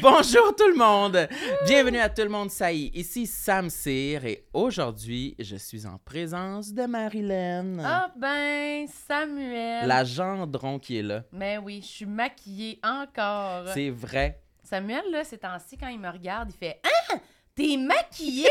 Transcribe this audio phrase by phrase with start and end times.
[0.00, 1.28] Bonjour tout le monde!
[1.66, 2.96] Bienvenue à Tout le monde ça y est.
[2.96, 7.78] Ici Sam Cyr et aujourd'hui, je suis en présence de Marilyn.
[7.84, 9.86] Ah ben, Samuel.
[9.86, 11.24] La gendron qui est là.
[11.32, 13.68] Mais oui, je suis maquillée encore.
[13.74, 14.40] C'est vrai.
[14.62, 16.80] Samuel, là, ces temps-ci, quand il me regarde, il fait
[17.10, 17.16] Ah!
[17.54, 18.48] T'es maquillée!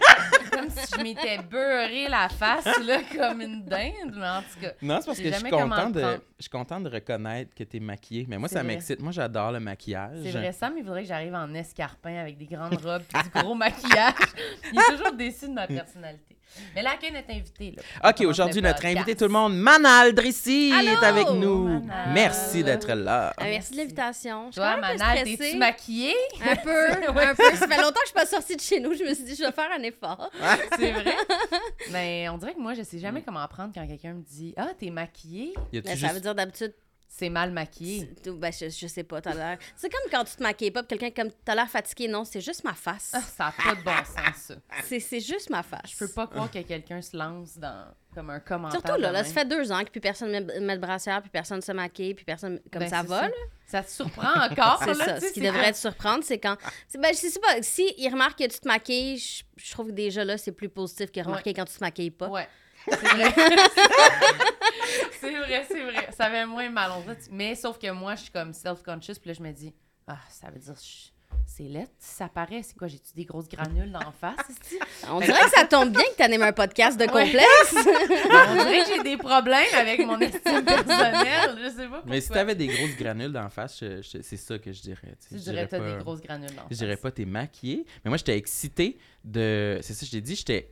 [0.52, 4.72] comme si je m'étais beurré la face, là, comme une dinde, mais en tout cas.
[4.82, 6.20] Non, c'est parce Je que je suis, jamais comment content le de, prendre.
[6.36, 8.26] je suis content de reconnaître que tu es maquillée.
[8.28, 9.00] Mais moi, ça m'excite.
[9.00, 10.18] Moi, j'adore le maquillage.
[10.22, 13.30] C'est vrai, Sam, il voudrait que j'arrive en escarpin avec des grandes robes et du
[13.42, 14.14] gros maquillage.
[14.70, 16.36] Il est toujours déçu de ma personnalité.
[16.74, 18.10] Mais là, notre invité, là.
[18.10, 21.64] OK, aujourd'hui, notre invité, tout le monde, Manal Drissi, est avec nous.
[21.68, 22.10] Manal.
[22.12, 23.32] Merci d'être là.
[23.36, 24.50] Ah, merci de l'invitation.
[24.50, 26.14] Toi, Manal, t'es-tu maquillée?
[26.48, 27.56] Un peu, un peu.
[27.56, 28.94] Ça fait longtemps que je suis pas sortie de chez nous.
[28.94, 30.30] Je me suis dit, je vais faire un effort.
[30.78, 31.16] C'est vrai?
[31.90, 34.68] Mais on dirait que moi, je sais jamais comment apprendre quand quelqu'un me dit Ah,
[34.78, 35.54] t'es maquillée?
[35.72, 36.74] Juste- ça veut dire d'habitude,
[37.14, 38.08] C'est mal maquillé.
[38.24, 39.58] ben, je, je sais pas, t'as l'air.
[39.76, 42.08] C'est comme quand tu te maquilles pas, puis quelqu'un comme t'as l'air fatigué.
[42.08, 43.10] Non, c'est juste ma face.
[43.12, 44.54] Ah, ça n'a pas de bon sens, ça.
[44.84, 45.90] C'est c'est juste ma face.
[45.90, 48.80] Je peux pas croire que quelqu'un se lance dans comme un commentaire.
[48.80, 51.30] Surtout là, là, ça fait deux ans que plus personne met, met de brassière, plus
[51.30, 52.58] personne se maquille, puis personne.
[52.72, 53.28] Comme Ben, ça va, ça.
[53.28, 53.34] là.
[53.66, 55.20] Ça te surprend encore, C'est là, ça.
[55.20, 56.56] Ce qui devrait te surprendre, c'est quand.
[56.88, 57.60] c'est- Ben, je sais pas.
[57.62, 60.70] Si il remarque que tu te maquilles, je, je trouve que déjà là, c'est plus
[60.70, 62.28] positif que remarquer quand tu te maquilles pas.
[62.28, 62.48] Ouais.
[62.88, 63.32] C'est vrai.
[65.20, 66.08] c'est vrai, c'est vrai.
[66.16, 66.90] Ça fait moins mal.
[66.96, 67.16] on dirait.
[67.30, 69.72] Mais sauf que moi, je suis comme self-conscious, puis là, je me dis,
[70.06, 71.10] ah, ça veut dire, je-
[71.46, 72.62] c'est laid, ça paraît.
[72.62, 74.36] C'est quoi, j'ai-tu des grosses granules d'en face?
[75.10, 77.74] On dirait que ça tombe bien que tu animes un podcast de complexe.
[77.74, 81.58] On dirait que j'ai des problèmes avec mon estime personnelle.
[81.62, 82.02] Je sais pas pourquoi.
[82.06, 85.16] Mais si t'avais des grosses granules d'en face, je- je- c'est ça que je dirais.
[85.20, 85.38] tu sais.
[85.38, 87.02] Je dirais t'as pas- des grosses granules d'en Je dirais face.
[87.02, 89.78] pas t'es maquillée, mais moi j'étais excitée de.
[89.82, 90.70] C'est ça que je t'ai dit, j'étais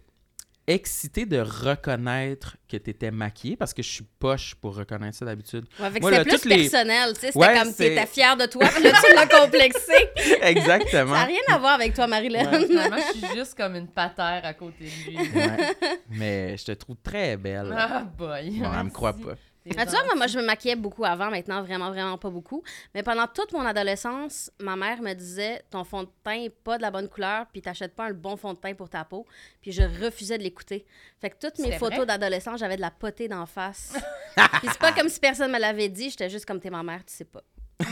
[0.75, 5.65] excitée de reconnaître que t'étais maquillée parce que je suis poche pour reconnaître ça d'habitude.
[5.81, 7.27] Ouais, fait que Moi, c'était plus les- personnel, tu sais.
[7.33, 9.93] C'était Ouais, comme t'étais fière de toi, là, tu l'as complexé.
[10.43, 11.15] Exactement.
[11.15, 12.51] Ça n'a rien à voir avec toi, Marilyn.
[12.51, 12.67] Ouais.
[12.67, 15.17] Finalement, je suis juste comme une patère à côté de lui.
[15.19, 15.75] Ouais.
[16.11, 17.75] Mais je te trouve très belle.
[17.77, 18.61] Ah, boy.
[18.61, 19.35] Bon, elle me croit pas.
[19.77, 22.63] Ah, tu vois, moi, je me maquillais beaucoup avant, maintenant, vraiment, vraiment pas beaucoup.
[22.95, 26.79] Mais pendant toute mon adolescence, ma mère me disait ton fond de teint n'est pas
[26.79, 29.27] de la bonne couleur, puis t'achètes pas un bon fond de teint pour ta peau.
[29.61, 30.87] Puis je refusais de l'écouter.
[31.21, 33.95] Fait que toutes mes photos d'adolescence, j'avais de la potée d'en face.
[34.37, 37.05] puis c'est pas comme si personne me l'avait dit, j'étais juste comme t'es ma mère,
[37.05, 37.43] tu sais pas.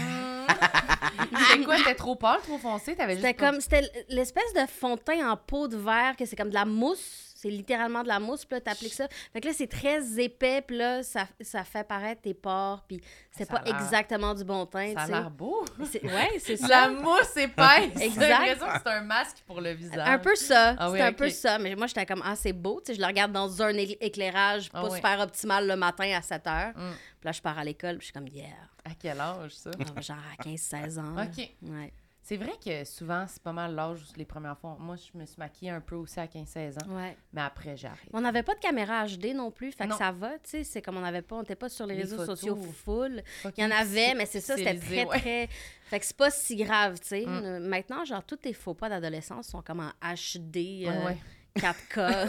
[1.50, 1.76] C'était quoi?
[1.76, 2.94] T'étais trop pâle, trop foncé?
[2.96, 3.26] T'avais juste.
[3.26, 6.48] C'était comme, c'était l'espèce de fond de teint en peau de verre, que c'est comme
[6.48, 7.27] de la mousse.
[7.40, 9.06] C'est littéralement de la mousse, puis là, t'appliques ça.
[9.32, 13.00] Fait que là, c'est très épais, puis là, ça, ça fait paraître tes pores, puis
[13.30, 15.64] c'est pas exactement du bon teint, Ça a l'air beau.
[15.84, 16.66] C'est- Ouais, c'est ça.
[16.66, 17.94] La mousse épaisse.
[18.00, 18.58] Exact.
[18.82, 20.08] c'est un masque pour le visage.
[20.08, 20.74] Un peu ça.
[20.76, 21.60] Ah oui, c'est un peu ça.
[21.60, 22.80] Mais moi, j'étais comme, ah, c'est beau.
[22.84, 24.96] Tu sais, je le regarde dans un éclairage pas Ah oui.
[24.96, 26.72] super optimal le matin à 7 heures.
[26.74, 26.90] Mm.
[27.20, 28.48] Puis là, je pars à l'école, puis je suis comme, yeah.
[28.84, 29.70] À quel âge, ça?
[29.78, 31.14] Ah, Genre à 15-16 ans.
[31.22, 31.50] OK.
[31.62, 31.92] Ouais.
[32.28, 34.76] C'est vrai que souvent, c'est pas mal l'âge où les premières fois.
[34.78, 37.16] Moi, je me suis maquillée un peu aussi à 15-16 ans, ouais.
[37.32, 38.10] mais après, j'ai arrêté.
[38.12, 40.62] On n'avait pas de caméra HD non plus, fait que ça va, tu sais.
[40.62, 42.38] C'est comme on n'avait pas, on n'était pas sur les, Les réseaux photos.
[42.38, 43.22] sociaux full.
[43.56, 45.18] Il y en avait, mais c'est ça, c'était très, ouais.
[45.18, 45.48] très.
[45.86, 47.24] Fait que c'est pas si grave, tu sais.
[47.24, 47.60] Mm.
[47.60, 51.16] Maintenant, genre, tous tes faux pas d'adolescence sont comme en HD, euh, ouais.
[51.58, 52.28] 4K.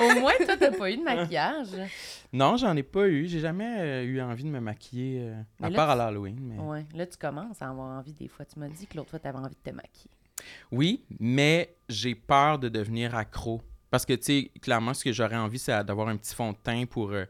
[0.00, 1.68] Au moins, toi, t'as pas eu de maquillage.
[2.32, 3.26] Non, j'en ai pas eu.
[3.26, 5.98] J'ai jamais euh, eu envie de me maquiller, euh, Mais à là, part à tu-
[5.98, 6.38] l'Halloween.
[6.40, 6.58] Mais...
[6.58, 6.86] Ouais.
[6.94, 8.44] Là, tu commences à avoir envie des fois.
[8.44, 10.10] Tu m'as dit que l'autre fois, t'avais envie de te maquiller.
[10.72, 13.60] Oui, mais j'ai peur de devenir accro.
[13.90, 16.56] Parce que, tu sais, clairement, ce que j'aurais envie, c'est d'avoir un petit fond de
[16.62, 17.24] teint pour euh,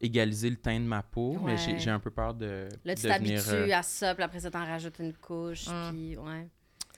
[0.00, 1.36] égaliser le teint de ma peau.
[1.44, 1.78] Mais j'ai Ouais.
[1.80, 3.42] j'ai un peu peur de Là, tu devenir...
[3.42, 5.90] t'habitues euh, à ça, puis après ça, t'en rajoutes une couche, Mm.
[5.90, 6.48] puis ouais.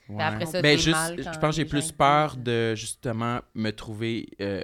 [0.09, 0.23] Ouais.
[0.23, 4.27] après ça, Ben, juste, mal je pense que j'ai plus peur de, justement, me trouver
[4.41, 4.63] euh,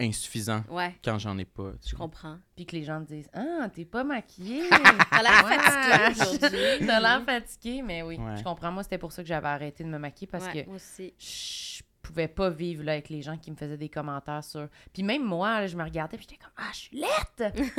[0.00, 1.72] insuffisant Ouais, quand j'en ai pas.
[1.82, 2.38] tu je comprends.
[2.56, 4.62] Puis que les gens te disent Ah, t'es pas maquillée.
[5.10, 5.58] T'as l'air Ouais.
[5.58, 6.86] fatiguée aujourd'hui.
[6.86, 8.16] T'as l'air fatiguée, mais oui.
[8.18, 8.36] Ouais.
[8.36, 8.72] Je comprends.
[8.72, 11.12] Moi, c'était pour ça que j'avais arrêté de me maquiller parce Ouais, que moi aussi.
[11.18, 14.68] je pouvais pas vivre là, avec les gens qui me faisaient des commentaires sur.
[14.92, 17.54] Puis même moi, là, je me regardais, puis j'étais comme Ah, je suis laite!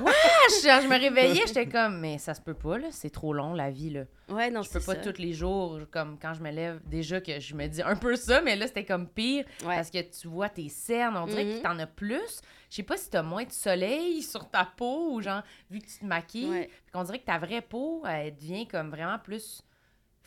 [0.00, 0.62] Wesh!
[0.62, 3.70] Je me réveillais, j'étais comme Mais ça se peut pas, là, c'est trop long la
[3.70, 4.04] vie, là.
[4.28, 5.00] Ouais, non, Je peux pas ça.
[5.12, 8.16] tous les jours, comme quand je me lève, déjà que je me dis un peu
[8.16, 9.76] ça, mais là, c'était comme pire Ouais.
[9.76, 11.58] parce que tu vois tes cernes, on dirait Mhm.
[11.58, 12.40] que t'en as plus.
[12.70, 15.86] Je sais pas si t'as moins de soleil sur ta peau ou genre, vu que
[15.86, 16.48] tu te maquilles.
[16.48, 16.70] Ouais.
[16.92, 19.62] Qu'on dirait que ta vraie peau, elle devient comme vraiment plus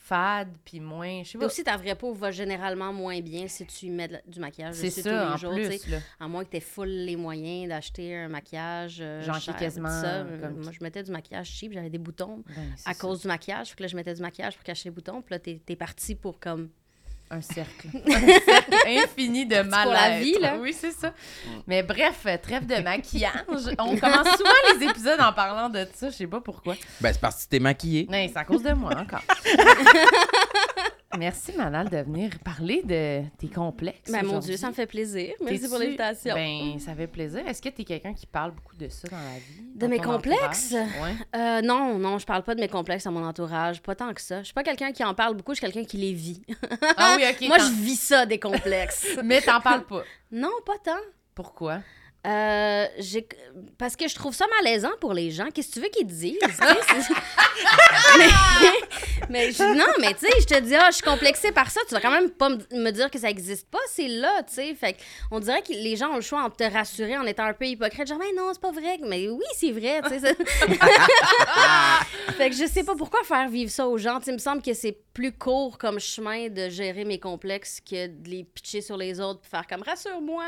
[0.08, 1.24] fade, puis moins.
[1.24, 1.46] Je sais pas.
[1.48, 4.88] aussi, ta vraie peau va généralement moins bien si tu mets la- du maquillage C'est
[4.88, 5.16] dessus ça, tous
[5.48, 5.72] en les jours.
[5.72, 5.80] sais.
[5.80, 5.92] plus.
[5.92, 5.98] Là.
[6.20, 8.98] À moins que tu aies full les moyens d'acheter un maquillage.
[9.02, 10.18] euh, cher, quasiment ça.
[10.18, 12.54] Euh, comme- Moi, je mettais du maquillage cheap, j'avais des boutons Ben,
[12.86, 13.00] à ça.
[13.00, 13.70] cause du maquillage.
[13.70, 15.22] Fait que là, je mettais du maquillage pour cacher les boutons.
[15.22, 16.70] Puis là, t'es es parti pour comme.
[17.32, 17.88] Un cercle.
[18.08, 20.58] Un cercle infini de pour la mal vie, là.
[20.60, 21.14] Oui, c'est ça.
[21.68, 23.34] Mais bref, trêve de maquillage.
[23.80, 26.10] On commence souvent les épisodes en parlant de ça.
[26.10, 26.76] Je sais pas pourquoi.
[27.02, 28.08] Ben, c'est parce que t'es maquillée.
[28.10, 29.24] Mais c'est à cause de moi encore.
[31.18, 34.12] Merci, Manal, de venir parler de tes complexes.
[34.12, 34.40] Ben, mon.
[34.40, 35.34] Dieu, ça me fait plaisir.
[35.42, 36.36] Merci pour l'invitation.
[36.36, 37.48] Ben, ça fait plaisir.
[37.48, 39.76] Est-ce que tu es quelqu'un qui parle beaucoup de ça dans la vie?
[39.76, 40.72] De mes complexes?
[40.74, 41.16] Ouais.
[41.36, 43.82] Euh, non, non, je parle pas de mes complexes à mon entourage.
[43.82, 44.40] Pas tant que ça.
[44.40, 46.42] Je suis pas quelqu'un qui en parle beaucoup, je suis quelqu'un qui les vit.
[46.98, 47.42] Ah oui, OK.
[47.48, 49.08] Moi, je vis ça, des complexes.
[49.24, 50.04] Mais t'en parles pas.
[50.32, 51.02] non, pas tant.
[51.34, 51.80] Pourquoi?
[52.26, 52.88] Euh,
[53.78, 55.50] parce que je trouve ça malaisant pour les gens.
[55.54, 56.40] Qu'est-ce que tu veux qu'ils disent?
[58.18, 58.28] mais
[59.30, 61.80] mais je- non, mais tu sais, je te dis, ah, je suis complexée par ça.
[61.88, 63.80] Tu vas quand même pas me dire que ça existe pas.
[63.90, 64.74] C'est là, tu sais.
[64.76, 65.00] Fait que
[65.32, 67.66] on dirait que les gens ont le choix entre te rassurer en étant un peu
[67.66, 68.08] hypocrite.
[68.08, 68.98] Genre, mais non, c'est pas vrai.
[69.04, 70.36] Mais oui, c'est vrai, tu sais.
[72.38, 74.20] fait que je sais pas pourquoi faire vivre ça aux gens.
[74.20, 78.08] Tu il me semble que c'est plus court comme chemin de gérer mes complexes que
[78.08, 80.44] de les pitcher sur les autres puis faire comme rassure-moi.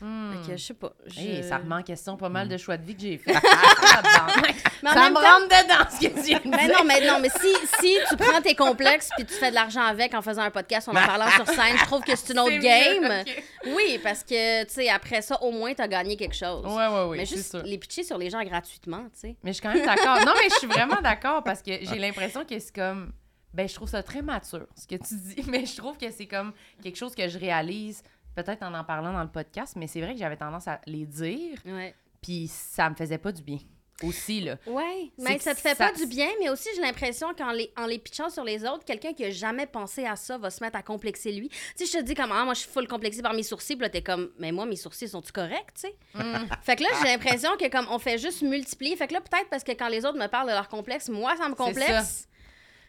[0.00, 0.32] Hmm.
[0.44, 0.92] Fait que je sais pas.
[1.06, 3.32] je- Hey, ça remet en question pas mal de choix de vie que j'ai fait.
[4.82, 6.76] Mais en ça me temps- rentre dedans, ce que tu viens de Mais dire.
[6.78, 9.80] non, mais non, mais si, si tu prends tes complexes puis tu fais de l'argent
[9.82, 12.38] avec en faisant un podcast, en en parlant sur scène, je trouve que c'est une
[12.40, 13.02] autre game.
[13.02, 13.74] mieux.
[13.74, 16.64] Oui, parce que, tu sais, après ça, au moins, t'as gagné quelque chose.
[16.66, 17.62] Ouais, ouais, ouais, mais juste sûr.
[17.64, 19.36] les pitcher sur les gens gratuitement, tu sais.
[19.42, 20.18] Mais je suis quand même d'accord.
[20.24, 23.12] Non, mais je suis vraiment d'accord parce que j'ai l'impression que c'est comme.
[23.54, 26.26] Ben, je trouve ça très mature, ce que tu dis, mais je trouve que c'est
[26.26, 26.52] comme
[26.82, 28.02] quelque chose que je réalise,
[28.36, 31.06] peut-être en en parlant dans le podcast, mais c'est vrai que j'avais tendance à les
[31.06, 31.94] dire, Ouais.
[32.22, 33.58] puis ça me faisait pas du bien.
[34.02, 34.56] Aussi, là.
[34.66, 37.72] Ouais, mais ça te fait ça- pas du bien, mais aussi j'ai l'impression qu'en les,
[37.78, 40.62] en les pitchant sur les autres, quelqu'un qui a jamais pensé à ça va se
[40.62, 41.48] mettre à complexer lui.
[41.48, 43.74] Tu sais, je te dis comme, ah, moi je suis full complexée par mes sourcils,
[43.74, 45.96] puis là t'es comme, mais moi mes sourcils sont-tu corrects, tu sais?
[46.14, 46.46] Mm.
[46.60, 49.48] Fait que là, j'ai l'impression que comme on fait juste multiplier, fait que là peut-être
[49.48, 52.28] parce que quand les autres me parlent de leur complexe, moi ça me complexe.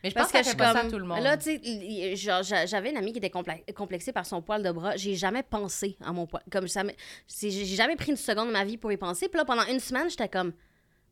[0.08, 0.88] Mais je pense que que je suis pas ça comme.
[0.88, 1.22] à tout le monde.
[1.22, 3.30] Là, tu sais, j'avais une amie qui était
[3.74, 4.96] complexée par son poil de bras.
[4.96, 6.44] J'ai jamais pensé à mon poil.
[6.52, 6.84] Comme ça,
[7.42, 9.28] j'ai jamais pris une seconde de ma vie pour y penser.
[9.28, 10.54] Puis là, pendant une semaine, j'étais comme.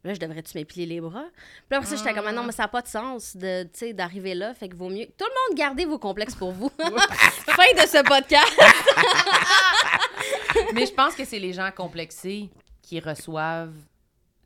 [0.04, 1.26] Là, je devrais-tu m'épiler les bras?
[1.34, 3.68] Puis là, après ça, j'étais comme, Ah non, mais ça n'a pas de sens de,
[3.92, 4.54] d'arriver là.
[4.54, 5.08] Fait que vaut mieux.
[5.08, 6.70] Tout le monde, gardez vos complexes pour vous.
[6.80, 8.54] fin de ce podcast.
[10.74, 12.52] Mais je pense que c'est les gens complexés
[12.84, 13.74] qui reçoivent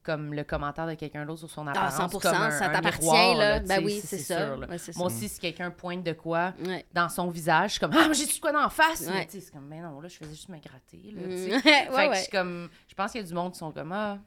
[0.04, 3.01] comme le commentaire de quelqu'un d'autre sur son Ah, apparence 100%, comme un, ça t'appartient,
[3.06, 3.60] miroir, là.
[3.60, 4.48] tu Ben oui, c'est ça.
[4.48, 4.60] sûr.
[4.60, 5.04] Ouais, Moi ça.
[5.04, 6.86] aussi, si quelqu'un pointe de quoi Ouais.
[6.94, 9.01] dans son visage, je suis comme «Ah, mais j'ai-tu de quoi dans la face?
[9.07, 9.25] Ouais.
[9.28, 11.57] Tu c'est comme «Mais non, là, je faisais juste me gratter.» là, tu sais.
[11.57, 11.62] Mm.
[11.62, 12.16] Fait ouais, que ouais.
[12.16, 12.69] je suis comme...
[12.88, 14.18] Je pense qu'il y a du monde qui sont comme «Ah,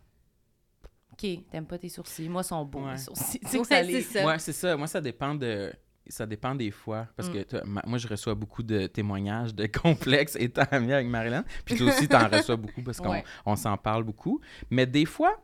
[1.13, 2.29] OK, t'aimes pas tes sourcils.
[2.29, 2.93] Moi, ils sont beaux, Ouais.
[2.93, 4.25] les sourcils.» Tu c'est les- ça.
[4.25, 4.77] Ouais, c'est ça.
[4.77, 5.73] Moi, ça dépend de.
[6.09, 7.07] Ça dépend des fois.
[7.17, 7.45] Parce Mm.
[7.45, 9.67] que ma- moi, je reçois beaucoup de témoignages de
[10.23, 11.45] complexes étant amie avec Marilyn.
[11.65, 13.25] Puis toi aussi, t'en reçois beaucoup parce qu'on Ouais.
[13.47, 14.41] on s'en parle beaucoup.
[14.69, 15.37] Mais des fois,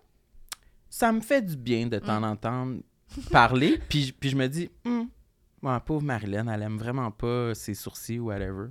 [0.91, 2.01] ça me fait du bien de Mm.
[2.01, 2.81] t'en entendre
[3.31, 3.79] parler.
[3.89, 5.09] Puis, je- puis je me dis, Hum,
[5.63, 8.69] ouais, pauvre Marilyn, elle aime vraiment pas ses sourcils ou whatever.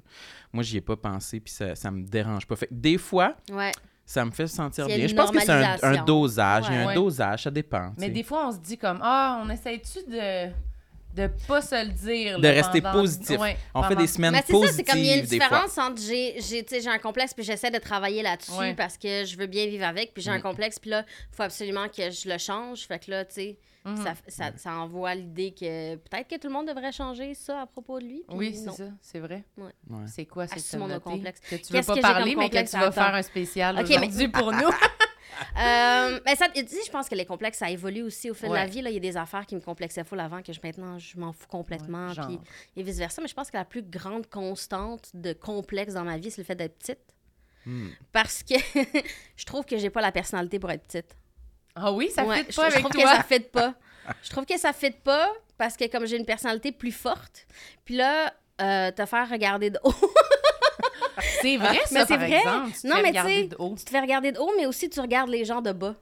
[0.53, 1.39] Moi, j'y ai pas pensé.
[1.39, 2.55] Puis ça, ça me dérange pas.
[2.55, 3.71] Fait que des fois, Ouais.
[4.05, 5.05] ça me fait sentir bien.
[5.07, 6.65] Je pense que c'est un, dosage.
[6.69, 6.95] Il y a un Ouais.
[6.95, 7.93] dosage, ça dépend.
[7.97, 10.51] Mais des fois, on se dit comme Ah, on essaie-tu de
[11.17, 12.37] de pas se le dire.
[12.37, 13.39] De là, rester pendant- positif.
[13.39, 15.21] Ouais, On fait des semaines Mais c'est ça, positives c'est comme il y a une
[15.25, 15.45] des fois.
[15.47, 18.73] différence entre j'ai, un complexe puis j'essaie de travailler là-dessus Ouais.
[18.75, 20.43] parce que je veux bien vivre avec, puis j'ai un Mm.
[20.43, 22.87] complexe puis là, il faut absolument que je le change.
[22.87, 24.03] Fait que là, tu sais, Mhm.
[24.03, 27.65] ça, ça, ça envoie l'idée que peut-être que tout le monde devrait changer ça à
[27.65, 28.23] propos de lui.
[28.29, 28.73] Oui, c'est non.
[28.73, 29.43] ça, c'est vrai.
[29.57, 29.71] Ouais.
[30.07, 30.45] C'est quoi
[30.77, 31.39] mon complexe.
[31.39, 33.87] Que tu veux Qu'est-ce pas que parler, mais que tu vas faire un spécial Ok,
[33.89, 34.69] mais- aujourd'hui pour nous.
[35.59, 38.49] Euh, mais ça, tu sais, je pense que les complexes, ça évolue aussi au fil
[38.49, 38.81] de la vie.
[38.81, 41.17] Là, il y a des affaires qui me complexaient full avant que je, maintenant, je
[41.19, 42.07] m'en fous complètement.
[42.09, 42.39] Ouais, puis,
[42.75, 43.21] et vice-versa.
[43.21, 46.45] Mais je pense que la plus grande constante de complexe dans ma vie, c'est le
[46.45, 46.99] fait d'être petite.
[47.65, 47.89] Hmm.
[48.11, 48.55] Parce que
[49.35, 51.15] je trouve que j'ai pas la personnalité pour être petite.
[51.75, 53.11] Ah oui, ça Ouais, fait je, pas je avec trouve toi.
[53.11, 53.73] que ça fait pas.
[54.23, 57.45] Je trouve que ça fait pas parce que comme j'ai une personnalité plus forte,
[57.83, 59.93] puis là, euh, te faire regarder de haut.
[61.41, 62.37] C'est vrai, ça, Mais c'est par vrai.
[62.39, 62.71] exemple.
[62.73, 63.75] Tu te Non, fais mais regarder tu sais, de haut.
[63.77, 65.95] tu te fais regarder de haut, mais aussi tu regardes les gens de bas.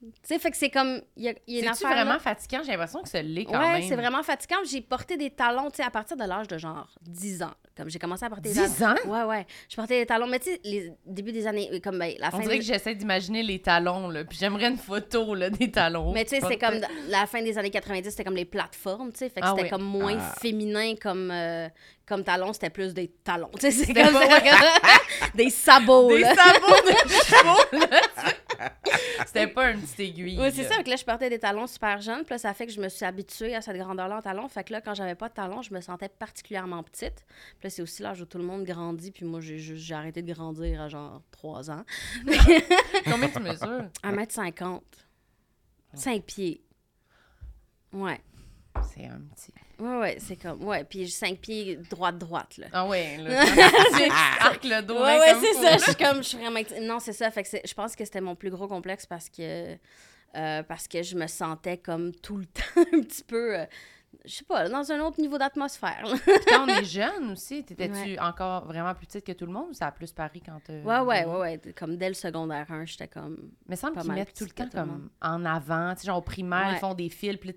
[0.00, 1.00] Tu sais, fait que c'est comme.
[1.16, 1.96] Il y a, il y a une C'est-tu affaire.
[1.96, 2.04] là.
[2.04, 2.60] vraiment fatigant?
[2.64, 3.88] J'ai l'impression que ça l'est quand ouais, même.
[3.88, 4.58] c'est vraiment fatigant.
[4.70, 7.50] J'ai porté des talons, tu sais, à partir de l'âge de genre 10 ans.
[7.76, 8.94] Comme j'ai commencé à porter des 10 ans?
[9.06, 9.44] Ouais, ouais.
[9.68, 12.36] Je portais des talons, mais tu sais, les début des années, comme ben, la fin
[12.36, 14.24] On dirait des- que j'essaie d'imaginer les talons, là.
[14.24, 16.12] Puis j'aimerais une photo, là, des talons.
[16.12, 19.18] Mais tu sais, c'est comme la fin des années 90, c'était comme les plateformes, tu
[19.18, 19.28] sais.
[19.30, 19.70] Fait que Ah c'était oui.
[19.70, 20.34] comme moins Ah.
[20.40, 21.68] féminin comme, euh,
[22.08, 23.50] comme talons, c'était plus des talons.
[23.54, 24.20] Tu sais, c'est C'était comme pas-
[25.34, 26.34] des sabots, Des là.
[26.34, 27.78] sabots de chevaux.
[29.26, 30.38] C'était pas une petite aiguille.
[30.40, 30.82] Oui, c'est ça.
[30.82, 32.24] Que là, je portais des talons super jeunes.
[32.24, 34.48] Puis là, ça fait que je me suis habituée à cette grandeur-là en talons.
[34.48, 37.24] Fait que là, quand j'avais pas de talons, je me sentais particulièrement petite.
[37.58, 39.10] Puis là, c'est aussi l'âge où tout le monde grandit.
[39.10, 41.84] Puis moi, j'ai juste- j'ai arrêté de grandir à genre 3 ans.
[43.04, 43.84] Combien tu mesures?
[44.02, 44.80] 1m50.
[45.94, 46.62] 5 pieds.
[47.92, 48.20] Ouais.
[48.82, 49.52] C'est un petit.
[49.78, 50.62] Ouais, ouais, c'est comme.
[50.64, 52.66] Ouais, puis 5 pieds droite-droite, là.
[52.72, 53.44] Ah ouais, là.
[53.96, 54.94] Tu arc le dos.
[55.02, 55.76] Ouais, ouais, c'est ça.
[55.78, 56.60] Je suis comme, je suis vraiment.
[56.82, 57.30] Non, c'est ça.
[57.30, 59.74] Fait que je pense que c'était mon plus gros complexe parce que.
[60.36, 63.58] euh, parce que je me sentais comme tout le temps un petit peu.
[63.60, 63.66] euh,
[64.24, 66.02] je sais pas, dans un autre niveau d'atmosphère.
[66.48, 68.18] quand on est jeune aussi, t'étais-tu Ouais.
[68.18, 70.80] encore vraiment plus petite que tout le monde ou ça a plus pari quand t'as...
[70.80, 71.60] Ouais, ouais, ouais, ouais.
[71.76, 73.50] Comme dès le secondaire 1, j'étais comme.
[73.68, 75.94] Mais il semble qu'ils mettent tout le temps tout le comme en avant.
[75.94, 76.72] Tu sais, genre au primaire, Ouais.
[76.76, 77.54] ils font des fils, puis là,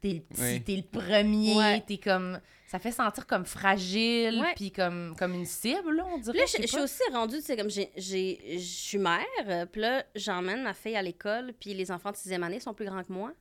[0.00, 0.62] t'es le- t'es le petit, Oui.
[0.62, 1.84] t'es le premier, Ouais.
[1.86, 2.40] t'es comme...
[2.66, 6.38] Ça fait sentir comme fragile, puis comme, comme une cible, là, on dirait.
[6.38, 10.62] Là, je suis aussi rendue, tu sais, comme je suis mère, euh, puis là, j'emmène
[10.62, 13.32] ma fille à l'école, puis les enfants de sixième année sont plus grands que moi.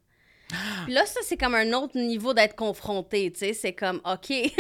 [0.86, 4.32] Puis là, ça, c'est comme un autre niveau d'être confronté, tu sais, c'est comme, OK.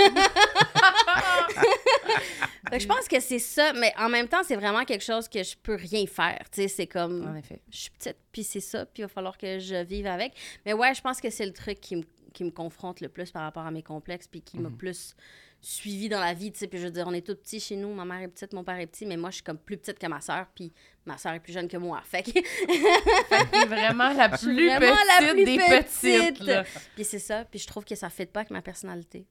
[2.71, 5.55] Je pense que c'est ça, mais en même temps, c'est vraiment quelque chose que je
[5.57, 7.27] peux rien faire, tu sais, c'est comme...
[7.27, 7.61] En effet.
[7.71, 10.33] je suis petite, puis c'est ça, puis il va falloir que je vive avec.
[10.65, 13.31] Mais ouais, je pense que c'est le truc qui me, qui me confronte le plus
[13.31, 15.15] par rapport à mes complexes, puis qui m'a plus
[15.61, 16.67] suivi dans la vie, tu sais.
[16.67, 18.63] Puis je veux dire, on est tous petits chez nous, ma mère est petite, mon
[18.63, 20.71] père est petit, mais moi, je suis comme plus petite que ma sœur, puis
[21.05, 22.01] ma sœur est plus jeune que moi.
[22.05, 23.67] Fait que...
[23.67, 26.39] Vraiment la plus vraiment petite la plus des petite.
[26.39, 29.25] petites, puis c'est ça, puis je trouve que ça ne fit pas avec ma personnalité.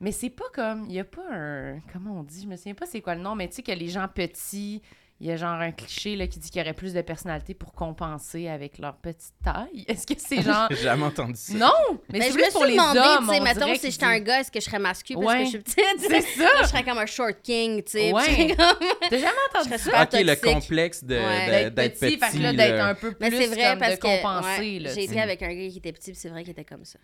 [0.00, 0.84] Mais c'est pas comme.
[0.88, 1.80] Il y a pas un.
[1.92, 2.42] Comment on dit?
[2.42, 4.80] Je me souviens pas c'est quoi le nom, mais tu sais que les gens petits.
[5.20, 7.52] Il y a genre un cliché là, qui dit qu'il y aurait plus de personnalité
[7.52, 9.84] pour compenser avec leur petite taille.
[9.88, 10.68] Est-ce que c'est genre.
[10.70, 11.54] J'ai jamais entendu ça.
[11.54, 11.72] non
[12.12, 13.26] Mais, Mais c'est je plus me pour suis les demandé, hommes.
[13.26, 15.38] tu sais, on mettons, si j'étais un gars, est-ce que je serais masculin parce Ouais.
[15.40, 15.98] que je suis petite?
[16.08, 16.44] C'est ça.
[16.44, 18.12] Là, je serais comme un short king, tu sais.
[18.12, 18.54] Ouais.
[18.56, 18.76] comme-
[19.10, 20.02] T'as jamais entendu ça?
[20.04, 21.64] Ok, le complexe de- Ouais.
[21.64, 22.18] de- D'être petit, petit.
[22.30, 24.78] fait que là, d'être un peu plus Mais c'est vrai comme parce de que compenser.
[24.78, 26.84] là, j'ai été avec un gars qui était petit, puis c'est vrai qu'il était comme
[26.84, 27.00] ça.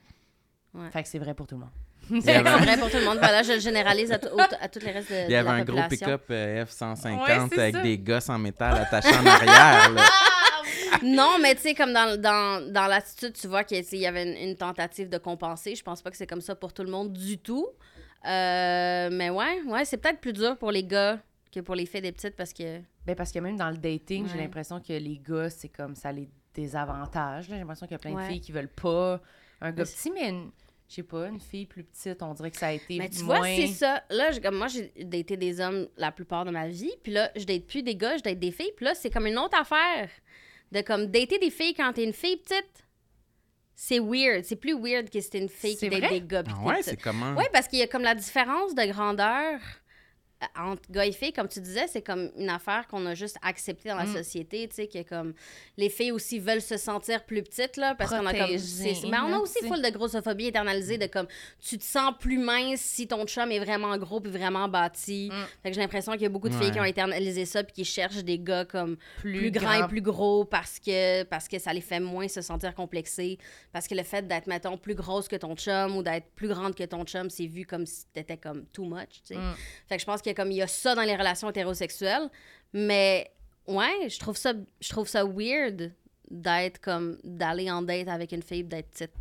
[0.93, 1.71] Fait que c'est vrai pour tout le monde.
[2.11, 3.19] Il y C'est avait un- vrai pour tout le monde.
[3.19, 4.17] Voilà, je le généralise à,
[4.61, 7.61] à tous les restes de, Il y avait un gros pick-up euh, F-150 Ouais, c'est
[7.61, 7.83] avec ça.
[7.83, 9.91] des gosses en métal attachés en arrière.
[9.93, 10.03] là.
[11.03, 13.91] Non, mais tu sais, comme dans, dans, dans l'attitude, tu vois qu'il y a- tu
[13.91, 15.75] sais, il y avait une, une tentative de compenser.
[15.75, 17.67] Je pense pas que c'est comme ça pour tout le monde du tout.
[18.27, 21.19] Euh, mais ouais, ouais, c'est peut-être plus dur pour les gars
[21.53, 22.81] que pour les filles des petites parce que.
[23.07, 26.11] Ben parce que même dans le dating, j'ai l'impression que les gars, c'est comme ça
[26.11, 27.49] les désavantage.
[27.49, 27.55] là.
[27.57, 28.23] J'ai l'impression qu'il y a plein Ouais.
[28.23, 29.21] de filles qui veulent pas
[29.61, 30.51] un gars petit, mais une-
[30.89, 33.23] je sais pas, une fille plus petite, on dirait que ça a été Mais tu
[33.25, 33.39] moins...
[33.39, 34.03] vois, c'est ça.
[34.11, 36.93] Là, je- comme moi, j'ai daté des hommes la plupart de ma vie.
[37.03, 38.73] Puis là, je date plus des gars, je date des filles.
[38.77, 40.09] Puis là, c'est comme une autre affaire.
[40.73, 42.85] De comme dater des filles quand t'es une fille petite.
[43.77, 44.45] C'est weird.
[44.45, 46.43] C'est plus weird que si t'es une fille C'est qui date des gars.
[46.49, 47.35] Ah ouais, c'est comment?
[47.37, 49.59] Oui, parce qu'il y a comme la différence de grandeur
[50.57, 53.89] entre gars et filles, comme tu disais, c'est comme une affaire qu'on a juste acceptée
[53.89, 54.13] dans la Mm.
[54.17, 55.35] société, tu sais, que comme
[55.77, 58.51] les filles aussi veulent se sentir plus petites, là, parce qu'on a comme...
[59.11, 61.27] Mais on a aussi full de grossophobie internalisée, de comme,
[61.61, 65.31] tu te sens plus mince si ton chum est vraiment gros puis vraiment bâti.
[65.33, 65.45] Mm.
[65.63, 66.73] Fait que j'ai l'impression qu'il y a beaucoup de filles Ouais.
[66.73, 69.85] qui ont internalisé ça puis qui cherchent des gars comme plus, plus grands grand.
[69.87, 73.39] et plus gros parce que, parce que ça les fait moins se sentir complexés.
[73.73, 76.75] Parce que le fait d'être, mettons, plus grosse que ton chum ou d'être plus grande
[76.75, 79.37] que ton chum, c'est vu comme si t'étais comme too much, tu sais.
[79.37, 79.55] Mm.
[79.89, 82.29] Fait que je pense a comme, il y a ça dans les relations hétérosexuelles.
[82.73, 83.31] Mais,
[83.67, 85.93] ouais, je trouve ça, je trouve ça weird
[86.31, 89.13] d'être comme, d'aller en date avec une fille d'être petite.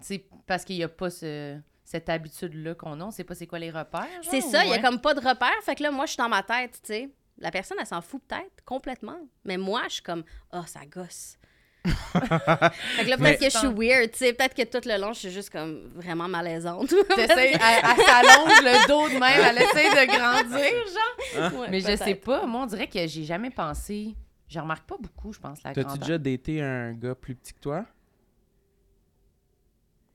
[0.00, 3.04] C'est parce qu'il y a pas ce- cette habitude-là qu'on a.
[3.04, 4.06] On sait pas c'est quoi les repères.
[4.22, 5.52] C'est ça, il y a comme pas de repère.
[5.62, 7.10] Fait que là, moi, je suis dans ma tête, tu sais.
[7.38, 9.18] La personne, elle s'en fout peut-être complètement.
[9.44, 11.36] Mais moi, je suis comme, oh, ça gosse.
[11.84, 14.32] fait que là, peut-être Mais- que je suis weird, tu sais.
[14.34, 16.88] Peut-être que tout le long, je suis juste comme vraiment malaisante.
[17.16, 21.60] T'essayes, elle, elle s'allonge le dos de même, elle essaie de grandir, genre.
[21.60, 24.14] Ouais, Mais je sais pas, moi, on dirait que j'ai jamais pensé.
[24.48, 27.60] Je remarque pas beaucoup, je pense, la T'as-tu déjà daté un gars plus petit que
[27.60, 27.86] toi?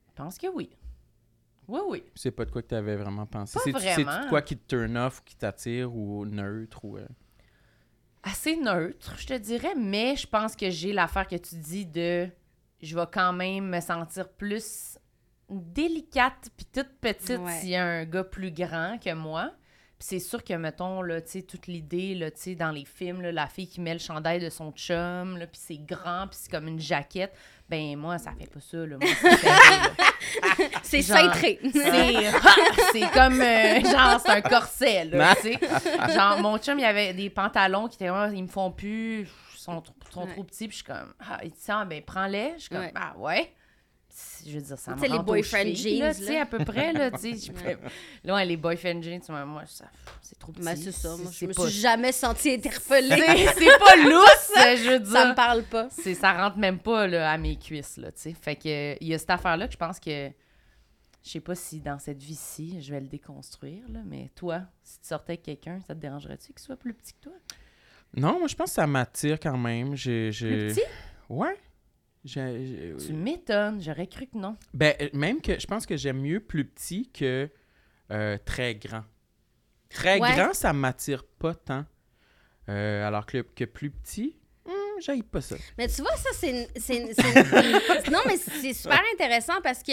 [0.08, 0.70] Je pense que oui.
[1.68, 2.04] Oui, oui.
[2.14, 3.54] C'est pas de quoi que t'avais vraiment pensé.
[3.72, 4.24] Pas c'est-tu vraiment.
[4.24, 6.96] de quoi qui te turn off ou qui t'attire ou neutre ou.
[6.96, 7.06] euh,
[8.28, 12.28] Assez neutre, je te dirais, mais je pense que j'ai l'affaire que tu dis de.
[12.82, 14.98] Je vais quand même me sentir plus
[15.48, 17.52] délicate puis toute petite Ouais.
[17.60, 19.52] s'il y a un gars plus grand que moi.
[19.98, 22.84] Puis c'est sûr que, mettons, là, tu sais, toute l'idée, là, tu sais, dans les
[22.84, 26.26] films, là, la fille qui met le chandail de son chum, là, puis c'est grand,
[26.28, 27.32] puis c'est comme une jaquette.
[27.70, 28.98] Ben, moi, ça fait pas ça, là.
[29.00, 29.08] Moi,
[30.86, 31.58] c'est cintré.
[31.72, 31.72] C'est
[32.92, 35.58] c'est comme euh, genre c'est un corset là, tu sais.
[36.14, 39.58] Genre mon chum il avait des pantalons qui étaient vraiment ils me font plus ils
[39.58, 40.32] sont, trop- sont Ouais.
[40.32, 42.80] trop petits puis je suis comme ah il dit ça ben prends-les, je suis comme
[42.80, 42.92] Ouais.
[42.94, 43.52] ah ouais.
[44.46, 46.42] je veux dire, ça me les boyfriend jeans, là, tu sais, là.
[46.42, 47.52] à peu près, là, tu sais.
[48.24, 49.84] Là, les boyfriend jeans, moi, moi, ça-
[50.22, 50.64] c'est trop petit.
[50.64, 51.10] Ben, c'est ça.
[51.18, 53.46] Moi, je me pas- suis jamais sentie interpellée.
[53.58, 54.52] C'est pas lousse,
[54.84, 55.12] je veux dire.
[55.12, 55.88] ça me parle pas.
[55.90, 59.12] ça rentre même pas là, à mes cuisses là tu sais fait que il y
[59.14, 60.30] a cette affaire là que je pense que
[61.26, 65.00] je sais pas si dans cette vie-ci je vais le déconstruire là mais toi si
[65.00, 67.32] tu sortais avec quelqu'un ça te dérangerait-tu qu'il soit plus petit que toi?
[68.16, 69.94] Non, moi, je pense que ça m'attire quand même.
[69.94, 70.82] J'ai, plus petit?
[71.28, 71.58] Ouais.
[72.24, 75.96] J'ai- j'ai- tu m'étonnes j'aurais cru que non Ben, euh, même que je pense que
[75.96, 77.50] j'aime mieux plus petit que
[78.12, 79.04] euh, très grand.
[79.90, 80.32] Très Ouais.
[80.34, 81.84] grand, ça m'attire pas tant.
[82.68, 85.56] Euh, alors que, que plus petit, hmm, j'aille pas ça.
[85.76, 86.50] Mais tu vois, ça, c'est.
[86.50, 89.92] une- c'est une- c'est une- non, mais c'est super intéressant parce que,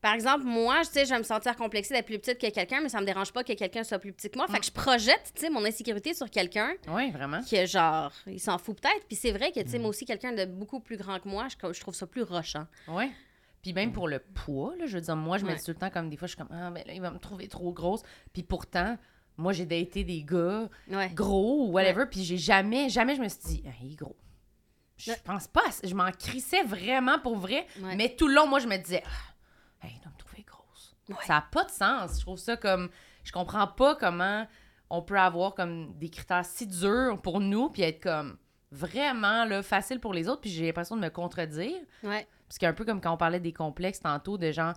[0.00, 2.88] par exemple, moi, sais, je vais me sentir complexée d'être plus petite que quelqu'un, mais
[2.88, 4.46] ça me dérange pas que quelqu'un soit plus petit que moi.
[4.46, 8.38] Fait que je projette, tu sais, mon insécurité sur quelqu'un oui vraiment que, genre, il
[8.40, 9.06] s'en fout peut-être.
[9.06, 11.48] Puis c'est vrai que, tu sais, moi aussi, quelqu'un de beaucoup plus grand que moi,
[11.48, 12.66] je, je trouve ça plus rochant.
[12.88, 13.10] ouais
[13.62, 15.56] puis même pour le poids là je veux dire moi je me Ouais.
[15.56, 17.10] dis tout le temps comme des fois je suis comme ah ben là il va
[17.10, 18.96] me trouver trop grosse puis pourtant
[19.38, 21.10] moi j'ai daté des gars Ouais.
[21.12, 24.14] gros ou whatever, puis j'ai jamais, jamais je me suis dit, ah, il est gros.
[24.98, 25.16] Je Ouais.
[25.24, 27.96] pense pas, je m'en crissais vraiment pour vrai, Ouais.
[27.96, 29.08] mais tout le long, moi, je me disais, ah,
[29.82, 30.96] hey, il doit me trouver grosse.
[31.08, 31.16] Ouais.
[31.26, 32.16] Ça n'a pas de sens.
[32.18, 32.88] Je trouve ça comme,
[33.24, 34.46] je comprends pas comment
[34.90, 38.36] on peut avoir comme des critères si durs pour nous, puis être comme
[38.72, 41.76] vraiment là, facile pour les autres, puis j'ai l'impression de me contredire.
[42.02, 42.26] Ouais.
[42.48, 44.72] Parce qu'un peu comme quand on parlait des complexes tantôt, de gens,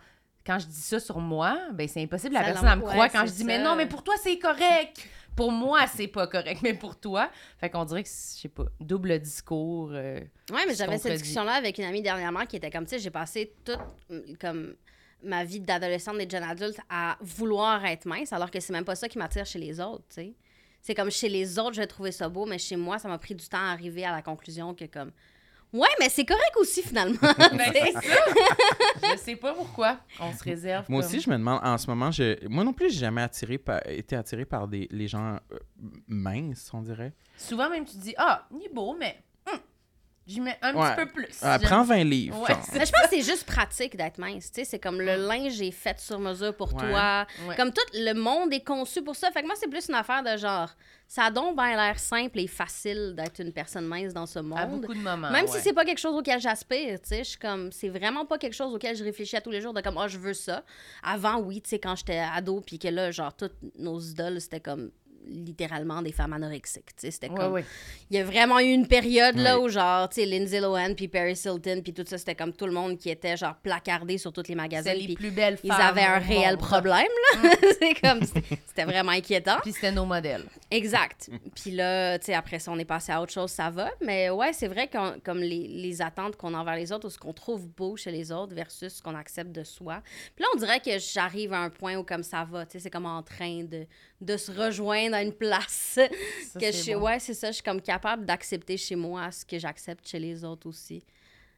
[0.46, 2.96] quand je dis ça sur moi, ben c'est impossible, la Ça personne, elle me croit
[3.04, 5.08] ouais, quand je dis, mais non, mais pour toi, c'est correct.
[5.36, 7.30] Pour moi, c'est pas correct, mais pour toi.
[7.60, 9.90] Fait qu'on dirait que, c'est- je sais pas, double discours.
[9.94, 10.20] euh,
[10.52, 13.12] Ouais, mais j'avais cette discussion-là avec une amie dernièrement qui était comme, tu sais, j'ai
[13.12, 13.78] passé toute
[14.10, 14.76] mm, comme
[15.24, 18.86] ma vie d'adolescente et de jeune adulte à vouloir être mince, alors que c'est même
[18.86, 20.34] pas ça qui m'attire chez les autres, tu sais.
[20.82, 23.18] C'est comme chez les autres, je vais trouver ça beau, mais chez moi, ça m'a
[23.18, 25.12] pris du temps à arriver à la conclusion que comme,
[25.74, 27.18] ouais, mais c'est correct aussi finalement.
[27.22, 28.16] Ben, c'est ça.
[29.14, 30.00] je sais pas pourquoi.
[30.22, 30.86] On se réserve.
[30.90, 33.22] Moi comme- aussi, je me demande, en ce moment, je, moi non plus, j'ai jamais
[33.22, 35.58] attiré par- été attiré par des, les gens euh,
[36.08, 37.14] minces, on dirait.
[37.38, 39.18] Souvent, même, tu dis, ah, il est beau, mais
[40.30, 40.96] j'y mets un Ouais.
[40.96, 41.40] petit peu plus.
[41.64, 42.40] Prends 20 livres.
[42.42, 45.16] Ouais, mais je pense que c'est juste pratique d'être mince, tu sais, c'est comme le
[45.16, 46.90] linge est fait sur mesure pour Ouais.
[46.92, 47.26] toi.
[47.48, 47.56] Ouais.
[47.56, 49.32] Comme tout le monde est conçu pour ça.
[49.32, 50.70] Fait que moi, c'est plus une affaire de genre,
[51.08, 54.42] ça a donc bien l'air simple et facile d'être une personne mince dans ce à
[54.44, 54.82] monde.
[54.82, 55.32] beaucoup de moments.
[55.32, 55.52] Même ouais.
[55.52, 58.38] si c'est pas quelque chose auquel j'aspire, tu sais, je suis comme, c'est vraiment pas
[58.38, 60.64] quelque chose auquel je réfléchis à tous les jours de comme, ah, je veux ça.
[61.04, 64.60] Avant, oui, tu sais, quand j'étais ado, puis que là, genre, toutes nos idoles, c'était
[64.60, 64.92] comme
[65.30, 67.54] littéralement des femmes anorexiques, tu sais, c'était Ouais, comme...
[67.54, 67.66] ouais.
[68.10, 69.66] Il y a vraiment eu une période, là, Ouais.
[69.66, 72.66] où genre, tu sais, Lindsay Lohan, puis Paris Hilton, puis tout ça, c'était comme tout
[72.66, 75.72] le monde qui était, genre, placardé sur tous les magasins, C'est les plus belles ils
[75.72, 76.60] femmes avaient un réel monde.
[76.60, 77.08] problème,
[77.44, 77.50] là.
[77.80, 79.58] c'est comme, c'était c'était vraiment inquiétant.
[79.62, 80.46] Puis c'était nos modèles.
[80.72, 81.30] Exact.
[81.56, 83.92] Puis là, tu sais, après ça, on est passé à autre chose, ça va.
[84.02, 87.10] Mais ouais, c'est vrai que comme les, les attentes qu'on a envers les autres ou
[87.10, 90.02] ce qu'on trouve beau chez les autres versus ce qu'on accepte de soi.
[90.36, 92.80] Puis là, on dirait que j'arrive à un point où comme ça va, tu sais,
[92.80, 93.86] c'est comme en train de,
[94.22, 95.98] de se rejoindre à une place.
[95.98, 96.08] Ça,
[96.60, 97.06] que je bon.
[97.06, 100.44] ouais, c'est ça, je suis comme capable d'accepter chez moi ce que j'accepte chez les
[100.44, 101.04] autres aussi.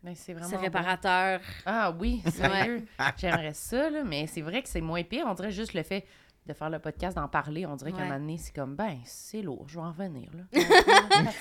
[0.04, 0.62] Ben, c'est vraiment C'est bon.
[0.63, 1.41] réparateur.
[1.65, 2.86] Ah oui, sérieux?
[3.17, 5.26] J'aimerais ça, là, mais c'est vrai que c'est moins pire.
[5.28, 6.06] On dirait juste le fait
[6.47, 7.67] de faire le podcast, d'en parler.
[7.67, 8.08] On dirait qu'à un Ouais.
[8.08, 10.43] moment donné, c'est comme, ben, c'est lourd, je vais en revenir, là.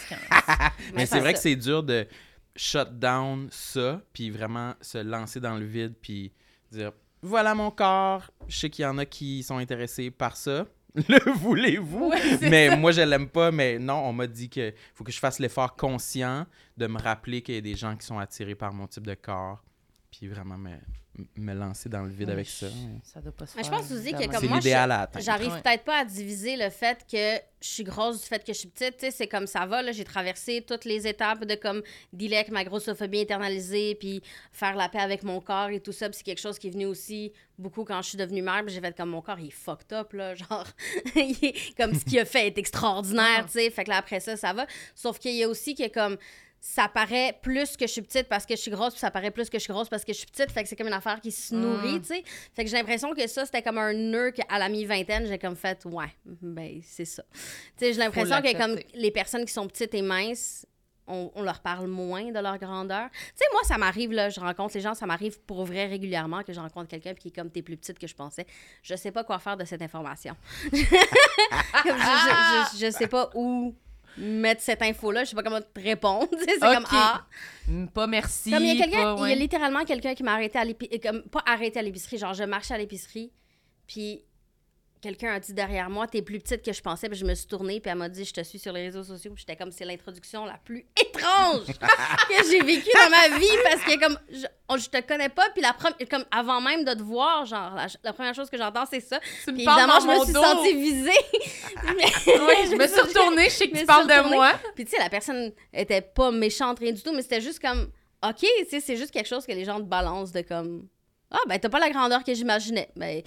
[0.95, 1.33] Mais c'est c'est vrai ça.
[1.35, 2.07] que c'est dur de
[2.57, 6.33] shut down ça, puis vraiment se lancer dans le vide, puis
[6.71, 8.31] dire voilà mon corps.
[8.49, 10.67] Je sais qu'il y en a qui sont intéressés par ça.
[11.09, 12.09] Le voulez-vous?
[12.09, 13.51] Ouais, mais moi, je l'aime pas.
[13.51, 17.43] Mais non, on m'a dit que faut que je fasse l'effort conscient de me rappeler
[17.43, 19.63] qu'il y a des gens qui sont attirés par mon type de corps,
[20.11, 20.77] puis vraiment me,
[21.37, 22.67] me lancer dans le vide avec ça.
[23.05, 25.01] Ça doit pas se Mais je faire, pense aussi que comme C'est moi, l'idéal à
[25.03, 25.25] atteindre.
[25.25, 25.61] J'arrive Ouais.
[25.63, 28.69] peut-être pas à diviser le fait que je suis grosse du fait que je suis
[28.69, 28.97] petite.
[28.97, 29.83] Tu sais, c'est comme ça va.
[29.83, 29.93] là.
[29.93, 34.89] J'ai traversé toutes les étapes de comme dealer avec ma grossophobie internalisée, puis faire la
[34.89, 36.09] paix avec mon corps et tout ça.
[36.09, 38.63] Puis c'est quelque chose qui est venu aussi beaucoup quand je suis devenue mère.
[38.65, 40.35] Puis j'ai fait comme mon corps, il est fucked up, là.
[40.37, 40.67] Genre,
[41.17, 43.71] il est- comme ce qu'il a fait est extraordinaire, tu sais.
[43.71, 44.67] Fait que là, après ça, ça va.
[44.95, 46.17] Sauf qu'il y a aussi que comme
[46.63, 49.31] ça paraît plus que je suis petite parce que je suis grosse, puis ça paraît
[49.31, 50.51] plus que je suis grosse parce que je suis petite.
[50.51, 52.01] Fait que c'est comme une affaire qui se nourrit, Mm.
[52.03, 52.25] tu sais.
[52.55, 55.57] Fait que j'ai l'impression que ça, c'était comme un nœud qu'à la mi-vingtaine, j'ai comme
[55.57, 57.23] fait, ouais, ben c'est ça.
[57.33, 57.41] Tu
[57.79, 60.67] sais, j'ai l'impression que comme les personnes qui sont petites et minces,
[61.07, 63.09] on, on leur parle moins de leur grandeur.
[63.11, 66.43] Tu sais, moi, ça m'arrive, là, je rencontre les gens, ça m'arrive pour vrai régulièrement
[66.45, 68.47] que je rencontre quelqu'un qui est comme, t'es plus petite que je pensais.
[68.83, 70.37] Je sais pas quoi faire de cette information.
[70.71, 73.75] Comme, je, je, je, je sais pas où
[74.19, 76.29] mettre cette info-là, je sais pas comment te répondre.
[76.39, 77.23] C'est comme, ah...
[77.69, 78.51] Mm, Pas merci.
[78.51, 79.33] Comme il y a quelqu'un, pas- il y ouais.
[79.33, 82.45] a littéralement quelqu'un qui m'a arrêté à l'épicerie, comme pas arrêté à l'épicerie, genre je
[82.45, 83.33] marchais à l'épicerie,
[83.87, 84.23] puis
[85.01, 87.47] quelqu'un a dit derrière moi, t'es plus petite que je pensais, puis je me suis
[87.47, 89.73] tournée, puis elle m'a dit, je te suis sur les réseaux sociaux, puis j'étais comme,
[89.73, 91.67] c'est l'introduction la plus étrange
[92.29, 95.49] que j'ai vécue dans ma vie, parce que comme, je, on- je te connais pas,
[95.51, 98.59] puis la première, comme, avant même de te voir, genre, la, la première chose que
[98.59, 99.19] j'entends, c'est ça.
[99.45, 100.43] Tu Puis évidemment, je me suis dos.
[100.43, 101.11] sentie visée.
[102.27, 104.53] Oui, je me suis retournée, je sais que tu parles de moi.
[104.75, 107.91] Puis tu sais, la personne était pas méchante, rien du tout, mais c'était juste comme,
[108.25, 110.87] OK, tu sais, c'est juste quelque chose que les gens te balancent de comme,
[111.31, 112.91] ah, ben t'as pas la grandeur que j'imaginais.
[112.97, 113.23] Ben.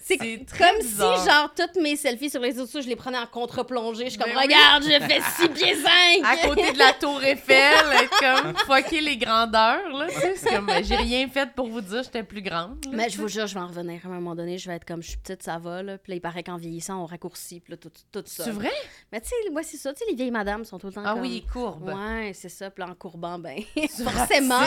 [0.00, 1.18] c'est comme bizarre.
[1.20, 4.04] si, genre, toutes mes selfies sur les réseaux sociaux, je les prenais en contre-plongée.
[4.04, 4.44] Je suis comme, Ben oui.
[4.44, 5.90] regarde, je fais 6 pieds 5.
[6.24, 7.74] À côté de la tour Eiffel,
[8.20, 10.06] comme fucker les grandeurs, là.
[10.36, 12.84] C'est comme, ben, j'ai rien fait pour vous dire j'étais plus grande.
[12.86, 12.90] là.
[12.92, 14.00] Mais je vous jure, je vais en revenir.
[14.04, 15.98] À un moment donné, je vais être comme, je suis petite, ça va, là.
[15.98, 18.44] Puis là, il paraît qu'en vieillissant, on raccourcit, puis là, tout, tout ça.
[18.44, 18.72] C'est vrai?
[19.12, 19.92] Mais tu sais, ouais, c'est ça.
[19.92, 21.22] Tu sais, les vieilles madames sont tout le temps Ah comme...
[21.22, 21.88] oui, courbe.
[21.88, 22.70] Ouais, c'est ça.
[22.70, 23.58] Puis là, en courbant, ben,
[24.04, 24.60] forcément.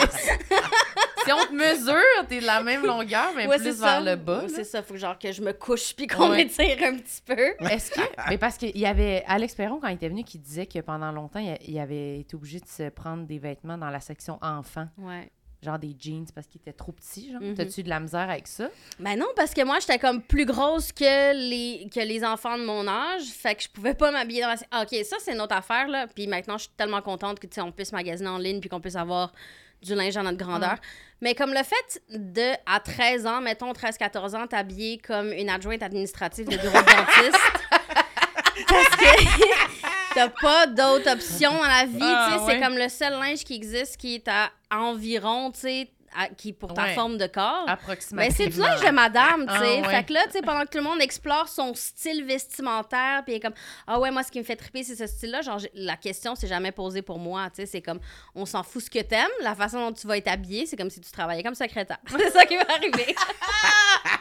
[1.29, 4.01] Si on te mesure, t'es de la même longueur, mais Ouais, plus vers ça.
[4.01, 4.41] le bas.
[4.43, 4.81] Ouais, c'est ça.
[4.83, 7.53] Faut que, genre que je me couche puis qu'on m'étire un petit peu.
[7.69, 8.01] Est-ce que.
[8.29, 11.11] Mais parce qu'il y avait Alex Perron, quand il était venu, qui disait que pendant
[11.11, 15.29] longtemps, il, avait été obligé de se prendre des vêtements dans la section enfants, Ouais.
[15.63, 17.31] genre des jeans, parce qu'il était trop petit.
[17.31, 17.41] Genre.
[17.41, 17.53] Mhm.
[17.55, 18.69] T'as-tu de la misère avec ça?
[18.99, 22.63] Ben non, parce que moi, j'étais comme plus grosse que les, que les enfants de
[22.65, 23.23] mon âge.
[23.25, 24.55] Fait que je pouvais pas m'habiller dans la...
[24.71, 26.07] Ah, OK, ça, c'est une autre affaire, là.
[26.07, 28.69] Puis maintenant, je suis tellement contente que, tu sais, on puisse magasiner en ligne puis
[28.69, 29.31] qu'on puisse avoir
[29.81, 30.75] du linge à notre grandeur.
[31.21, 35.83] Mais comme le fait de, à 13 ans, mettons 13-14 ans, t'habiller comme une adjointe
[35.83, 37.39] administrative de bureau de dentiste...
[38.67, 42.45] parce que t'as pas d'autre option dans la vie, Ah, tu sais.
[42.45, 42.53] ouais.
[42.55, 46.53] C'est comme le seul linge qui existe qui est à environ, tu sais, à- qui
[46.53, 46.93] pour ta Ouais.
[46.93, 47.63] forme de corps.
[47.67, 48.35] Mais Approximativement.
[48.37, 49.81] c'est du linge de madame, tu sais.
[49.83, 49.95] Ah, ouais.
[49.95, 53.33] Fait que là, tu sais, pendant que tout le monde explore son style vestimentaire, puis
[53.33, 53.53] il est comme,
[53.87, 55.41] ah ouais, moi, ce qui me fait triper, c'est ce style-là.
[55.41, 57.65] Genre, la question, c'est jamais posée pour moi, tu sais.
[57.65, 57.99] C'est comme,
[58.35, 59.27] on s'en fout ce que t'aimes.
[59.41, 61.97] La façon dont tu vas être habillé, c'est comme si tu travaillais comme secrétaire.
[62.17, 63.15] c'est ça qui va arriver.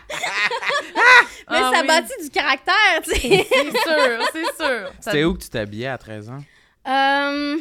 [1.51, 1.87] Mais Ah ça oui.
[1.87, 3.47] bâtit du caractère, tu sais.
[3.51, 4.93] C'est sûr, c'est sûr.
[5.01, 6.43] C'était où que tu t'habillais à 13 ans?
[6.87, 7.57] Euh,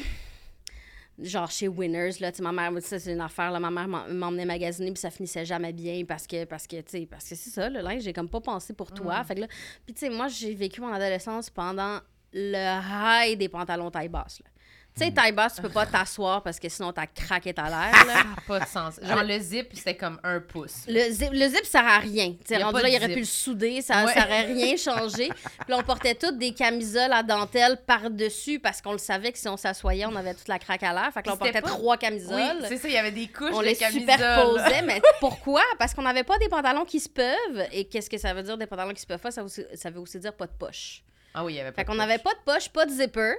[1.19, 3.88] genre chez Winners là tu sais ma mère ça c'est une affaire là ma mère
[3.88, 7.27] m'en- m'emmenait magasiner puis ça finissait jamais bien parce que parce que tu sais parce
[7.27, 9.23] que c'est ça le linge j'ai comme pas pensé pour toi.
[9.23, 9.47] Fait que là
[9.86, 11.99] puis tu sais moi j'ai vécu mon adolescence pendant
[12.34, 14.49] le high des pantalons taille basse là
[14.97, 17.91] tu sais taille basse tu peux pas t'asseoir parce que sinon t'as craqué ta l'air
[18.05, 18.99] là Ça n'a pas de sens.
[19.01, 20.83] Genre, le zip, c'était comme un pouce.
[20.88, 22.31] le zip, le zip sert à rien.
[22.31, 24.13] Tu sais, rendu là, il aurait pu le souder, ça Ouais.
[24.13, 25.29] ça aurait rien changé.
[25.29, 29.38] Puis là, on portait toutes des camisoles à dentelle par-dessus parce qu'on le savait que
[29.38, 31.12] si on s'assoyait, on avait toute la craque à l'air.
[31.13, 32.65] Fait que là, on portait pas- trois Oui, camisoles.
[32.67, 34.01] c'est ça, il y avait des couches on de les camisoles.
[34.12, 35.62] superposait, mais pourquoi?
[35.79, 37.67] Parce qu'on n'avait pas des pantalons qui se peuvent.
[37.71, 39.31] Et qu'est-ce que ça veut dire des pantalons qui se peuvent pas?
[39.31, 41.03] Ça, aussi- ça veut aussi dire pas de poche.
[41.33, 43.33] Ah oui, il y avait pas Fait qu'on n'avait pas de poche, pas de zipper.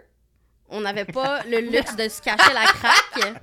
[0.71, 3.41] On n'avait pas le luxe de se cacher la craque.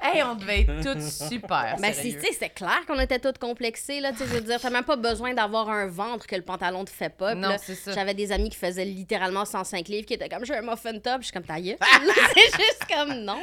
[0.00, 2.18] Hey, on devait être toutes super Ben, c'est, sérieux.
[2.20, 4.70] tu sais, c'est clair qu'on était toutes complexées, là, tu sais, je veux dire, t'as
[4.70, 7.34] même pas besoin d'avoir un ventre que le pantalon te fait pas.
[7.34, 7.92] Non, c'est ça.
[7.92, 11.18] J'avais des amis qui faisaient littéralement 105 livres, qui étaient comme, j'ai un muffin top,
[11.20, 11.76] je suis comme, ta gueule.
[12.34, 13.38] c'est juste comme, non.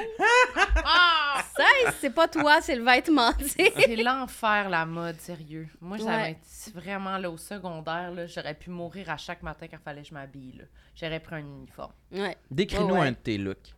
[0.84, 1.42] Ah!
[1.58, 1.64] Ça,
[2.00, 3.74] c'est pas toi, c'est le vêtement, tu sais.
[3.76, 5.68] C'est l'enfer, la mode, sérieux.
[5.82, 6.32] Moi, j'avais Ouais.
[6.32, 10.08] été vraiment là, au secondaire, là, j'aurais pu mourir à chaque matin quand fallait que
[10.08, 10.66] je m'habille.
[10.96, 11.92] J'aurais pris un uniforme.
[12.12, 12.38] Ouais.
[12.50, 13.08] Décris-nous ouais.
[13.08, 13.74] un de tes looks.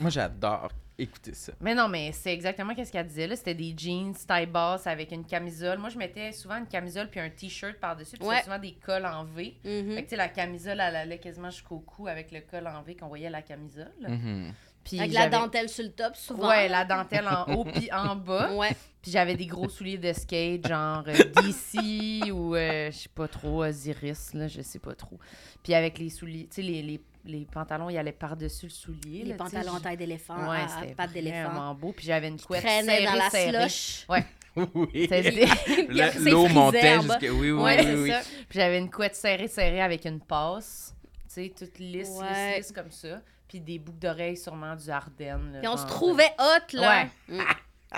[0.00, 1.52] Moi, j'adore écouter ça.
[1.60, 3.26] Mais non, mais c'est exactement ce qu'elle disait.
[3.26, 3.34] là.
[3.34, 5.78] C'était des jeans taille basse avec une camisole.
[5.78, 8.16] Moi, je mettais souvent une camisole puis un t-shirt par-dessus.
[8.18, 8.36] Puis Ouais.
[8.36, 9.54] c'était souvent des cols en V.
[9.64, 9.94] Mhm.
[9.94, 12.82] Fait que, tu sais, la camisole, elle allait quasiment jusqu'au cou avec le col en
[12.82, 13.90] V qu'on voyait la camisole.
[14.06, 14.52] Mhm.
[14.84, 16.48] Puis Avec la dentelle sur le top, souvent.
[16.48, 18.52] Ouais, la dentelle en haut puis en bas.
[18.54, 18.76] Ouais.
[19.00, 23.28] Puis j'avais des gros souliers de skate, genre euh, DC ou euh, je sais pas
[23.28, 25.18] trop, Osiris, là, je sais pas trop.
[25.62, 29.22] Puis avec les souliers, tu sais, les, les, les pantalons, ils allaient par-dessus le soulier.
[29.22, 31.50] Les là, tu sais, pantalons en taille d'éléphant, Ouais, à c'était pattes d'éléphant.
[31.50, 31.92] vraiment beau.
[31.92, 33.68] Puis j'avais une couette serrée, dans la serrée.
[33.68, 34.06] slush.
[34.08, 34.24] Ouais,
[34.74, 35.08] Oui.
[36.30, 37.18] L'eau montait en bas.
[37.18, 37.32] jusqu'à...
[37.34, 38.10] Oui, oui, Ouais, oui, oui.
[38.10, 38.20] ça.
[38.48, 40.94] Puis j'avais une couette serrée, serrée avec une passe.
[41.28, 42.56] Tu sais, toute lisse, Ouais.
[42.56, 43.20] lisse, lisse comme ça.
[43.48, 45.58] Puis des boucles d'oreilles sûrement du Ardennes.
[45.60, 47.04] Puis on se trouvait hot, là.
[47.28, 47.36] Ouais.
[47.36, 47.42] Mm.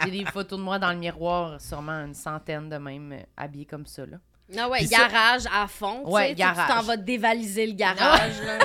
[0.04, 3.64] J'ai des photos de moi dans le miroir, sûrement une centaine de même euh, habillés
[3.64, 4.04] comme ça.
[4.04, 4.16] Là.
[4.58, 6.02] Ah ouais, Puis ça- garage à fond.
[6.04, 6.68] tu Ouais, sais, tu- Tu garage.
[6.68, 8.58] t'en vas dévaliser le garage, là.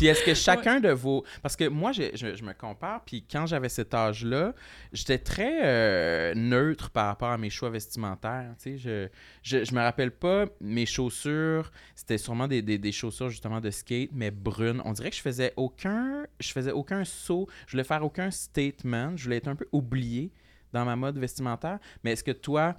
[0.00, 1.26] Puis est-ce que chacun de vos...
[1.42, 4.54] Parce que moi, je, je- je me compare, puis quand j'avais cet âge-là,
[4.94, 8.54] j'étais très euh, neutre par rapport à mes choix vestimentaires.
[8.62, 9.08] Tu sais, je,
[9.42, 13.70] je, je me rappelle pas, mes chaussures, c'était sûrement des, des, des chaussures justement de
[13.70, 14.80] skate, mais brunes.
[14.86, 16.26] On dirait que je faisais aucun...
[16.40, 20.32] Je faisais aucun saut, je voulais faire aucun statement, je voulais être un peu oublié
[20.72, 21.78] dans ma mode vestimentaire.
[22.04, 22.74] Mais est-ce que toi,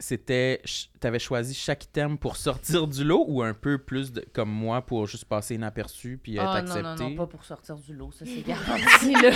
[0.00, 0.62] c'était
[0.98, 4.82] t'avais choisi chaque thème pour sortir du lot ou un peu plus de, comme moi
[4.82, 7.94] pour juste passer inaperçu puis être Ah accepté non, non, non, pas pour sortir du
[7.94, 9.12] lot, ça c'est garanti.
[9.12, 9.30] là.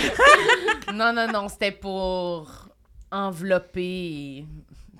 [0.93, 2.69] non, non, non, c'était pour
[3.11, 4.45] envelopper et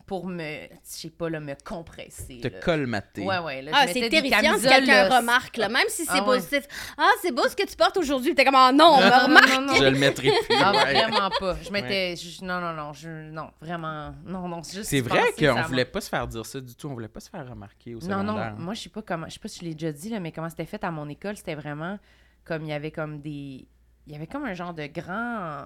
[0.06, 2.40] pour me, je sais pas, là, me compresser.
[2.40, 2.60] Te là.
[2.60, 3.24] colmater.
[3.24, 3.62] Ouais, ouais.
[3.64, 5.68] Là, Ah, c'est terrifiant si quelqu'un là, remarque, là.
[5.68, 6.36] Même si c'est Ah ouais.
[6.36, 6.64] positif.
[6.98, 8.36] Ah, c'est beau ce que tu portes aujourd'hui.
[8.36, 9.50] T'es comme, ah non, on me Non, non, remarque.
[9.50, 9.74] non, non.
[9.74, 10.56] Je le mettrai plus.
[10.62, 10.94] Ah, ouais.
[10.94, 11.58] vraiment pas.
[11.64, 12.16] Je m'étais.
[12.44, 12.94] Non, non, non.
[12.94, 13.10] Je...
[13.32, 14.14] Non, vraiment.
[14.26, 14.62] Non, non.
[14.64, 16.88] juste C'est vrai qu'on voulait pas se faire dire ça du tout.
[16.88, 18.38] On voulait pas se faire remarquer au Non, non.
[18.58, 19.28] Moi, je sais pas comment.
[19.28, 21.10] Je sais pas si je l'ai déjà dit, là, mais comment c'était fait à mon
[21.10, 21.98] école, c'était vraiment
[22.44, 23.68] comme il y avait comme des.
[24.08, 25.66] Il y avait comme un genre de grand.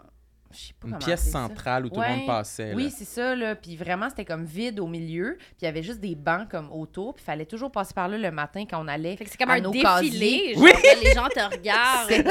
[0.52, 1.48] Je sais pas Une pièce ça.
[1.48, 2.74] centrale où tout le monde passait.
[2.74, 3.56] Oui, c'est ça, là.
[3.56, 5.36] Puis vraiment, c'était comme vide au milieu.
[5.38, 7.14] Puis il y avait juste des bancs comme autour.
[7.14, 9.16] Puis il fallait toujours passer par là le matin quand on allait.
[9.16, 10.56] Fait que c'est comme un défilé.
[10.56, 10.72] Genre, là,
[11.04, 12.10] les gens te regardent.
[12.10, 12.24] C'était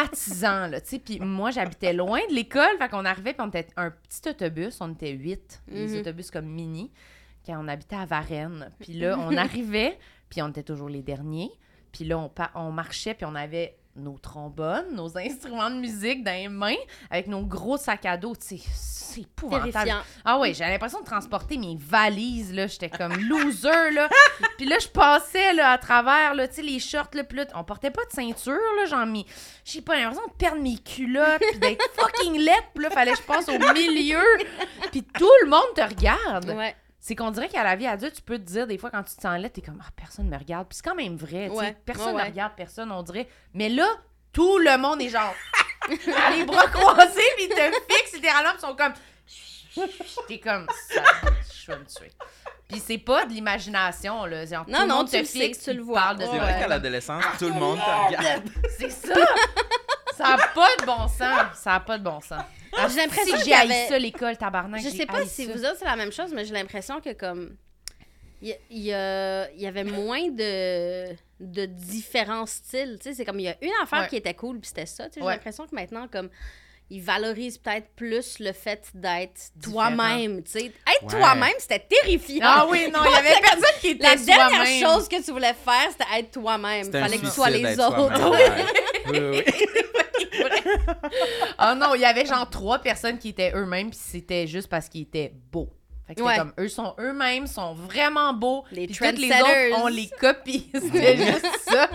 [0.00, 0.98] traumatisant, là, tu sais.
[0.98, 4.78] Puis moi, j'habitais loin de l'école, fait qu'on arrivait, puis on était un petit autobus,
[4.80, 6.00] on était huit, des Mhm.
[6.00, 6.90] autobus comme mini,
[7.44, 8.70] quand on habitait à Varennes.
[8.80, 9.98] Puis là, on arrivait,
[10.30, 11.50] puis on était toujours les derniers.
[11.92, 16.32] Puis là, on, on marchait, puis on avait nos trombones, nos instruments de musique dans
[16.32, 16.76] les mains,
[17.10, 18.34] avec nos gros sacs à dos.
[18.38, 18.60] C'est
[19.20, 19.72] épouvantable.
[19.72, 20.00] Terrifiant.
[20.24, 22.66] Ah ouais, j'avais l'impression de transporter mes valises, là.
[22.66, 24.08] J'étais comme loser, là.
[24.58, 27.24] puis là, je passais, là, à travers, là, tu sais, les shorts, là.
[27.24, 28.86] Puis là, on portait pas de ceinture, là.
[28.86, 29.26] J'en mis...
[29.64, 32.64] J'ai pas l'impression de perdre mes culottes, puis d'être fucking laide.
[32.74, 34.24] Puis là, fallait que je passe au milieu.
[34.90, 36.50] Puis tout le monde te regarde.
[36.50, 36.74] Ouais.
[37.08, 39.14] C'est qu'on dirait qu'à la vie adulte, tu peux te dire, des fois, quand tu
[39.14, 40.66] te sens laide, t'es comme, ah, personne me regarde.
[40.66, 41.56] Puis c'est quand même vrai, tu sais.
[41.60, 42.24] Ouais, Personne ouais, ne ouais.
[42.24, 43.28] regarde personne, on dirait.
[43.54, 43.86] Mais là,
[44.32, 45.32] tout le monde est genre...
[46.36, 48.92] les bras croisés, puis ils te fixent littéralement, ils sont comme...
[50.26, 51.02] T'es comme, ça,
[51.64, 52.10] je vais me tuer.
[52.68, 54.44] Puis c'est pas de l'imagination, là.
[54.44, 56.00] Genre, tout Non, le non, monde tu te le sais, fixe, tu le vois.
[56.00, 56.38] parle de C'est Ouais.
[56.40, 58.48] vrai qu'à l'adolescence, tout le monde te regarde.
[58.78, 59.14] C'est ça!
[60.16, 61.54] Ça a pas de bon sens.
[61.54, 62.42] Ça a pas de bon sens.
[62.76, 64.80] Ah, J'ai l'impression si que j'ai avait- ça, l'école, tabarnak.
[64.82, 65.52] Je sais pas si ça.
[65.52, 67.56] vous autres, c'est la même chose, mais j'ai l'impression que comme.
[68.42, 68.92] Il y, y
[69.66, 72.98] avait moins de, de différents styles.
[73.00, 74.08] Tu sais, c'est comme il y a une affaire Ouais.
[74.08, 75.06] qui était cool, puis c'était ça.
[75.14, 75.32] J'ai Ouais.
[75.32, 76.28] l'impression que maintenant, comme.
[76.88, 80.64] Ils valorisent peut-être plus le fait d'être toi-même, tu sais.
[80.66, 81.08] Être Ouais.
[81.18, 82.44] toi-même, c'était terrifiant.
[82.48, 84.82] Ah oui, non, il y avait personne qui était La dernière soi-même.
[84.84, 86.86] chose que tu voulais faire, c'était être toi-même.
[86.94, 88.12] Un Fallait que tu sois les autres.
[89.08, 89.42] Oui, oui.
[91.58, 94.88] Ah non, il y avait genre trois personnes qui étaient eux-mêmes, puis c'était juste parce
[94.88, 95.68] qu'ils étaient beaux.
[96.06, 96.38] Fait que c'était Ouais.
[96.38, 98.64] comme, eux sont eux-mêmes, sont vraiment beaux.
[98.70, 100.70] Les puis toutes les autres, on les copie.
[100.74, 101.88] C'était juste ça.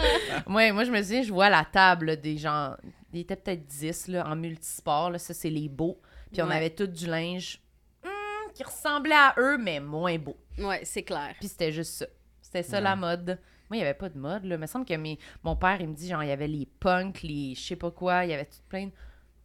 [0.48, 2.72] Moi, moi, je me souviens, je vois la table des gens.
[3.14, 5.10] Il était peut-être 10 là, en multisport.
[5.10, 6.00] Là, ça, c'est les beaux.
[6.32, 7.62] Puis on avait tout du linge
[8.06, 8.12] hum,
[8.54, 10.38] qui ressemblait à eux, mais moins beau.
[10.58, 11.36] Ouais, c'est clair.
[11.40, 12.06] Puis c'était juste ça.
[12.42, 12.84] C'était ça Ouais.
[12.84, 13.40] la mode.
[13.70, 14.44] Moi, il n'y avait pas de mode.
[14.46, 14.56] Là.
[14.56, 15.18] Il me semble que mes...
[15.44, 17.92] mon père, il me dit, genre, il y avait les punks, les je sais pas
[17.92, 18.92] quoi, il y avait tout plein de...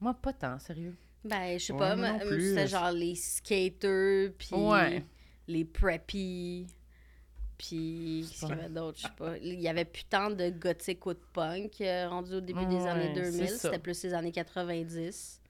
[0.00, 0.94] Moi, pas tant, sérieux.
[1.24, 5.04] Ben, je sais Ouais, pas, c'était genre les skaters, puis Ouais.
[5.48, 6.66] les preppy,
[7.58, 9.36] puis qu'est-ce qu'il y avait d'autre, je sais pas.
[9.38, 12.76] Il y avait plus tant de gothique ou de punk euh, rendu au début des
[12.76, 13.56] Ouais, années c'est 2000, ça.
[13.58, 15.40] c'était plus les années 90.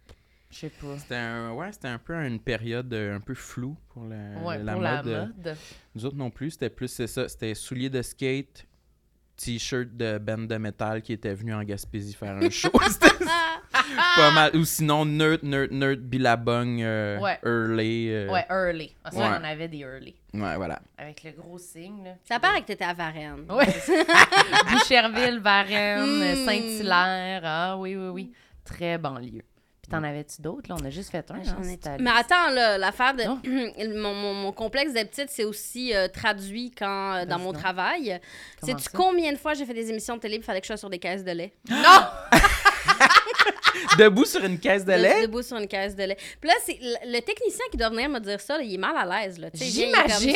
[0.51, 0.97] Je sais pas.
[0.99, 4.59] C'était un, ouais, c'était un peu une période euh, un peu floue pour la, Ouais,
[4.63, 5.07] la pour mode.
[5.07, 5.57] la euh, mode.
[5.95, 8.67] Nous autres non plus, c'était plus c'est ça, c'était souliers de skate,
[9.37, 12.71] t-shirt de band de métal qui était venu en Gaspésie faire un show.
[14.17, 14.57] Pas mal.
[14.57, 17.39] Ou sinon nerd nerd nerd Billabong euh, Ouais.
[17.45, 18.09] Hurley.
[18.11, 18.95] euh, Ouais, early.
[19.05, 19.37] Ah, ça, Ouais.
[19.41, 20.15] on avait des early.
[20.35, 20.81] ouais, voilà.
[20.99, 22.11] Avec le gros signe, là.
[22.25, 23.45] Ça paraît que t'étais à Varennes.
[23.51, 23.67] Ouais.
[24.73, 26.45] Boucherville, Varennes, Mm.
[26.47, 27.43] Saint-Hilaire.
[27.45, 28.33] Ah oui, oui, oui.
[28.65, 29.43] Très banlieue.
[29.87, 30.75] Puis t'en avais-tu d'autres, là?
[30.81, 31.37] On a juste fait un.
[31.37, 33.23] Hein, ai- Mais attends, là, l'affaire de.
[33.97, 38.19] Mon, mon- mon complexe de petite, c'est aussi euh, traduit quand, euh, dans mon travail.
[38.63, 40.77] Sais-tu combien de fois j'ai fait des émissions de télé il fallait que je sois
[40.77, 41.53] sur des caisses de lait?
[41.71, 42.03] Non!
[43.99, 45.23] Debout sur une caisse de De- lait?
[45.23, 46.17] Debout sur une caisse de lait.
[46.41, 48.97] Puis là, c'est le, technicien qui doit venir me dire ça, là, il est mal
[48.97, 49.39] à l'aise.
[49.55, 50.35] J'imagine!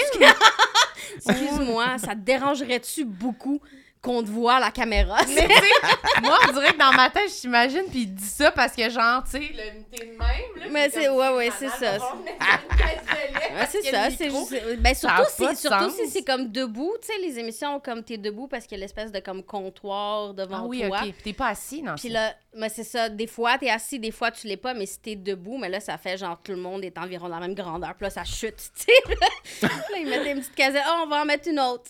[1.26, 3.60] Excuse-moi, ça te dérangerait-tu beaucoup?
[4.02, 5.18] Qu'on te voit à la caméra?
[5.28, 8.24] Mais tu sais, moi, on dirait que dans ma tête, je t'imagine, puis il dit
[8.24, 9.40] ça parce que, genre, tu sais,
[9.90, 10.66] t'es de même, là.
[10.70, 11.96] Mais c'est- ouais, ouais, c'est ça.
[11.96, 14.78] Ouais, c'est a ça, c'est juste.
[14.78, 18.46] Ben, surtout si, surtout si c'est comme debout, tu sais, les émissions comme t'es debout
[18.46, 21.00] parce qu'il y a l'espèce de comme comptoir devant Ah oui, toi.
[21.04, 21.14] OK.
[21.24, 21.94] T'es pas assis, non?
[21.96, 24.86] Puis là, mais c'est ça, des fois t'es assis, des fois tu l'es pas, mais
[24.86, 27.40] si t'es debout, mais là ça fait genre tout le monde est environ de la
[27.40, 29.14] même grandeur, puis là ça chute, tu sais.
[29.62, 31.84] là ils mettaient une petite casette, oh on va en mettre une autre.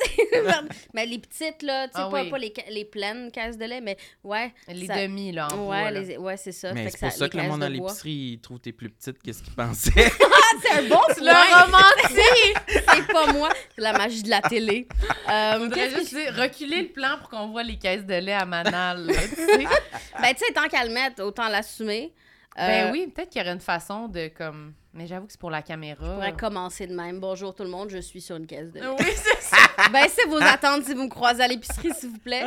[0.94, 2.30] mais les petites là, tu sais, Ah pas, oui.
[2.30, 4.52] pas les, les pleines caisses de lait, mais ouais.
[4.68, 6.72] Les ça- demi, là, en Ouais, les- ouais c'est ça.
[6.72, 9.32] Mais c'est pour ça que le monde à l'épicerie, il trouve t'es plus petite que
[9.32, 10.10] ce qu'il pensait.
[10.62, 12.56] C'est un bon Tu l'as romantique!
[12.68, 14.86] C'est pas moi, c'est la magie de la télé.
[15.30, 18.14] Euh, Faudrait qu'est-ce que juste dire, reculer le plan pour qu'on voit les caisses de
[18.14, 19.58] lait à Manal, là, tu sais.
[20.20, 22.12] Ben, tu sais, tant qu'à le mettre, autant l'assumer.
[22.56, 24.72] Ben Euh, oui, peut-être qu'il y aurait une façon de, comme...
[24.92, 26.04] Mais j'avoue que c'est pour la caméra.
[26.04, 27.20] On pourrait commencer de même.
[27.20, 28.86] Bonjour tout le monde, je suis sur une caisse de lait.
[28.98, 29.56] Oui, c'est ça.
[29.92, 32.44] Baissez vos attentes si vous me croisez à l'épicerie, s'il vous plaît.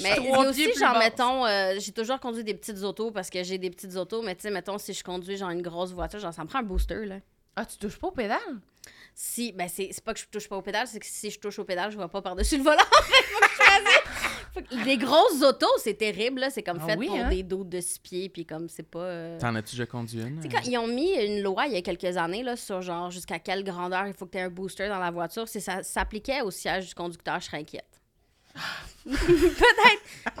[0.00, 1.04] Mais suis il y trois a aussi, genre, basse.
[1.04, 4.34] mettons, euh, j'ai toujours conduit des petites autos parce que j'ai des petites autos, mais
[4.34, 6.62] tu sais, mettons, si je conduis, genre, une grosse voiture, genre, ça me prend un
[6.64, 7.16] booster, là.
[7.56, 8.38] Ah, tu touches pas au pédale?
[9.20, 11.40] Si, ben c'est c'est pas que je touche pas au pédale, c'est que si je
[11.40, 12.78] touche au pédale, je vais pas par-dessus le volant.
[14.54, 16.50] Faut que je Les grosses autos, c'est terrible, là.
[16.50, 17.28] C'est comme Ah fait oui, pour hein?
[17.28, 19.00] des dos de six pieds, puis comme c'est pas.
[19.00, 20.40] euh, T'en as-tu déjà conduit une?
[20.48, 23.40] Quand ils ont mis une loi il y a quelques années là, sur genre jusqu'à
[23.40, 26.42] quelle grandeur il faut que tu aies un booster dans la voiture, c'est ça s'appliquait
[26.42, 28.00] au siège du conducteur, je serais inquiète.
[29.04, 30.40] Peut-être.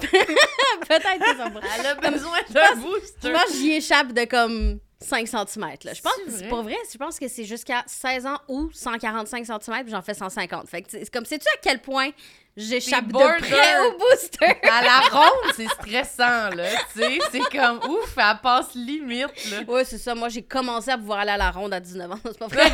[0.86, 1.66] Peut-être que ça pourrait.
[1.80, 3.30] Elle a besoin d'un booster.
[3.32, 5.64] Moi, j'y échappe de comme 5 cm.
[5.84, 5.94] Là.
[5.94, 6.48] Je pense C'est que c'est vrai?
[6.48, 10.14] pour vrai, je pense que c'est jusqu'à 16 ans ou 145 cm, puis j'en fais
[10.14, 10.68] 150.
[10.68, 12.10] Fait que c'est comme, sais-tu à quel point
[12.56, 14.58] j'échappe de près au booster?
[14.68, 16.64] À la ronde, c'est stressant, là.
[16.92, 19.58] Tu sais, c'est comme ouf, elle passe limite, là.
[19.68, 20.14] Oui, c'est ça.
[20.16, 22.18] Moi, j'ai commencé à pouvoir aller à la ronde à 19 ans.
[22.24, 22.64] C'est pas vrai.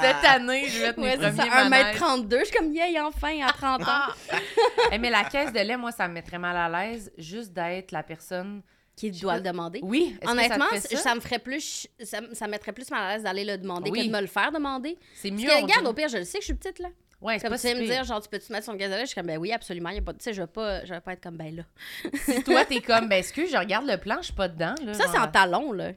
[0.00, 1.30] Cette année, je vais être Ouais, mes ça.
[1.30, 1.96] premiers manèges.
[1.96, 2.38] 1m32.
[2.40, 3.84] Je suis comme, yeah, enfin, à 30 ans.
[3.88, 4.98] Ah!
[4.98, 8.02] Mais la caisse de lait, moi, ça me mettrait mal à l'aise juste d'être la
[8.02, 8.62] personne.
[9.10, 9.80] Qui doit le demander.
[9.82, 10.96] Oui, que Honnêtement, ça, ça?
[10.96, 11.14] ça?
[11.14, 14.02] me ferait plus, ça, ça me mettrait plus mal à l'aise d'aller le demander Oui.
[14.02, 14.96] que de me le faire demander.
[15.14, 15.48] C'est Parce mieux.
[15.48, 16.88] que, on regarde, au pire, je le sais que je suis petite, là.
[17.20, 19.02] Ouais, c'est Comme pas tu me dire, genre, tu peux-tu mettre son gaz de lait?
[19.02, 19.90] Je suis comme, ben oui, absolument.
[19.90, 20.12] Y a pas...
[20.12, 21.62] Tu sais, je vais pas, je vais pas être comme, ben là.
[22.14, 24.74] Si toi, t'es comme, ben excuse, je regarde le plan, je suis pas dedans.
[24.84, 25.92] Là, Ça, c'est en talon, là.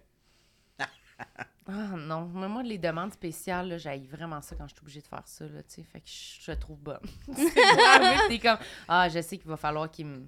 [1.68, 5.02] Ah non, mais moi, les demandes spéciales, là, j'haïs vraiment ça quand je suis obligée
[5.02, 5.84] de faire ça, là, tu sais.
[5.84, 7.00] Fait que je, trouve bonne.
[8.28, 10.28] T'es comme, ah, je sais qu'il va falloir qu'il me,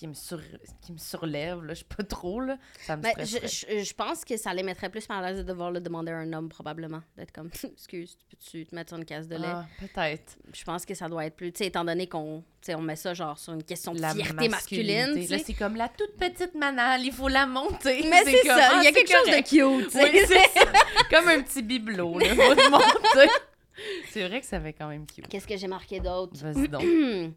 [0.00, 0.40] qu'il me, sur,
[0.80, 2.56] qu'il me surlève, là, je sais pas trop, là.
[2.86, 5.38] Ça me Ben, je, je, je pense que ça les mettrait plus mal à l'aise
[5.40, 7.02] de devoir le demander à un homme, probablement.
[7.18, 9.42] D'être comme, excuse, peux-tu te mettre sur une case de lait?
[9.44, 10.38] Ah, peut-être.
[10.54, 13.12] Je pense que ça doit être plus, tu sais, étant donné qu'on on met ça,
[13.12, 17.04] genre, sur une question de La fierté masculine, Là, c'est comme la toute petite manale,
[17.04, 18.02] il faut la monter.
[18.10, 19.94] Mais c'est comme, ça, ah, il y a c'est quelque chose de cute.
[19.94, 21.14] Oui, c'est.
[21.14, 23.30] Comme un petit bibelot, là, faut te monter.
[24.10, 25.26] C'est vrai que ça fait quand même cute.
[25.26, 26.32] Qu'est-ce que j'ai marqué d'autre?
[26.34, 26.84] Vas-y donc.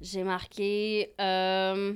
[0.00, 1.94] J'ai marqué euh,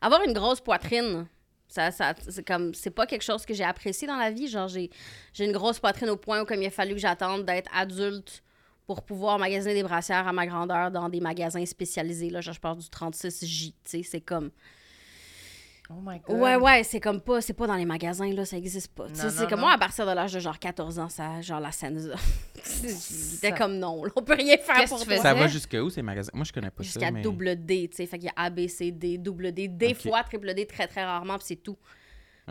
[0.00, 1.26] avoir une grosse poitrine.
[1.68, 4.48] Ça, ça, c'est comme c'est pas quelque chose que j'ai apprécié dans la vie.
[4.48, 4.90] Genre j'ai,
[5.32, 8.42] j'ai une grosse poitrine au point où comme il a fallu que j'attende d'être adulte
[8.86, 12.30] pour pouvoir magasiner des brassières à ma grandeur dans des magasins spécialisés.
[12.30, 13.46] Là, genre je parle du 36J.
[13.70, 14.50] tu sais, C'est comme
[15.90, 16.36] Oh my god.
[16.38, 19.06] Ouais, ouais, c'est comme pas, c'est pas dans les magasins, là, ça existe pas.
[19.12, 22.14] C'est comme moi, à partir de l'âge de genre 14 ans, ça, genre la scène,
[22.64, 25.16] c'était Ça- comme non, là, on peut rien faire pour toi.
[25.18, 26.30] Ça va jusqu'à où ces magasins?
[26.34, 26.88] Moi, je connais pas ça.
[26.88, 27.22] Jusqu'à mais...
[27.22, 29.94] double D, tu sais, fait qu'il y a A, B, C, D, double D, des
[29.94, 31.76] fois triple D, très, très rarement, puis c'est tout.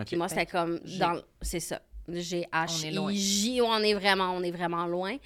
[0.05, 3.17] Puis moi, c'était comme, dans, c'est ça, G, H, I.
[3.17, 5.17] J, on est vraiment, on est vraiment loin.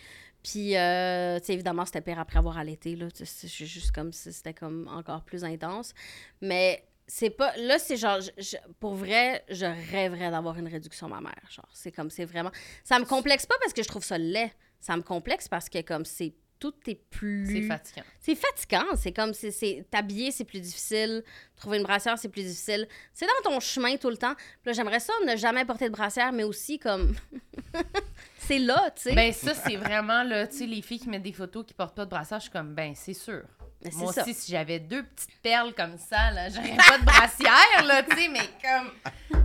[0.43, 4.12] Puis, euh, tu sais, évidemment, c'était pire après avoir allaité, là, c'est c'est juste comme,
[4.13, 5.93] c'était comme encore plus intense.
[6.39, 11.08] Mais c'est pas, là, c'est genre, je- je- pour vrai, je rêverais d'avoir une réduction
[11.08, 12.52] mammaire, genre, c'est comme, c'est vraiment,
[12.84, 14.52] ça me complexe pas parce que je trouve ça laid,
[14.86, 17.48] ça me complexe parce que comme, c'est, tout est plus...
[17.52, 18.04] C'est fatigant.
[18.19, 18.95] C'est fatigant.
[18.95, 21.24] C'est comme, c'est- c'est t'habiller, c'est plus difficile.
[21.56, 22.88] Trouver une brassière, c'est plus difficile.
[23.12, 24.36] C'est dans ton chemin tout le temps.
[24.36, 27.15] Puis là, j'aimerais ça ne jamais porter de brassière, mais aussi comme.
[28.38, 29.15] c'est là, tu sais.
[29.15, 31.95] Ben ça, c'est vraiment, là, tu sais, les filles qui mettent des photos qui portent
[31.95, 33.41] pas de brassière, je suis comme, ben c'est sûr.
[33.86, 34.21] Mais Moi ça.
[34.21, 38.15] aussi, si j'avais deux petites perles comme ça, là, j'aurais pas de brassière, là, tu
[38.15, 38.91] sais, mais comme...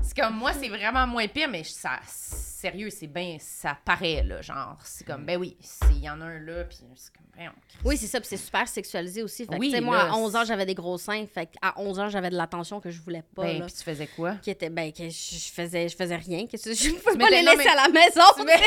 [0.02, 2.00] C'est comme, moi, c'est vraiment moins pire, mais ça...
[2.06, 3.36] Sérieux, c'est bien...
[3.40, 5.56] Ça paraît, là, genre, c'est comme, ben oui,
[5.92, 7.50] il y en a un là, puis c'est comme, ben,
[7.84, 8.20] on- Oui, c'est ça.
[8.20, 9.46] Puis c'est super sexualisé aussi.
[9.46, 11.24] Fait que, Oui, tu sais, moi, là, à 11 ans, j'avais des gros seins.
[11.32, 13.44] Fait à 11 ans, j'avais de l'attention que je voulais pas.
[13.44, 14.34] Ben, puis tu faisais quoi?
[14.42, 16.46] Qui était, ben, que je faisais, je faisais rien.
[16.46, 18.20] Que je je pouvais pas les laisser mais- à la maison.
[18.36, 18.56] Tu mets...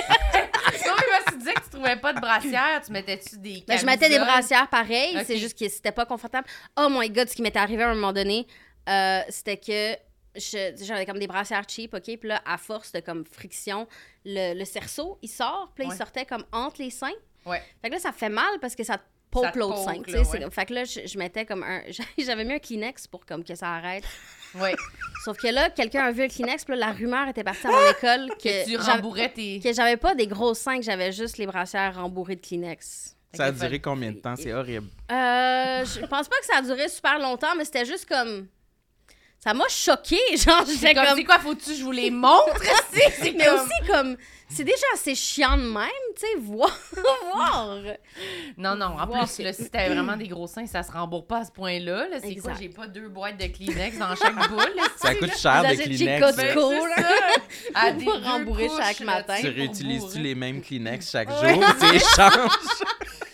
[0.87, 3.77] non, mais moi, tu disais que tu trouvais pas de brassière, tu mettais-tu des Ben,
[3.77, 6.47] je mettais des brassières pareilles, c'est juste que c'était pas confortable.
[6.77, 8.47] Oh my god, ce qui m'était arrivé à un moment donné,
[8.89, 9.95] euh, c'était que
[10.35, 12.03] j'avais comme des brassières cheap, OK?
[12.03, 13.87] Puis là, à force de comme friction,
[14.25, 15.95] le, le cerceau, il sort, puis là, Ouais.
[15.95, 17.11] il sortait comme entre les seins.
[17.45, 17.61] Ouais.
[17.81, 20.49] Fait que là, ça fait mal parce que ça te poke l'autre sein, ouais.
[20.51, 21.81] Fait que là, je, je mettais comme un...
[22.17, 24.03] J'avais mis un Kleenex pour comme que ça arrête.
[24.55, 24.75] Ouais.
[25.25, 27.71] Sauf que là, quelqu'un a vu le Kleenex, puis là, la rumeur était partie à
[27.71, 29.59] mon école que, Que tu rembourrais tes...
[29.59, 33.12] que j'avais pas des gros seins, que j'avais juste les brassières rembourrées de Kleenex.
[33.35, 34.35] Ça a duré combien de temps?
[34.35, 34.87] C'est horrible.
[35.11, 38.47] Euh, je pense pas que ça a duré super longtemps, mais c'était juste comme.
[39.39, 41.17] Ça m'a choqué, genre, j'étais comme, comme.
[41.17, 42.61] c'est quoi, faut-tu que je vous les montre?
[42.93, 43.55] c'est Mais comme...
[43.55, 44.17] aussi, comme.
[44.49, 46.69] C'est déjà assez chiant de même, tu sais, voir.
[47.33, 47.75] voir.
[48.55, 50.91] Non, non, en Voir plus, que- là, si t'avais vraiment des gros seins, ça se
[50.91, 52.07] rembourse pas à ce point-là.
[52.07, 54.59] Là, c'est quoi, j'ai pas deux boîtes de Kleenex dans chaque boule.
[54.75, 56.21] là, Ça coûte cher Vous des Kleenex.
[56.23, 56.69] Costco.
[56.69, 57.05] Ben.
[57.73, 59.37] À des rembourrer chaque matin.
[59.41, 61.63] tu réutilises-tu les mêmes Kleenex chaque jour?
[61.79, 62.51] Tu échanges?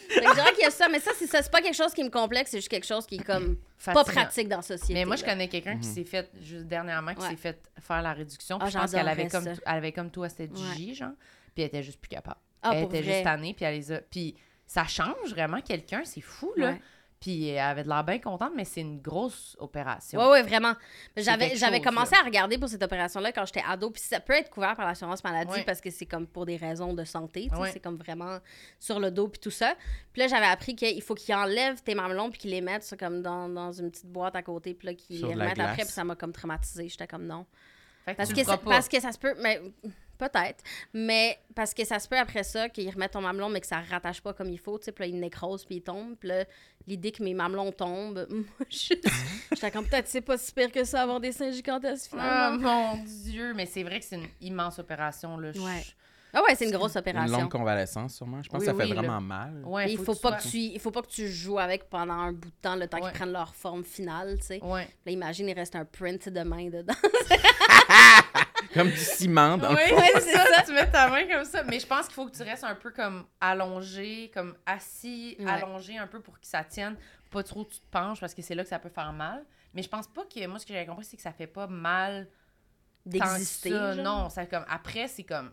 [0.10, 1.42] Je dirais qu'il y a ça, mais ça, c'est ça.
[1.42, 3.58] C'est pas quelque chose qui me complexe, c'est juste quelque chose qui est comme.
[3.86, 4.94] Pas pratique dans la société.
[4.94, 5.30] Mais moi, je là.
[5.32, 7.30] connais quelqu'un qui s'est fait, juste dernièrement, qui Ouais.
[7.30, 8.58] s'est fait faire la réduction.
[8.60, 10.76] Ah, Puis je pense qu'elle avait comme, elle avait comme toi, c'était du Ouais.
[10.76, 11.12] J, genre.
[11.54, 12.38] Puis elle était juste plus capable.
[12.62, 13.14] Ah, elle pour était vrai.
[13.14, 14.00] juste tannée, puis elle les a.
[14.02, 14.36] Puis
[14.68, 16.76] ça change vraiment quelqu'un, c'est fou, là.
[17.20, 20.20] Puis elle avait de l'air bien contente, mais c'est une grosse opération.
[20.22, 20.74] Oui, oui, vraiment.
[21.18, 22.22] J'avais, j'avais commencé là.
[22.22, 23.90] à regarder pour cette opération-là quand j'étais ado.
[23.92, 25.64] Puis ça peut être couvert par l'assurance maladie Ouais.
[25.66, 27.48] parce que c'est comme pour des raisons de santé.
[27.50, 27.72] tu sais, Ouais.
[27.74, 28.38] C'est comme vraiment
[28.80, 29.76] sur le dos puis tout ça.
[30.14, 33.22] Puis là, j'avais appris qu'il faut qu'ils enlèvent tes mamelons puis qu'ils les mettent comme
[33.22, 34.74] dans, dans une petite boîte à côté.
[34.74, 35.84] Puis là, qu'ils les remettent après.
[35.84, 36.88] Puis ça m'a comme traumatisée.
[36.88, 37.46] J'étais comme non.
[38.06, 39.62] Fait que Parce tu que, parce que ça se peut, mais
[40.20, 40.64] peut-être,
[40.94, 43.80] mais parce que ça se peut après ça qu'ils remettent ton mamelon, mais que ça
[43.80, 46.30] rattache pas comme il faut, tu sais, puis là, il nécrose, puis il tombe, puis
[46.30, 46.46] là,
[46.86, 48.94] l'idée que mes mamelons tombent, moi, je-
[49.56, 52.96] j'étais comme, peut-être c'est pas si pire que ça, avoir des seins gigantesques, Ah, finalement.
[52.98, 55.38] mon Dieu, mais c'est vrai que c'est une immense opération.
[55.38, 55.52] Là.
[55.54, 55.84] Je- Ouais.
[56.34, 57.40] Ah ouais, c'est une grosse Une opération.
[57.40, 58.42] longue convalescence, sûrement.
[58.44, 59.64] Je pense Oui, que ça fait oui, vraiment mal.
[59.66, 62.14] Ouais, il faut, pas tu que tu, il faut pas que tu joues avec pendant
[62.14, 63.04] un bout de temps, le temps Ouais.
[63.10, 64.64] qu'ils prennent leur forme finale, tu sais.
[64.64, 64.88] Ouais.
[65.06, 66.94] Là, imagine, il reste un print de main dedans.
[68.74, 69.96] Comme du ciment dans le Oui, fond.
[69.98, 71.64] Ouais, c'est ça, tu mets ta main comme ça.
[71.64, 75.50] Mais je pense qu'il faut que tu restes un peu comme allongé, comme assis, Ouais.
[75.50, 76.96] allongé un peu pour que ça tienne.
[77.32, 79.44] Pas trop tu te penches parce que c'est là que ça peut faire mal.
[79.74, 81.68] Mais je pense pas que, moi, ce que j'avais compris, c'est que ça fait pas
[81.68, 82.28] mal
[83.06, 83.96] D'exister.
[84.04, 85.52] Non, ça comme, après, c'est comme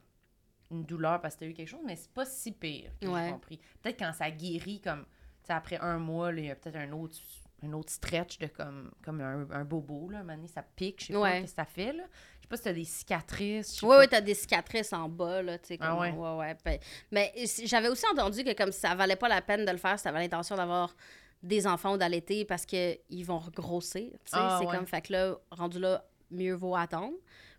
[0.71, 3.27] une douleur parce que t'as eu quelque chose, mais c'est pas si pire que Ouais.
[3.27, 3.61] j'ai compris.
[3.83, 6.93] Peut-être quand ça guérit, comme, tu sais, après un mois, il y a peut-être un
[6.93, 7.17] autre
[7.63, 11.17] un autre stretch de comme, comme un, un bobo, là, donné, ça pique, je sais
[11.17, 11.41] Ouais.
[11.41, 12.03] pas ce que ça fait, là.
[12.37, 15.59] Je sais pas si t'as des cicatrices, Oui, oui, t'as des cicatrices en bas, là,
[15.59, 15.79] tu sais.
[15.81, 16.11] Ah comme- ouais?
[16.13, 16.57] ouais, ouais.
[16.65, 16.79] Ben,
[17.11, 17.33] mais
[17.65, 20.19] j'avais aussi entendu que comme ça valait pas la peine de le faire si t'avais
[20.19, 20.95] l'intention d'avoir
[21.43, 24.37] des enfants ou d'allaiter parce qu'ils vont regrossir, tu sais.
[24.39, 24.77] Ah, c'est ouais.
[24.77, 27.15] comme, fait que là, rendu là, mieux vaut attendre.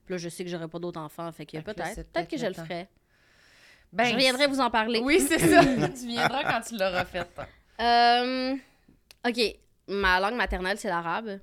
[0.06, 2.46] Puis là, je sais que j'aurai pas d'autres enfants, fait que peut-être, peut-être que je
[2.46, 2.88] le ferai.
[3.94, 5.00] Ben, je reviendrai vous en parler.
[5.04, 5.64] Oui, c'est ça.
[6.00, 7.28] tu viendras quand tu l'auras fait.
[7.80, 8.56] Euh,
[9.28, 9.56] OK.
[9.88, 11.40] Ma langue maternelle, c'est l'arabe.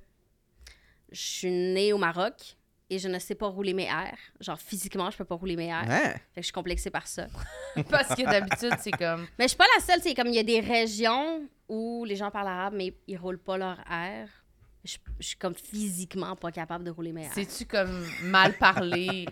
[1.11, 2.55] Je suis née au Maroc
[2.89, 4.17] et je ne sais pas rouler mes airs.
[4.39, 5.89] Genre, physiquement, je peux pas rouler mes airs.
[5.89, 6.11] Hein?
[6.11, 7.27] Fait que je suis complexée par ça.
[7.89, 9.27] Parce que d'habitude, c'est comme.
[9.39, 10.01] Mais je suis pas la seule.
[10.01, 13.41] C'est comme il y a des régions où les gens parlent arabe, mais ils roulent
[13.41, 14.29] pas leur air.
[14.83, 17.31] Je, je suis comme physiquement pas capable de rouler mes airs.
[17.33, 19.25] C'est-tu comme mal parlé?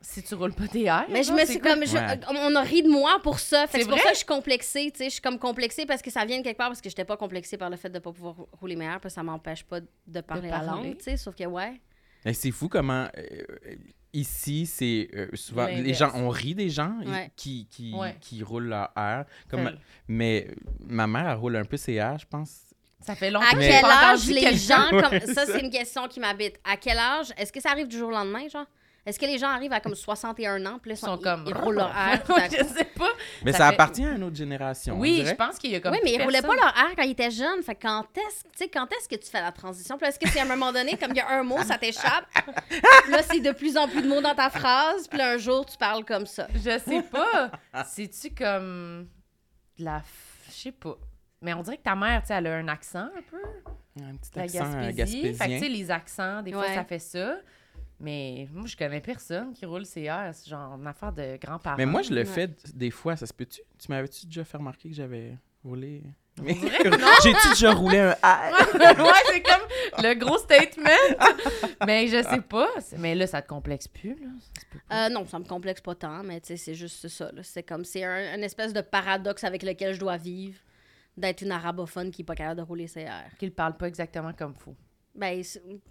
[0.00, 1.06] Si tu roules pas tes airs?
[1.10, 1.84] Mais je me suis comme.
[1.86, 2.20] je- Ouais.
[2.28, 3.66] on a ri de moi pour ça.
[3.66, 4.00] Que C'est pour vrai?
[4.00, 4.90] ça que je suis complexée.
[4.92, 6.88] Tu sais, je suis comme complexée parce que ça vient de quelque part parce que
[6.88, 9.22] j'étais pas complexée par le fait de pas pouvoir rou- rouler mes airs, puis ça
[9.22, 10.88] m'empêche pas de parler la parler.
[10.90, 10.96] langue.
[10.98, 11.80] Tu sais, sauf que ouais.
[12.24, 13.42] Mais c'est fou comment euh,
[14.12, 17.30] ici, c'est euh, souvent les gens, on rit des gens Ouais.
[17.36, 18.16] qui, qui, Ouais.
[18.20, 19.24] qui roulent leur air.
[19.50, 19.72] Comme,
[20.08, 22.60] mais euh, ma mère, elle roule un peu ses airs, je pense.
[23.00, 24.88] Ça fait longtemps À que quel âge les gens.
[24.90, 25.20] Comme...
[25.34, 26.60] Ça, c'est une question qui m'habite.
[26.62, 27.32] À quel âge?
[27.36, 28.66] Est-ce que ça arrive du jour au lendemain, genre?
[29.04, 31.44] Est-ce que les gens arrivent à comme 61 ans, puis là, Ils sont ils, comme.
[31.48, 32.22] ils roulent leur air
[32.52, 33.08] je sais pas.
[33.44, 34.94] Mais Ça ça, fait- appartient à une autre génération.
[34.94, 35.92] on Oui, je pense qu'il y a comme.
[35.92, 37.62] Oui, mais ils roulaient pas leur air quand ils étaient jeunes.
[37.64, 39.98] Fait quand est-ce, tu sais, quand est-ce que tu fais la transition?
[39.98, 41.78] Puis est-ce que c'est à un moment donné, comme il y a un mot, ça
[41.78, 42.26] t'échappe?
[43.10, 45.08] Là, c'est de plus en plus de mots dans ta phrase.
[45.08, 46.46] Puis là, un jour, tu parles comme ça.
[46.54, 47.50] Je sais pas.
[47.86, 49.08] C'est-tu comme.
[49.78, 49.98] de la.
[49.98, 50.02] f-
[50.48, 50.96] Je sais pas.
[51.40, 53.42] Mais on dirait que ta mère, tu sais, elle a un accent un peu.
[54.00, 54.94] Un petit La accent Gaspésie.
[54.94, 55.68] Fait que, tu sais, gaspésien.
[55.68, 56.74] les accents, des fois, Ouais.
[56.76, 57.36] ça fait ça.
[58.02, 60.30] Mais moi, je connais personne qui roule ses airs.
[60.34, 61.76] C'est genre une affaire de grands-parents.
[61.78, 62.24] Mais moi, je le Ouais.
[62.24, 63.60] fais des fois, ça se peut-tu?
[63.78, 66.02] Tu m'avais-tu déjà fait remarquer que j'avais roulé?
[66.42, 66.54] Mais...
[67.22, 68.66] J'ai-tu déjà roulé un air?
[68.74, 70.88] ouais, c'est comme le gros statement.
[71.86, 72.70] mais je sais pas.
[72.98, 74.30] Mais là, ça te complexe plus, là.
[74.90, 75.06] Ça.
[75.06, 77.30] Euh, non, ça me complexe pas tant, mais tu sais, c'est juste ça.
[77.42, 80.58] C'est comme, c'est un, une espèce de paradoxe avec lequel je dois vivre
[81.16, 83.30] d'être une arabophone qui est pas capable de rouler ses airs.
[83.38, 84.74] Qu'il parle pas exactement comme faut.
[85.14, 85.42] Ben,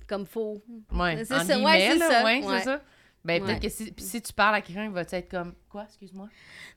[0.08, 0.62] comme faux.
[0.92, 2.58] Ouais, C'est ça, ouais, c'est ça, ouais, ouais.
[2.60, 2.82] c'est ça.
[3.24, 3.70] Ben, peut-être Ouais.
[3.70, 6.28] que si, tu parles à quelqu'un, il va être comme Quoi, excuse-moi?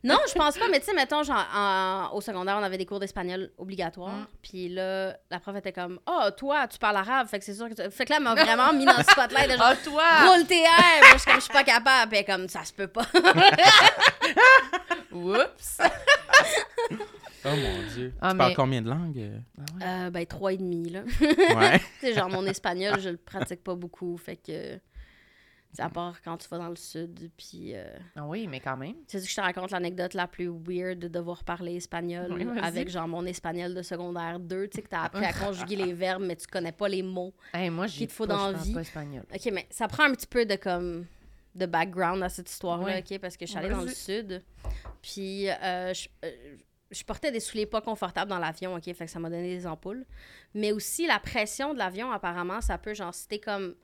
[0.05, 2.85] Non, je pense pas, mais tu sais, mettons, genre, en- au secondaire, on avait des
[2.85, 4.13] cours d'espagnol obligatoires.
[4.13, 4.27] Mm.
[4.43, 7.67] Puis là, la prof était comme, oh, toi, tu parles arabe, fait que c'est sûr
[7.71, 7.91] que tu...
[7.91, 10.03] Fait que là, elle m'a vraiment mis dans le spotlight de genre, Ah, toi
[10.35, 11.01] roule tes airs.
[11.01, 12.13] Moi, je suis comme, je suis pas capable.
[12.13, 13.07] Puis comme, ça se peut pas.
[15.13, 15.79] Oups
[17.45, 18.13] Oh mon Dieu.
[18.21, 19.19] Ah, tu parles combien de langues?
[19.19, 19.39] euh?
[19.83, 21.03] Euh, ben, trois et demi, là.
[21.21, 21.79] Ouais.
[22.01, 24.17] tu sais, genre, mon espagnol, je le pratique pas beaucoup.
[24.17, 24.79] Fait que,
[25.73, 27.31] c'est à part quand tu vas dans le sud.
[27.37, 27.85] Puis, euh,
[28.17, 28.95] Ah oui, mais quand même.
[29.09, 32.47] tu sais, que je te raconte l'anecdote la plus weird de devoir parler espagnol Oui,
[32.63, 34.69] avec, genre, mon espagnol de secondaire 2.
[34.69, 37.35] Tu sais, que t'as appris à conjuguer les verbes, mais tu connais pas les mots.
[37.53, 39.25] Hey, moi, j'ai Qu'il te faut pas, espagnol.
[39.35, 41.05] OK, mais ça prend un petit peu de comme
[41.55, 43.17] de background à cette histoire-là, Oui.
[43.17, 43.21] OK?
[43.21, 44.43] Parce que je suis allée dans le sud,
[45.03, 46.57] puis euh, je, euh,
[46.95, 48.85] je portais des souliers pas confortables dans l'avion, OK?
[48.85, 50.05] Fait que ça m'a donné des ampoules.
[50.55, 53.75] Mais aussi, la pression de l'avion, apparemment, ça peut, genre, si t'es comme...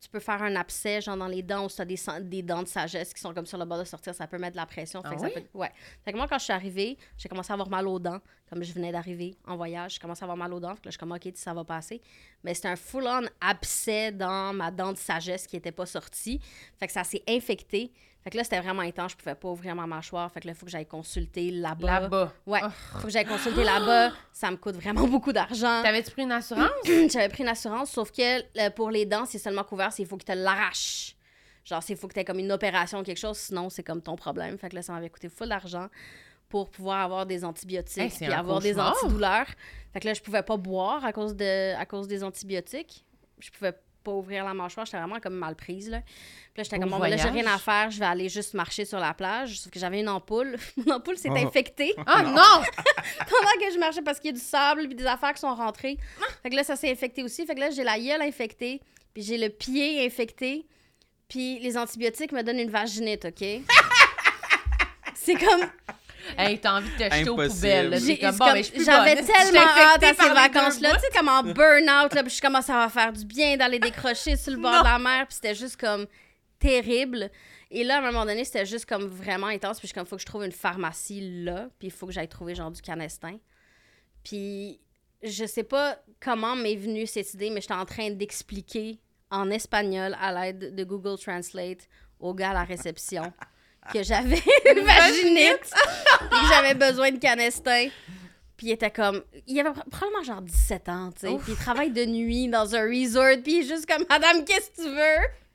[0.00, 2.64] Tu peux faire un abcès, genre, dans les dents, ou si t'as des, des dents
[2.64, 4.66] de sagesse qui sont comme sur le bord de sortir, ça peut mettre de la
[4.66, 5.00] pression.
[5.00, 5.32] Fait Ah que ça oui?
[5.34, 5.70] peut- Ouais.
[6.04, 8.18] Fait que moi, quand je suis arrivée, j'ai commencé à avoir mal aux dents.
[8.50, 10.74] Comme je venais d'arriver en voyage, j'ai commencé à avoir mal aux dents.
[10.74, 12.00] Fait que là, je suis comme, OK, ça va passer.
[12.42, 16.40] Mais c'était un full-on abcès dans ma dent de sagesse qui n'était pas sortie.
[16.80, 17.92] Fait que ça s'est infecté.
[18.22, 19.12] Fait que là, c'était vraiment intense.
[19.12, 20.30] Je pouvais pas ouvrir ma mâchoire.
[20.30, 22.00] Fait que là, il faut que j'aille consulter là-bas.
[22.00, 22.32] Là-bas.
[22.46, 22.60] Ouais.
[22.64, 22.68] Oh.
[23.00, 24.12] Faut que j'aille consulter là-bas.
[24.32, 25.82] Ça me coûte vraiment beaucoup d'argent.
[25.82, 26.70] T'avais-tu pris une assurance?
[26.84, 30.16] J'avais pris une assurance, sauf que euh, pour les dents, c'est seulement couvert s'il faut
[30.16, 31.16] qu'ils te l'arrachent.
[31.64, 34.02] Genre, s'il faut que tu aies comme une opération ou quelque chose, sinon, c'est comme
[34.02, 34.56] ton problème.
[34.56, 35.88] Fait que là, ça m'avait coûté full d'argent
[36.48, 39.46] pour pouvoir avoir des antibiotiques Hey, un avoir des antidouleurs.
[39.92, 43.04] Fait que là, je pouvais pas boire à cause, de, à cause des antibiotiques.
[43.38, 43.72] Je pouvais
[44.02, 44.84] pas ouvrir la mâchoire.
[44.86, 46.00] J'étais vraiment comme mal prise, là.
[46.00, 47.90] Puis là, j'étais comme, bon, ben là, j'ai rien à faire.
[47.90, 49.58] Je vais aller juste marcher sur la plage.
[49.60, 50.56] Sauf que j'avais une ampoule.
[50.86, 51.36] Mon ampoule s'est Oh.
[51.36, 52.32] infectée Ah non!
[52.32, 55.54] pendant que je marchais parce qu'il y a du sable puis des affaires qui sont
[55.54, 55.96] rentrées.
[56.42, 57.46] Fait que là, ça s'est infecté aussi.
[57.46, 58.80] Fait que là, j'ai la gueule infectée,
[59.14, 60.66] puis j'ai le pied infecté,
[61.28, 63.44] puis les antibiotiques me donnent une vaginite, OK?
[65.14, 65.68] C'est comme...
[66.38, 67.90] Hey, t'as envie de te jeter aux poubelles.
[68.18, 70.94] comme, comme- suis J'avais tellement hâte à ces vacances-là.
[70.94, 74.36] Tu sais, comme en burn-out, là, puis je commence à faire du bien d'aller décrocher
[74.36, 76.06] sur le bord de la mer, puis c'était juste comme
[76.58, 77.30] terrible.
[77.70, 80.06] Et là, à un moment donné, c'était juste comme vraiment intense, puis je suis comme,
[80.06, 82.82] faut que je trouve une pharmacie là, puis il faut que j'aille trouver genre du
[82.82, 83.38] canestin.
[84.24, 84.80] Puis
[85.22, 88.98] je sais pas comment m'est venue cette idée, mais j'étais en train d'expliquer
[89.30, 91.88] en espagnol à l'aide de Google Translate
[92.20, 93.32] au gars à la réception
[93.92, 97.88] que j'avais une vaginite et que j'avais besoin de canestin.
[98.56, 99.22] Puis il était comme...
[99.46, 101.34] Il avait pro- probablement genre 17 ans, tu sais.
[101.42, 103.36] Puis il travaille de nuit dans un resort.
[103.42, 104.94] Puis il est juste comme, Madame, qu'est-ce que tu veux?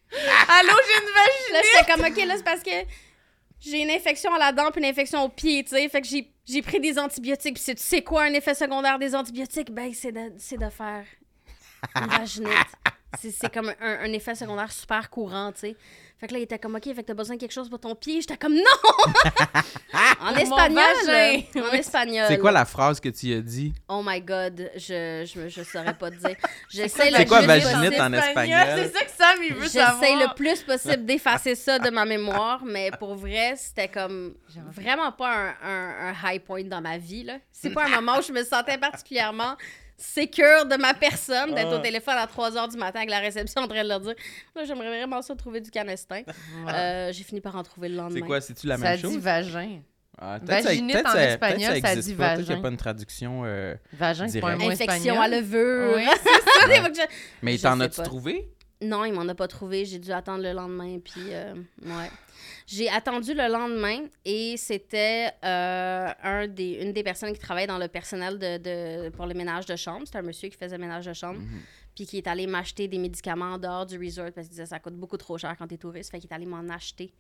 [0.50, 1.54] Allô, j'ai une vaginite!
[1.54, 2.72] Là, j'étais comme, OK, là, c'est parce que
[3.60, 5.88] j'ai une infection à la dent puis une infection au pied, tu sais.
[5.90, 7.56] Fait que j'ai, j'ai pris des antibiotiques.
[7.62, 9.72] Puis tu sais quoi un effet secondaire des antibiotiques?
[9.72, 11.06] Ben, c'est de, c'est de faire
[11.96, 12.52] une vaginite.
[13.22, 15.76] C'est, c'est comme un, un effet secondaire super courant, tu sais.
[16.20, 17.80] Fait que là, il était comme, OK, fait que t'as besoin de quelque chose pour
[17.80, 18.22] ton pied?
[18.22, 18.62] J'étais comme, non!
[20.22, 20.84] en espagnol.
[21.56, 22.26] En espagnol.
[22.28, 23.74] C'est quoi la phrase que tu as dit?
[23.88, 26.36] Oh my God, je, je, je saurais pas te dire.
[26.70, 28.68] J'essaie C'est le C'est quoi plus vaginite possible- en espagnol?
[28.78, 30.02] C'est ça que Sam, il veut savoir.
[30.02, 34.88] J'essaie le plus possible d'effacer ça de ma mémoire, mais pour vrai, c'était comme vraiment
[34.88, 37.24] vraiment pas un, un- un high point dans ma vie.
[37.26, 37.38] là.
[37.52, 39.56] C'est pas un moment où je me sentais particulièrement
[39.98, 41.80] sécure de ma personne d'être au Ah.
[41.80, 44.14] téléphone à 3 h du matin avec la réception en train de leur dire
[44.56, 46.22] Là, j'aimerais vraiment ça trouver du canestin.
[46.68, 48.16] Euh, J'ai fini par en trouver le lendemain.
[48.16, 48.40] C'est quoi?
[48.42, 49.18] C'est-tu la Ça même dit chose?
[49.18, 49.80] vagin.
[50.20, 52.24] Ah, peut-être ça- Vaginite en ça- espagnol, peut-être ça dit pas.
[52.30, 52.60] Peut-être qu'il n'y vagin.
[52.60, 53.42] a pas une traduction.
[53.46, 55.18] euh, Vagin, c'est pas un mot Infection espagnol.
[55.24, 55.94] à levure.
[55.96, 57.08] Oui, c'est ça.
[57.44, 58.50] Mais t'en as-tu trouvé?
[58.82, 59.86] Non, il m'en a pas trouvé.
[59.86, 61.00] J'ai dû attendre le lendemain.
[61.00, 62.12] Puis, euh, ouais.
[62.68, 67.80] J'ai attendu le lendemain et c'était euh, un des, une des personnes qui travaille dans
[67.80, 70.04] le personnel de, de- pour le ménage de chambre.
[70.06, 71.40] C'était un monsieur qui faisait le ménage de chambre.
[71.40, 71.62] Mhm.
[71.96, 74.78] Puis qui est allé m'acheter des médicaments en dehors du resort parce qu'il disait ça
[74.80, 76.12] coûte beaucoup trop cher quand t'es touriste.
[76.12, 77.12] Fait qu'il est allé m'en acheter.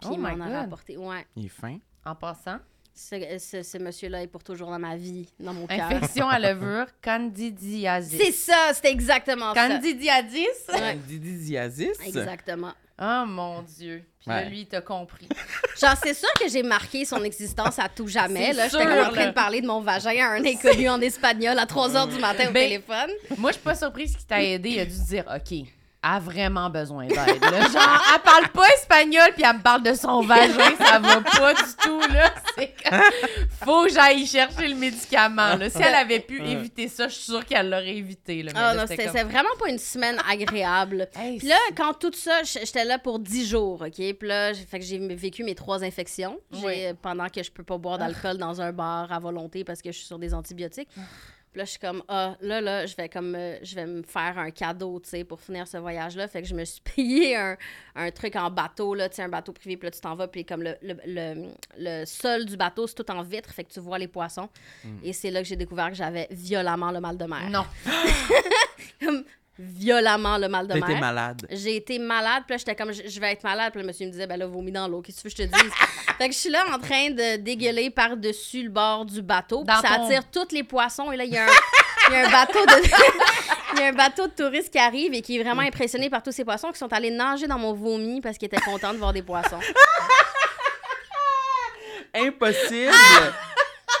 [0.00, 0.56] Puis Oh il my m'en a God.
[0.56, 0.96] rapporté.
[0.96, 1.24] Ouais.
[1.36, 1.78] Il est fin.
[2.04, 2.58] En passant.
[2.98, 5.82] Ce, ce- ce monsieur-là est pour toujours dans ma vie, dans mon cœur.
[5.90, 8.18] Infection à levure, candidiasis.
[8.18, 9.68] C'est ça, c'était exactement ça.
[9.68, 10.46] Candidiasis?
[10.72, 10.98] Ouais.
[12.06, 12.72] Exactement.
[12.98, 14.02] Oh mon Dieu.
[14.20, 15.28] Puis là, lui, il t'a compris.
[15.80, 18.46] Genre, c'est sûr que j'ai marqué son existence à tout jamais.
[18.46, 19.26] C'est Là, j'étais comme en train là.
[19.26, 22.48] de parler de mon vagin à un inconnu en espagnol à 3 h du matin
[22.48, 23.10] au Ben, téléphone.
[23.36, 24.70] Moi, je suis pas surprise qu'il t'a aidé.
[24.70, 25.58] Il a dû dire, OK,
[26.14, 27.42] a vraiment besoin d'aide.
[27.42, 30.76] Genre, elle parle pas espagnol, puis elle me parle de son vagin.
[30.78, 32.32] Ça va pas du tout, là.
[32.56, 32.94] C'est que...
[33.64, 35.68] Faut que j'aille chercher le médicament, là.
[35.70, 38.52] Si elle avait pu éviter ça, je suis sûre qu'elle l'aurait évité, là.
[38.54, 41.08] Ah là, non, c'était c'était comme- c'était vraiment pas une semaine agréable.
[41.16, 43.94] Hey, Puis là, quand tout ça, j'étais là pour 10 jours, OK?
[43.96, 46.74] Puis là, j'ai- fait que j'ai vécu mes trois infections Oui.
[47.02, 49.96] pendant que je peux pas boire d'alcool dans un bar à volonté parce que je
[49.98, 50.88] suis sur des antibiotiques.
[51.56, 54.02] Puis là, je suis comme, ah, là, là, je vais comme, euh, je vais me
[54.02, 56.28] faire un cadeau, tu sais, pour finir ce voyage-là.
[56.28, 57.56] Fait que je me suis payé un,
[57.94, 59.78] un truc en bateau, là, tu sais, un bateau privé.
[59.78, 61.48] Puis là, tu t'en vas, puis comme le, le, le,
[61.78, 64.50] le sol du bateau, c'est tout en vitre, fait que tu vois les poissons.
[65.02, 67.48] Et c'est là que j'ai découvert que j'avais violemment le mal de mer.
[67.48, 67.64] Non.
[69.00, 69.24] Comme
[69.58, 70.90] violemment le mal de mer.
[70.90, 71.46] été malade.
[71.50, 73.72] J'ai été malade, puis là, j'étais comme, je vais être malade.
[73.72, 75.54] Puis le monsieur me disait, ben là, vomis dans l'eau, qu'est-ce que tu veux que
[75.54, 75.72] je te dise?
[76.18, 79.64] fait que je suis là en train de dégueuler par-dessus le bord du bateau.
[79.64, 81.10] Puis ça ton- attire tous les poissons.
[81.12, 81.48] Et là, il y a un,
[82.08, 82.72] il y a un bateau de.
[83.72, 86.22] Il y a un bateau de touristes qui arrive et qui est vraiment impressionné par
[86.22, 88.98] tous ces poissons qui sont allés nager dans mon vomi parce qu'ils étaient contents de
[88.98, 89.58] voir des poissons.
[92.14, 92.92] Impossible!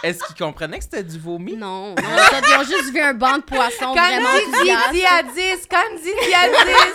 [0.02, 1.56] Est-ce qu'ils comprenaient que c'était du vomi?
[1.56, 4.84] Non, non, ils ont juste vu un banc de poissons vraiment enthousiastes.
[4.86, 6.92] Candidiasis, candidiasis.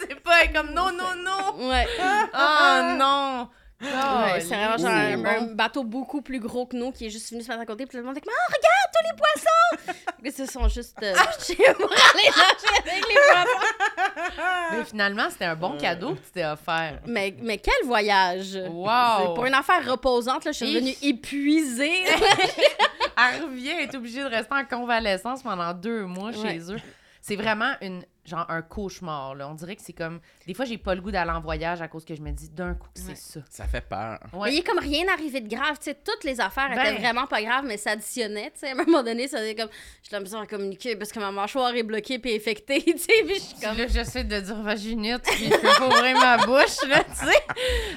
[0.00, 1.68] c'est pas comme non, non, non.
[1.68, 1.86] Ouais.
[2.34, 3.48] Oh non.
[3.80, 7.42] Ouais, c'est vraiment genre un, bateau beaucoup plus gros que nous qui est juste venu
[7.42, 7.86] se mettre à côté.
[7.86, 10.04] Puis tout le monde est comme Ah, regarde tous les poissons!
[10.24, 14.72] Ils se sont juste euh, pitchés pour aller nager avec les poissons.
[14.72, 17.00] Mais finalement, c'était un bon cadeau que tu t'es offert.
[17.06, 18.58] Mais, mais quel voyage!
[18.68, 18.88] Wow.
[19.20, 20.74] C'est Pour une affaire reposante, là, je suis Hi.
[20.76, 22.04] revenue épuisée.
[23.20, 26.50] Elle revient, elle est obligée de rester en convalescence pendant deux mois Ouais.
[26.52, 26.80] chez eux.
[27.20, 29.34] C'est vraiment une genre un cauchemar.
[29.34, 29.48] Là.
[29.48, 30.20] On dirait que c'est comme.
[30.46, 32.48] Des fois, j'ai pas le goût d'aller en voyage à cause que je me dis
[32.50, 33.14] d'un coup que Ouais.
[33.14, 33.40] c'est ça.
[33.50, 34.18] Ça fait peur.
[34.32, 34.50] Ouais.
[34.50, 35.78] Mais il est comme rien arrivé de grave.
[35.78, 36.80] Tu sais, toutes les affaires Ben.
[36.86, 38.50] étaient vraiment pas graves, mais ça additionnait.
[38.52, 39.68] Tu sais, à un moment donné, ça faisait comme.
[40.02, 42.82] J'ai la misère à communiquer parce que ma mâchoire est bloquée puis infectée.
[42.84, 43.76] Tu sais, puis je suis comme.
[43.76, 47.44] Là, j'essaie de dire vaginite, puis je peux pas ouvrir ma bouche, là, tu sais.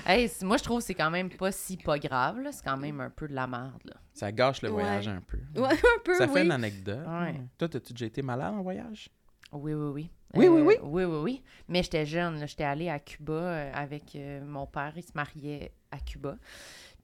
[0.05, 2.51] Hey, moi, je trouve que c'est quand même pas si pas grave, là.
[2.51, 3.93] C'est quand même un peu de la merde, là.
[4.13, 4.81] Ça gâche le Ouais.
[4.83, 5.37] voyage un peu.
[5.59, 6.41] Ouais, un peu, Ça fait oui.
[6.45, 6.99] une anecdote.
[7.07, 7.41] Ouais.
[7.57, 9.09] Toi, t'as-tu déjà été malade en voyage?
[9.53, 10.09] Oui, oui, oui.
[10.33, 10.75] Oui, oui, oui.
[10.81, 11.43] Oui, oui, oui.
[11.67, 12.45] Mais j'étais jeune.
[12.47, 14.93] J'étais allée à Cuba euh, avec euh, mon père.
[14.95, 16.37] Il se mariait à Cuba.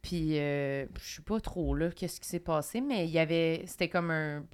[0.02, 3.64] Puis, euh, je sais pas trop, là, qu'est-ce qui s'est passé, mais il y avait...
[3.66, 4.46] C'était comme un...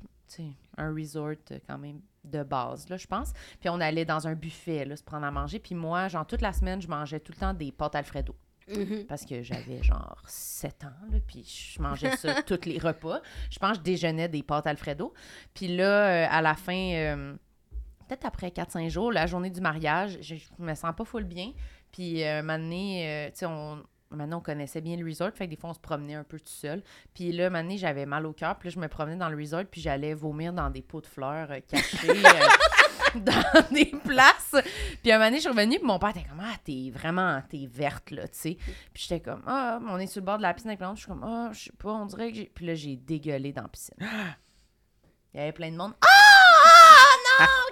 [0.77, 3.33] Un resort euh, quand même de base, là, je pense.
[3.59, 5.59] Puis on allait dans un buffet, là, se prendre à manger.
[5.59, 8.35] Puis moi, genre, toute la semaine, je mangeais tout le temps des pâtes Alfredo.
[8.65, 9.05] Mhm.
[9.07, 13.21] parce que j'avais genre 7 ans, là, puis je mangeais ça tous les repas.
[13.51, 15.13] Je pense que je déjeunais des pâtes Alfredo.
[15.53, 17.35] Puis là, euh, à la fin, euh,
[18.07, 21.51] peut-être après 4-5 jours, la journée du mariage, je, je me sens pas full bien.
[21.91, 23.83] Puis euh, un moment donné, euh, tu sais, on...
[24.15, 26.39] Maintenant, on connaissait bien le resort, fait que des fois, on se promenait un peu
[26.39, 26.83] tout seul.
[27.15, 29.63] Puis là, donné, j'avais mal au cœur, puis là, je me promenais dans le resort,
[29.65, 32.09] puis j'allais vomir dans des pots de fleurs euh, cachés
[33.15, 34.55] euh, dans des places.
[35.01, 37.41] Puis un moment donné, je suis revenue, puis mon père était comme «Ah, t'es vraiment,
[37.49, 38.57] t'es verte, là, tu sais.»
[38.93, 40.97] Puis j'étais comme «Ah, on est sur le bord de la piscine avec l'autre.
[40.97, 43.51] Je suis comme «Ah, je sais pas, on dirait que j'ai...» Puis là, j'ai dégueulé
[43.51, 43.95] dans la piscine.
[45.33, 45.93] Il y avait plein de monde.
[46.01, 46.12] Ah!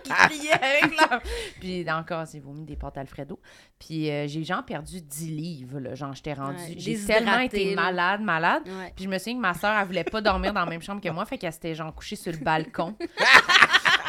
[0.03, 1.21] Qui criait avec leur...
[1.59, 3.39] Puis encore, j'ai vomi des pâtes Alfredo.
[3.79, 5.95] Puis euh, j'ai genre perdu 10 livres, là.
[5.95, 6.57] Genre, j'étais rendue...
[6.57, 8.63] Ouais, j'ai tellement été malade, malade.
[8.65, 8.91] Ouais.
[8.95, 11.01] Puis je me souviens que ma soeur, elle voulait pas dormir dans la même chambre
[11.01, 12.95] que moi, fait qu'elle s'était genre couchée sur le balcon.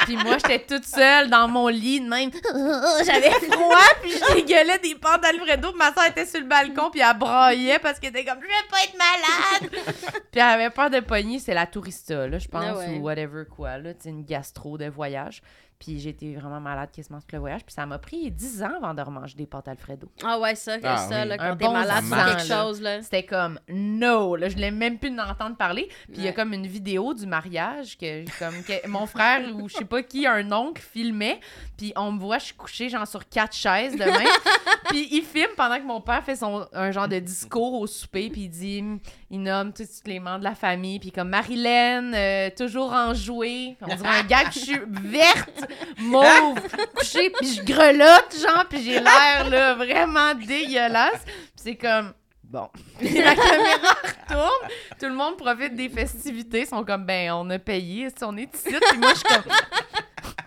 [0.04, 2.30] puis moi, j'étais toute seule dans mon lit, de même.
[3.04, 5.72] J'avais froid, puis je dégueulais des pâtes d'Alfredo.
[5.76, 8.68] Ma soeur était sur le balcon, puis elle braillait parce qu'elle était comme, je vais
[8.70, 9.84] pas être malade.
[10.30, 12.96] puis elle avait peur de pogner, c'est la tourista, là, je pense, Ah ouais.
[12.98, 15.42] ou whatever quoi, là, une gastro de voyage.
[15.84, 17.64] Puis j'étais vraiment malade quasiment tout le voyage.
[17.64, 20.08] Puis ça m'a pris 10 ans avant de remanger des pâtes Alfredo.
[20.24, 21.28] Ah ouais, ça, Ah ça, oui.
[21.28, 22.62] là, quand t'es bon malade, c'est quelque là.
[22.62, 23.02] chose, là.
[23.02, 25.88] C'était comme no, là, je l'ai même plus d'entendre parler.
[26.06, 29.68] Puis il y a comme une vidéo du mariage que comme que mon frère ou
[29.68, 31.40] je sais pas qui un oncle filmait,
[31.76, 34.28] puis on me voit je suis couchée genre sur quatre chaises de même.
[34.88, 38.30] puis il filme pendant que mon père fait son un genre de discours au souper,
[38.30, 38.84] puis il dit
[39.32, 43.86] il nomme tous les membres de la famille, puis comme Marilyn euh, toujours enjouée, on
[43.86, 45.64] dirait un gars que je suis verte,
[45.98, 46.60] mauve,
[46.94, 51.24] couchée, puis je grelotte genre, puis j'ai l'air là vraiment dégueulasse.
[51.24, 52.12] Puis c'est comme
[52.44, 52.68] Bon.
[53.00, 54.68] la caméra retourne,
[55.00, 58.36] tout le monde profite des festivités, ils sont comme, ben, on a payé, si on
[58.36, 59.42] est ici, puis moi, je suis comme,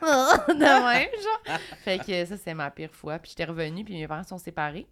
[0.55, 1.59] de même, genre.
[1.83, 3.17] Fait que ça, c'est ma pire fois.
[3.17, 4.86] Puis j'étais revenue, puis mes parents sont séparés.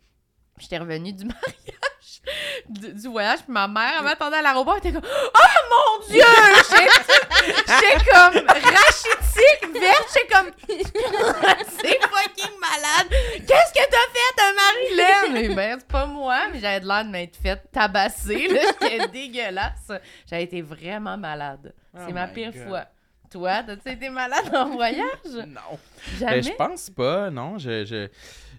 [0.60, 2.22] J'étais revenue du mariage,
[2.70, 5.40] du, du voyage, puis ma mère, elle m'attendait à l'aéroport, elle était comme, oh
[5.72, 6.22] mon Dieu!
[7.42, 13.08] J'étais comme rachitique, verte, j'étais comme, c'est fucking malade!
[13.48, 15.34] Qu'est-ce que t'as fait, un Marilyn?
[15.34, 18.62] Mais ben, c'est pas moi, mais j'avais de l'air de m'être faite tabasser, là.
[18.82, 19.92] J'étais dégueulasse.
[20.30, 21.74] J'avais été vraiment malade.
[21.96, 22.68] C'est Oh ma my pire God.
[22.68, 22.86] fois.
[23.32, 25.04] Toi, t'as-tu été malade en voyage?
[25.48, 25.80] Non.
[26.20, 26.42] Jamais?
[26.42, 27.58] Ben, je pense pas, non.
[27.58, 28.08] Je,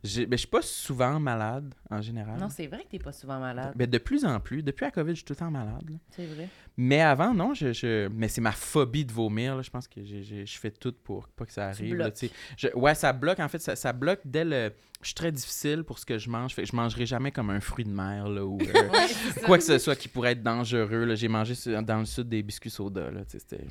[0.05, 2.39] ben, je suis pas souvent malade, en général.
[2.39, 3.73] Non, c'est vrai que t'es pas souvent malade.
[3.75, 4.63] Ben, de plus en plus.
[4.63, 5.99] Depuis la COVID, je suis tout le temps malade.
[6.11, 6.49] C'est vrai.
[6.77, 9.55] Mais avant, non, je, je- mais c'est ma phobie de vomir.
[9.57, 9.63] là.
[9.63, 11.95] Je pense que j'ai- je fais tout pour pas que ça arrive.
[11.97, 12.11] là.
[12.57, 13.39] Je- ouais, ça bloque.
[13.41, 14.73] En fait, ça, ça bloque dès le.
[15.01, 16.55] Je suis très difficile pour ce que je mange.
[16.55, 19.07] Fait que je mangerai jamais comme un fruit de mer là, ou euh, Ouais,
[19.45, 21.15] quoi que ce soit qui pourrait être dangereux.
[21.15, 23.11] J'ai mangé sur- dans le sud des biscuits soda.
[23.11, 23.21] Là,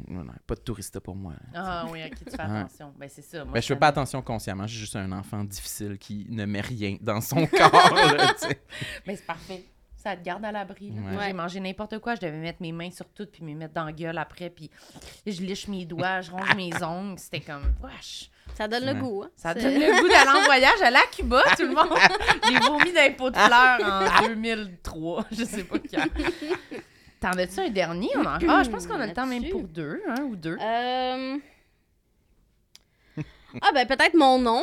[0.08, 1.34] non, non, pas de touriste pour moi.
[1.56, 2.94] Ah oui, ok, tu fais attention.
[3.00, 3.44] Ben, c'est ça.
[3.44, 4.66] Moi, Ben, je fais pas attention consciemment.
[4.68, 7.98] Je suis juste un enfant difficile qui ne met rien dans son corps.
[8.38, 8.62] sais.
[9.06, 9.66] Ben, c'est parfait.
[10.04, 10.92] Ça te garde à l'abri.
[10.92, 11.28] Ouais.
[11.28, 12.16] J'ai mangé n'importe quoi.
[12.16, 14.50] Je devais mettre mes mains sur tout puis me mettre dans la gueule après.
[14.50, 14.70] Puis
[15.26, 17.18] je liche mes doigts, je ronge mes ongles.
[17.18, 18.30] C'était comme, wesh.
[18.56, 19.30] Ça donne le goût, hein.
[19.38, 20.82] Ça donne le goût d'aller en voyage.
[20.82, 21.98] Aller à Cuba, tout le monde.
[22.50, 23.80] J'ai vomi les pots de fleurs
[24.22, 25.26] en 2003.
[25.32, 26.06] Je sais pas quand.
[27.22, 28.10] T'en as-tu un dernier?
[28.18, 30.02] On en- Ah, je pense qu'on a le temps même pour deux.
[30.10, 30.58] Un ou deux.
[30.60, 31.38] Euh...
[33.62, 34.62] ah, ben peut-être mon nom.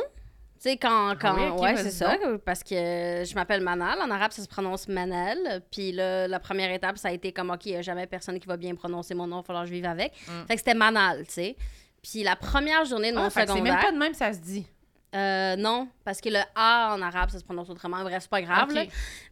[0.62, 1.14] Tu sais, quand.
[1.18, 1.34] quand...
[1.38, 2.18] Ah oui, ok, ouais, c'est ça.
[2.44, 3.98] Parce que je m'appelle Manal.
[4.02, 5.62] En arabe, ça se prononce Manal.
[5.70, 8.38] Puis là, la première étape, ça a été comme, OK, il n'y a jamais personne
[8.38, 10.12] qui va bien prononcer mon nom, il va falloir que je vive avec.
[10.28, 10.46] Mm.
[10.48, 11.56] Fait que c'était Manal, tu sais.
[12.02, 13.72] Puis la première journée de mon Ah, que c'est secondaire.
[13.74, 14.66] même pas de même, ça se dit.
[15.14, 18.02] Euh, non, parce que le A en arabe, ça se prononce autrement.
[18.02, 18.68] Bref, c'est pas grave.
[18.68, 18.74] Ok.
[18.74, 18.84] là.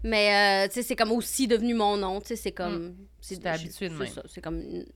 [0.02, 2.20] Mais, euh, tu sais, c'est comme aussi devenu mon nom.
[2.20, 2.96] Tu sais, c'est comme.
[3.20, 3.40] c'est Mm.
[3.42, 4.12] t'es habitué de c'est même.
[4.12, 4.86] ça, C'est comme une,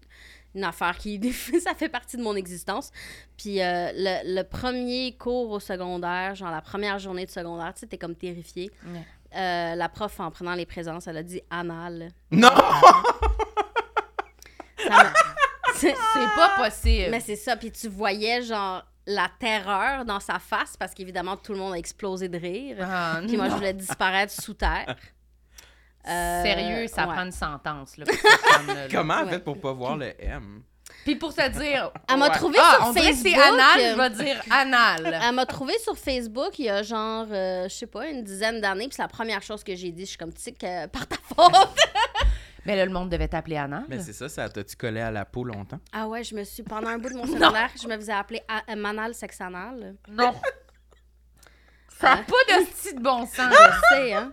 [0.54, 1.20] une affaire qui.
[1.62, 2.90] ça fait partie de mon existence.
[3.36, 7.80] Puis euh, le, le premier cours au secondaire, genre la première journée de secondaire, tu
[7.80, 8.70] sais, t'es comme terrifié.
[8.86, 9.04] Ouais.
[9.34, 12.08] Euh, la prof, en prenant les présences, elle a dit anal.
[12.30, 12.50] Non!
[15.74, 17.10] C'est- C'est pas possible.
[17.10, 17.56] mais c'est ça.
[17.56, 21.78] Puis tu voyais, genre, la terreur dans sa face parce qu'évidemment, tout le monde a
[21.78, 22.76] explosé de rire.
[22.80, 24.96] Ah, Puis moi, je voulais disparaître sous terre.
[26.08, 27.14] Euh, Sérieux, ça ouais.
[27.14, 27.96] prend une sentence.
[27.96, 28.74] Là, là.
[28.90, 29.30] Comment elle Ouais.
[29.32, 30.62] fait pour pas voir le M?
[31.04, 31.90] Puis pour te dire.
[32.08, 33.32] Elle m'a trouvé Ah, sur Facebook.
[33.34, 35.20] c'est anal, euh, je vais dire anal.
[35.28, 38.60] Elle m'a trouvé sur Facebook il y a genre, euh, je sais pas, une dizaine
[38.60, 38.88] d'années.
[38.88, 40.02] Puis c'est la première chose que j'ai dit.
[40.02, 41.78] Je suis comme, tu sais, que par ta faute.
[42.66, 43.84] Mais là, le monde devait t'appeler anal.
[43.88, 45.80] Mais c'est ça, ça t'a-tu collé à la peau longtemps?
[45.92, 48.40] ah ouais, je me suis, pendant un bout de mon secondaire, je me faisais appeler
[48.48, 49.96] a- Manal Sexanal.
[50.08, 50.32] Non.
[52.00, 53.52] Ça n'a pas de style de bon sens.
[53.52, 54.32] Je sais, hein.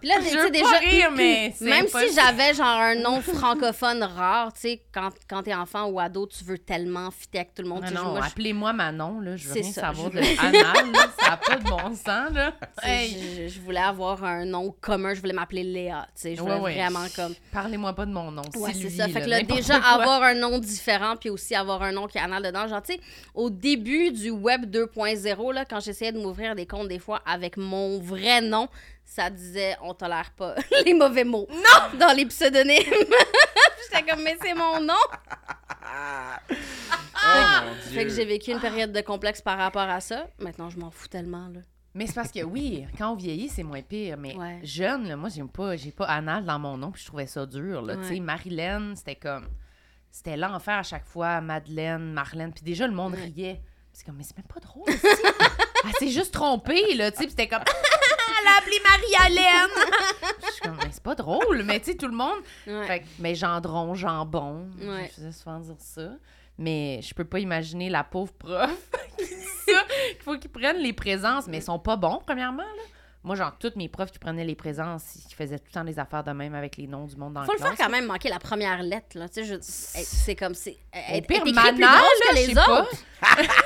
[0.00, 4.52] Puis là, tu sais, déjà, rire, mais même si j'avais genre un nom francophone rare,
[4.54, 7.68] tu sais, quand, quand t'es enfant ou ado, tu veux tellement fitter avec tout le
[7.68, 7.84] monde.
[7.92, 9.36] Non, moi, je- appelez-moi Manon, là.
[9.36, 11.06] Je veux rien ça, savoir de anal, là.
[11.20, 12.54] Ça n'a pas de bon sens, là.
[12.82, 13.16] Hey,
[13.48, 16.54] je, je voulais avoir un nom commun, je voulais m'appeler Léa, tu sais, je voulais
[16.54, 16.74] Ouais, ouais.
[16.74, 17.34] vraiment comme...
[17.52, 18.42] Parlez-moi pas de mon nom.
[18.56, 19.06] Ouais, c'est ça.
[19.08, 19.88] Fait que là, n'importe déjà, quoi.
[19.90, 22.66] avoir un nom différent, puis aussi avoir un nom qui a anal dedans.
[22.66, 23.00] Genre, tu sais,
[23.34, 27.56] au début du Web 2.0, là, quand j'essayais de m'ouvrir des comptes, des fois, avec
[27.58, 28.68] mon vrai nom,
[29.12, 30.54] ça disait «on tolère pas
[30.86, 31.48] les mauvais mots».
[31.50, 31.98] Non!
[31.98, 32.78] Dans les pseudonymes.
[33.92, 34.94] J'étais comme «mais c'est mon nom
[36.62, 37.74] Oh mon».
[37.92, 40.28] Fait que j'ai vécu une période de complexe par rapport à ça.
[40.38, 41.60] Maintenant, je m'en fous tellement, là.
[41.92, 44.16] Mais c'est parce que oui, quand on vieillit, c'est moins pire.
[44.16, 44.60] Mais Ouais.
[44.62, 47.44] jeune, là, moi, j'ai pas, j'ai pas anal dans mon nom, puis je trouvais ça
[47.46, 47.82] dur.
[47.82, 47.94] Là.
[47.96, 48.02] Ouais.
[48.06, 49.48] Tu sais, Marilyn, c'était comme.
[50.12, 51.40] C'était l'enfer à chaque fois.
[51.40, 52.52] Madeleine, Marlène.
[52.52, 53.24] Puis déjà, le monde Ouais.
[53.34, 53.60] riait.
[53.60, 54.84] Puis c'est comme, mais c'est même pas drôle.
[55.84, 57.10] Elle s'est juste trompée, là.
[57.10, 57.64] Tu sais, puis c'était comme.
[58.40, 59.70] Elle a appelé Marie-Hélène!
[60.46, 61.62] je suis comme, mais c'est pas drôle.
[61.64, 62.38] Mais tu sais, tout le monde.
[62.66, 62.86] Ouais.
[62.86, 64.68] Fait que, mais gendron, jambon.
[64.80, 65.08] Ouais.
[65.10, 66.10] Je faisais souvent dire ça.
[66.58, 68.70] Mais je peux pas imaginer la pauvre prof
[69.18, 69.30] qui dit
[69.66, 69.80] ça.
[70.18, 72.62] Il faut qu'ils prennent les présences, mais ils sont pas bons, premièrement.
[72.62, 72.82] Là.
[73.22, 75.98] Moi, genre, toutes mes profs qui prenaient les présences, ils faisaient tout le temps des
[75.98, 77.86] affaires de même avec les noms du monde dans Faut la le faire classe.
[77.86, 79.28] quand même manquer la première lettre, là.
[79.28, 80.54] Tu sais, je- c'est comme...
[80.54, 82.90] C'est Au elle- pire, là, que je les autres.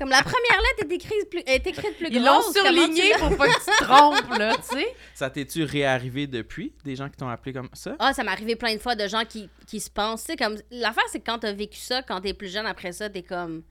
[0.00, 2.54] Comme la première lettre est écrite plus, est écrite plus Ils l'ont grosse.
[2.54, 4.94] surligné pour pas que tu te trompes, là, tu sais.
[5.14, 6.72] Ça t'es-tu réarrivé depuis?
[6.86, 7.96] Des gens qui t'ont appelé comme ça?
[7.98, 10.24] Ah, ça m'est arrivé plein de fois de gens qui, qui se pensent.
[10.24, 10.56] Tu sais, comme.
[10.70, 13.62] L'affaire, c'est que quand t'as vécu ça, quand t'es plus jeune, après ça, t'es comme.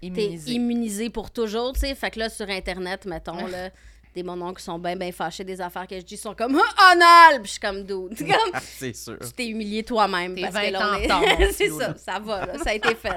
[0.00, 0.50] T'es Immunisé.
[0.52, 1.94] immunisé pour toujours, tu sais.
[1.94, 3.70] Fait que là, sur Internet, mettons, là,
[4.14, 6.90] des mononcles qui sont bien, bien fâchés des affaires que je dis sont comme Ah,
[6.92, 7.40] anal!
[7.42, 7.86] Puis je suis comme.
[7.86, 8.08] Comme,
[8.52, 9.16] Ah, c'est sûr.
[9.20, 10.34] tu t'es humilié toi-même.
[10.34, 12.46] T'es parce 20 que là, ans on en est- retard, mon c'est ça, ça va,
[12.46, 13.16] là, ça a été fait.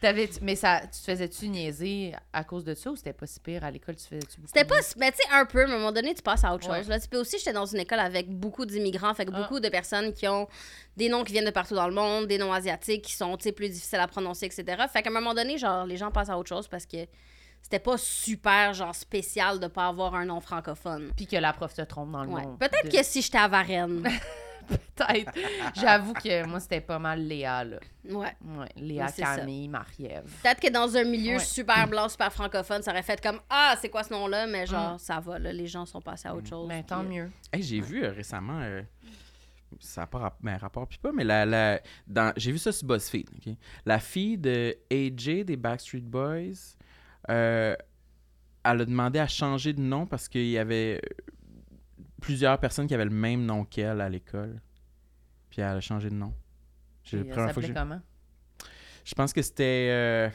[0.00, 3.40] T'avais- Mais ça, tu te faisais-tu niaiser à cause de ça ou c'était pas si
[3.40, 3.96] pire à l'école?
[3.96, 4.76] Tu faisais-tu C'était pas.
[4.98, 6.78] Mais tu sais, un peu, mais à un moment donné, tu passes à autre Ouais.
[6.78, 6.88] chose.
[6.88, 9.40] Là, tu peux aussi, j'étais dans une école avec beaucoup d'immigrants, fait que Ah.
[9.42, 10.46] beaucoup de personnes qui ont
[10.96, 13.68] des noms qui viennent de partout dans le monde, des noms asiatiques qui sont, plus
[13.70, 14.64] difficiles à prononcer, etc.
[14.92, 16.98] Fait qu'à un moment donné, genre, les gens passent à autre chose parce que
[17.62, 21.10] c'était pas super, genre, spécial de pas avoir un nom francophone.
[21.16, 22.42] Puis que la prof te trompe dans le Ouais.
[22.42, 22.56] nom.
[22.56, 24.02] Peut-être de- que si j'étais à Varennes.
[24.68, 25.32] Peut-être.
[25.74, 27.76] J'avoue que moi, c'était pas mal Léa, là.
[28.04, 28.14] ouais.
[28.14, 29.24] Ouais, Léa, Mais.
[29.24, 30.24] Camille, Marie-Ève.
[30.42, 31.38] Peut-être que dans un milieu Ouais.
[31.38, 34.46] super blanc, super francophone, ça aurait fait comme Ah, c'est quoi ce nom-là?
[34.46, 36.68] Mais genre, ça va, là, les gens sont passés à autre chose.
[36.68, 37.30] Ben, tant puis, mieux.
[37.52, 38.82] Hey, j'ai vu euh, récemment, euh,
[39.80, 42.72] ça n'a pas rap- ben, rapport, puis pas, mais la, la, dans, j'ai vu ça
[42.72, 43.28] sur BuzzFeed.
[43.36, 43.54] ok?
[43.84, 46.76] La fille de AJ des Backstreet Boys,
[47.28, 47.74] euh,
[48.64, 51.32] elle a demandé à changer de nom parce qu'il y avait euh,
[52.20, 54.60] plusieurs personnes qui avaient le même nom qu'elle à l'école.
[55.50, 56.32] Puis elle a changé de nom.
[57.04, 58.00] J'ai- euh, première ça fois que s'appelait j'ai- comment?
[59.04, 59.88] Je pense que c'était.
[59.92, 60.28] euh,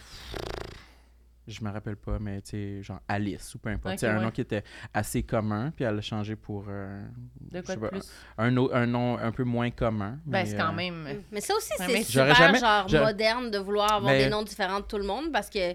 [1.47, 3.95] je me rappelle pas, mais tu sais, genre Alice ou peu importe.
[3.95, 4.23] Ok, C'est un ouais.
[4.23, 4.63] nom qui était
[4.93, 6.65] assez commun, puis elle l'a changé pour.
[6.69, 7.03] euh,
[7.51, 8.09] De quoi de pas, plus?
[8.37, 10.19] un, nom un peu moins commun.
[10.25, 11.23] Ben, c'est quand euh, même...
[11.31, 14.79] Mais ça aussi, c'est super jamais- genre moderne de vouloir avoir Mais- des noms différents
[14.79, 15.73] de tout le monde parce que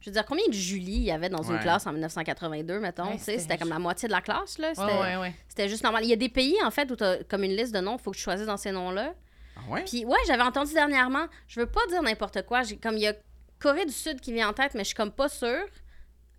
[0.00, 1.60] je veux dire combien de Julie il y avait dans une Ouais.
[1.60, 4.58] classe en 1982 mettons, Ouais, tu sais, c'était- c'était comme la moitié de la classe
[4.58, 5.34] là, c'était Ouais, ouais, ouais.
[5.48, 6.04] c'était juste normal.
[6.04, 7.96] Il y a des pays en fait où tu as comme une liste de noms,
[7.98, 9.14] il faut que tu choisisses dans ces noms-là.
[9.56, 9.84] Ah ouais?
[9.84, 13.06] Puis ouais, j'avais entendu dernièrement, je veux pas dire n'importe quoi, j'ai comme il y
[13.08, 13.14] a
[13.58, 15.64] Corée du Sud qui vient en tête mais je suis comme pas sûre.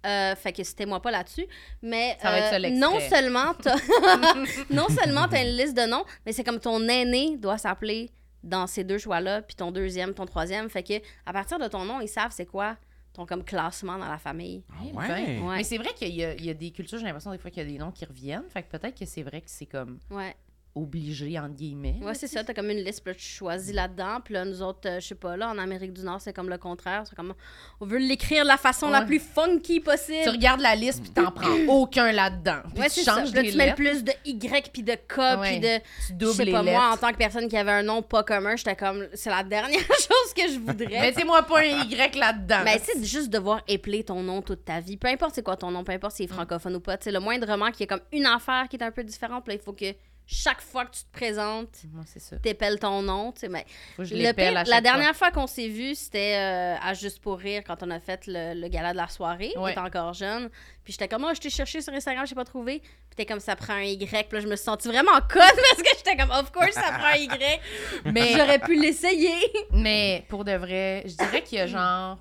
[0.06, 1.48] Euh, fait que c'était moi pas là-dessus,
[1.82, 3.76] mais euh, non seulement t'as
[4.70, 8.12] non seulement t'as une liste de noms, mais c'est comme ton aîné doit s'appeler
[8.44, 10.70] dans ces deux choix-là, puis ton deuxième, ton troisième.
[10.70, 10.94] Fait que
[11.26, 12.78] à partir de ton nom, ils savent c'est quoi
[13.18, 14.64] ton comme classement dans la famille.
[14.72, 15.08] Ah Eh ouais?
[15.08, 15.44] ben.
[15.44, 15.58] Ouais.
[15.58, 17.52] Mais c'est vrai qu'il y, a- il y a des cultures, j'ai l'impression des fois
[17.52, 18.48] qu'il y a des noms qui reviennent.
[18.50, 20.36] Fait que peut-être que c'est vrai que c'est comme Ouais.
[20.78, 21.98] Obligé, entre guillemets.
[22.02, 22.44] Ouais, c'est ça.
[22.44, 24.20] T'as comme une liste, puis là, tu choisis là-dedans.
[24.24, 26.50] Puis là, nous autres, euh, je sais pas, là, en Amérique du Nord, c'est comme
[26.50, 27.04] le contraire.
[27.10, 27.34] C'est comme,
[27.82, 30.30] on veut l'écrire de la façon la plus funky Tu possible.
[30.30, 32.62] regardes la liste puis t'en prends aucun là-dedans.
[32.74, 33.16] Puis Ouais, tu ça.
[33.16, 35.50] changes Puis là, tu mets plus de Y puis de K Ouais.
[35.52, 35.78] puis de...
[35.78, 38.24] Tu Je doubles sais pas, moi, en tant que personne qui avait un nom pas
[38.24, 41.02] commun, j'étais comme, c'est la dernière chose que je voudrais.
[41.02, 42.62] Mettez-moi pas un Y là-dedans.
[42.64, 44.98] Mais c'est juste devoir épeler ton nom toute ta vie.
[44.98, 46.98] Peu importe c'est quoi ton nom, peu importe si c'est francophone ou pas.
[46.98, 49.48] Tu sais, le moindrement qu'il y ait comme une affaire qui est un peu différente,
[49.48, 49.86] là, il faut que
[50.30, 52.36] chaque fois que tu te présentes, Moi, c'est ça.
[52.38, 53.66] t'épelles ton nom, tu sais, mais
[53.98, 57.82] le pire, la dernière fois, qu'on s'est vu, c'était euh, à Juste pour rire quand
[57.82, 59.54] on a fait le, le gala de la soirée.
[59.56, 59.70] Ouais.
[59.70, 60.50] J'étais encore jeune.
[60.84, 62.80] Puis j'étais comme, oh, je t'ai cherché sur Instagram, je t'ai pas trouvé.
[62.80, 63.98] Puis t'es comme, ça prend un Y.
[64.28, 66.92] Puis là, je me suis sentie vraiment conne parce que j'étais comme, of course, ça
[66.92, 67.62] prend un Y.
[68.12, 69.36] Mais- j'aurais pu l'essayer.
[69.72, 72.18] Mais pour de vrai, je dirais qu'il y a genre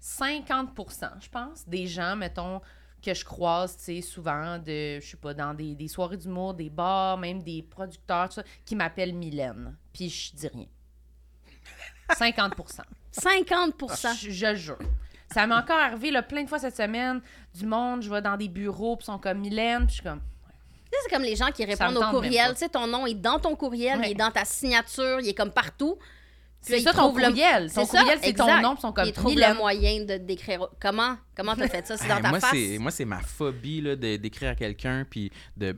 [0.00, 2.60] 50% je pense, des gens, mettons,
[3.02, 6.54] que je croise, tu sais, souvent, de, je sais pas, dans des, des soirées d'humour,
[6.54, 9.76] des bars, même des producteurs, tout ça, qui m'appellent Mylène.
[9.92, 10.66] Puis je dis rien.
[12.10, 12.80] 50%
[13.10, 13.74] 50
[14.20, 14.78] je, je jure.
[15.32, 17.20] Ça m'est encore arrivé là, plein de fois cette semaine.
[17.54, 20.02] Du monde, je vais dans des bureaux, puis ils sont comme Mylène, puis je suis
[20.02, 20.20] comme.
[21.04, 22.52] C'est comme les gens qui répondent au courriel.
[22.52, 24.08] Tu sais, ton nom est dans ton courriel, Ouais.
[24.08, 25.96] il est dans ta signature, il est comme partout.
[26.64, 27.72] C'est ça ton le- courriel.
[27.72, 29.52] Ton courriel, c'est ton nom, comme Ils trouvent Mylène.
[29.52, 30.68] le moyen de d'écrire.
[30.80, 31.96] Comment comment t'as fait ça?
[31.96, 32.54] C'est dans Eh, ta moi, face?
[32.78, 35.74] moi, c'est ma phobie là, de, d'écrire à quelqu'un puis de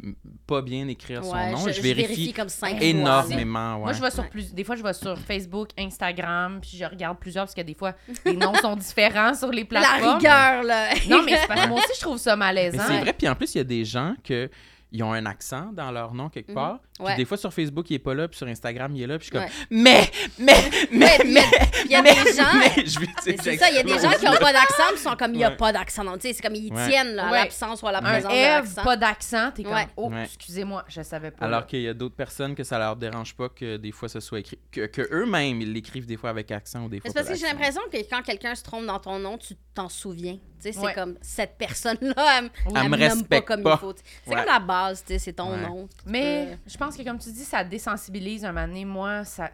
[0.47, 1.59] pas bien écrire son Ouais, nom.
[1.59, 2.85] je, Je, je vérifie, comme cinq fois.
[2.87, 3.78] énormément.
[3.78, 4.28] Moi, je vais sur Ouais.
[4.28, 4.53] plus.
[4.53, 7.95] Des fois, je vais sur Facebook, Instagram, puis je regarde plusieurs parce que des fois,
[8.24, 10.16] les noms sont différents sur les La plateformes.
[10.18, 10.89] rigueur, là.
[11.09, 12.82] Non, mais c'est parce que moi aussi, je trouve ça Mais malaisant.
[12.87, 14.51] c'est vrai, puis en plus, il y a des gens que
[14.93, 16.78] ils ont un accent dans leur nom quelque part.
[16.80, 16.93] Puis Mhm.
[17.01, 17.16] Ouais.
[17.16, 19.28] des fois, sur Facebook, il est pas là, puis sur Instagram, il est là, puis
[19.32, 19.66] je suis comme Ouais.
[19.68, 20.55] Mais, mais,
[20.92, 21.42] mais, Ouais, puis il y a- mais,
[21.86, 23.82] il y a mais, des gens- mais, je vais- Mais C'est ça, il y a
[23.82, 25.57] des gens qui n'ont pas d'accent, puis sont comme, il n'y a Ouais.
[25.57, 26.05] pas d'accent.
[26.05, 26.88] Donc, tu sais, c'est comme, ils Ouais.
[26.88, 27.38] tiennent là, à Ouais.
[27.40, 28.84] l'absence ou à la présence de Eve, l'accent.
[28.84, 29.88] pas d'accent, t'es comme, Ouais.
[29.97, 30.22] oh, Ouais.
[30.24, 31.47] excusez-moi, je savais pas.
[31.47, 31.66] Alors là.
[31.66, 34.38] qu'il y a d'autres personnes que ça leur dérange pas que des fois ce soit
[34.38, 34.59] écrit.
[34.70, 37.34] Que, que eux-mêmes, ils l'écrivent des fois avec accent ou des fois c'est parce que
[37.34, 40.34] j'ai l'impression que quand quelqu'un se trompe dans ton nom, tu t'en souviens.
[40.34, 40.95] Tu sais, c'est Ouais.
[40.95, 43.74] comme, cette personne-là, elle, Elle elle me nomme pas respecte comme pas.
[43.74, 43.95] il faut.
[44.24, 44.36] C'est Ouais.
[44.36, 45.61] comme la base, tu sais, c'est ton Ouais.
[45.61, 45.88] nom.
[46.07, 48.85] Mais je pense que, comme tu dis, ça désensibilise un moment donné.
[48.85, 49.51] Moi, ça,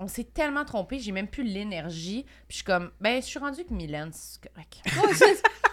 [0.00, 2.24] on s'est tellement trompé, j'ai même plus l'énergie.
[2.24, 4.80] Puis je suis comme, ben, je suis rendue que Mylène, c'est correct.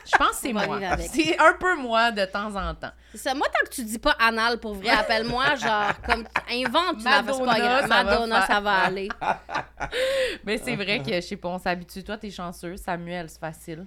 [0.05, 0.79] je pense que c'est moi.
[1.11, 2.91] C'est un peu moi de temps en temps.
[3.11, 3.33] C'est ça.
[3.33, 7.81] Moi, tant que tu dis pas anal pour vrai, appelle-moi, genre, comme, invente pas grave.
[7.81, 9.09] ça va Madonna, ça va aller.
[10.43, 12.03] Mais c'est vrai que, je sais pas, on s'habitue.
[12.03, 12.77] Toi, t'es chanceux.
[12.77, 13.85] Samuel, c'est facile.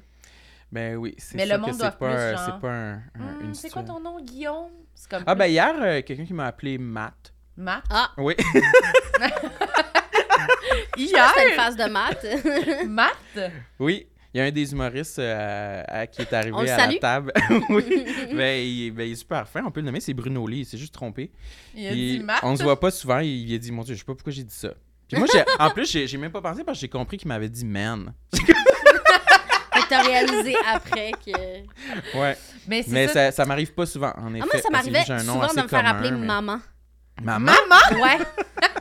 [0.70, 2.94] Ben oui, c'est Mais le que monde c'est doit pas, plus, genre, c'est pas un,
[2.94, 4.70] un- Hum, une c'est quoi ton nom, Guillaume?
[5.02, 7.32] C'est comme Ah ben hier, euh, quelqu'un qui m'a appelé Matt.
[7.56, 7.82] Matt?
[7.90, 8.34] Ah, Oui.
[10.96, 12.26] hier, c'était une phase de maths.
[12.86, 13.52] Matt?
[13.80, 14.06] oui.
[14.34, 16.94] Il y a un des humoristes euh, à- qui est arrivé à salue.
[16.94, 17.32] la table.
[17.68, 18.06] oui.
[18.32, 19.62] Ben il, ben, il est super fin.
[19.66, 20.00] On peut le nommer.
[20.00, 20.60] C'est Bruno Lee.
[20.60, 21.30] Il s'est juste trompé.
[21.74, 22.38] Il a dit Matt?
[22.42, 23.18] On se voit pas souvent.
[23.18, 24.72] Il, il a dit Mon Dieu, je sais pas pourquoi j'ai dit ça.
[25.08, 27.28] Puis moi, j'ai- en plus, j'ai j'ai même pas pensé parce que j'ai compris qu'il
[27.28, 28.14] m'avait dit man.
[29.92, 31.32] T'as réalisé après que.
[31.32, 32.38] Mais Ouais.
[32.64, 33.12] C'est Mais ça.
[33.14, 34.44] ça, ça m'arrive pas souvent, en effet.
[34.44, 36.10] Ah, moi, ça que m'arrivait j'ai un nom souvent assez de me faire commun, appeler
[36.12, 36.58] mais- maman?
[37.22, 37.52] Maman?
[37.92, 38.18] Ouais.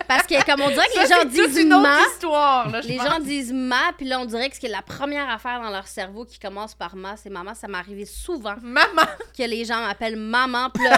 [0.08, 2.00] Parce que, comme on dirait que Ça, les gens disent une autre ma.
[2.14, 3.08] histoire, là, je Les pense.
[3.08, 5.70] gens disent ma, puis là, on dirait que ce qui est la première affaire dans
[5.70, 7.54] leur cerveau qui commence par ma, c'est maman.
[7.54, 9.04] Ça m'est arrivé souvent Maman!
[9.38, 10.98] que les gens m'appellent maman, puis là,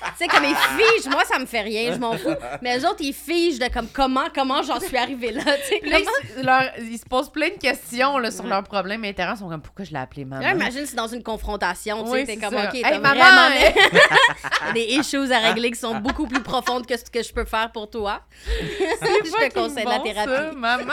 [0.00, 1.08] tu sais, comme ils figent.
[1.10, 2.34] Moi, ça me fait rien, je m'en fous.
[2.62, 5.42] Mais eux autres, ils figent de comme comment, comment j'en suis arrivée là,
[5.82, 8.50] ils, leur- ils se posent plein de questions là, sur Ouais.
[8.50, 9.34] leurs problèmes intérieurs.
[9.36, 10.42] Ils sont comme, pourquoi je l'ai appelé maman?
[10.42, 12.68] Là, imagine, c'est dans une confrontation, tu Oui, sais, t'es comme, ça.
[12.68, 16.96] OK, Hey, t'as maman, vraiment des issues à régler qui sont beaucoup plus profondes que
[16.96, 18.20] ce que je peux faire pour toi.
[18.60, 20.56] je te conseille la bon, ça, thérapie.
[20.56, 20.92] maman.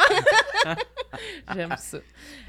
[1.55, 1.97] J'aime ça.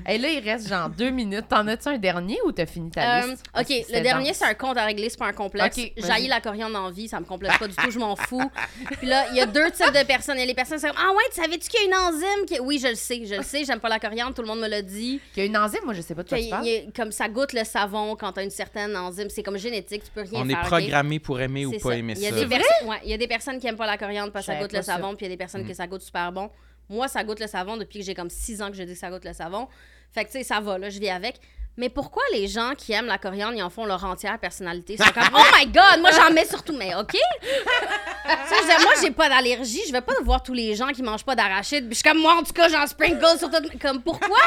[0.09, 1.47] Et là, il reste genre deux minutes.
[1.49, 3.45] T'en as-tu un dernier ou t'as fini ta Euh, liste?
[3.57, 5.77] ok, le dernier, c'est un compte à régler, c'est pas un complexe.
[5.79, 6.07] Ok, vas-y.
[6.07, 8.51] J'haïs la coriandre en vie, ça me complexe pas du tout, je m'en fous.
[8.99, 10.37] Puis là, il y a deux types de personnes.
[10.37, 11.87] Il y a les personnes qui sont comme Ah ouais, tu savais-tu qu'il y a
[11.87, 12.61] une enzyme qui...
[12.61, 14.69] Oui, je le sais, je le sais, j'aime pas la coriandre, tout le monde me
[14.69, 15.21] l'a dit.
[15.37, 16.67] Il y a une enzyme, moi, je sais pas de quoi Qu'il tu parles.
[16.67, 20.05] y a- comme ça goûte le savon quand t'as une certaine enzyme, c'est comme génétique,
[20.05, 20.57] tu peux rien On faire.
[20.59, 20.67] est ok?
[20.69, 21.97] programmé pour aimer ou pas ça.
[21.97, 22.37] aimer il y a ça.
[22.45, 24.59] Des ouais, il y a des personnes qui aiment pas la coriandre parce que ça
[24.61, 25.69] goûte le savon, puis il y a des personnes Mm.
[25.69, 26.51] que ça goûte super bon.
[26.89, 28.99] Moi, ça goûte le savon depuis que j'ai comme 6 ans que je dis que
[28.99, 29.67] ça goûte le savon.
[30.13, 31.41] Fait que, tu sais, ça va, là, je vis avec.
[31.79, 34.95] Mais pourquoi les gens qui aiment la coriandre, ils en font leur entière personnalité?
[34.95, 37.15] Ils sont comme, oh my god, moi j'en mets surtout, mais OK?
[38.29, 39.83] Je moi, j'ai pas d'allergie.
[39.87, 41.87] Je vais pas voir tous les gens qui mangent pas d'arachide.
[41.87, 43.59] Puis je suis comme, moi, en tout cas, j'en sprinkle sur tout.
[43.81, 44.39] Comme, pourquoi?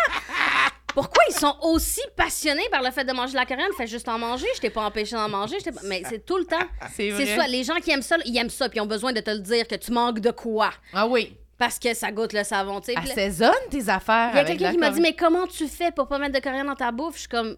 [0.93, 3.73] Pourquoi ils sont aussi passionnés par le fait de manger de la coriandre?
[3.77, 4.47] Fais juste en manger.
[4.55, 5.57] Je t'ai pas empêché d'en manger.
[5.63, 6.57] je pas- Mais c'est tout le temps.
[6.95, 7.25] C'est vrai.
[7.25, 7.47] C'est ça.
[7.47, 8.67] Les gens qui aiment ça, ils aiment ça.
[8.69, 10.71] Puis ils ont besoin de te le dire que tu manques de quoi.
[10.93, 11.37] Ah oui.
[11.59, 12.97] Parce que ça goûte le savon, tu sais.
[12.97, 14.31] Assaisonne tes affaires.
[14.33, 16.39] Il y a quelqu'un qui m'a dit, mais comment tu fais pour pas mettre de
[16.43, 17.15] coriandre dans ta bouffe?
[17.15, 17.55] Je suis comme.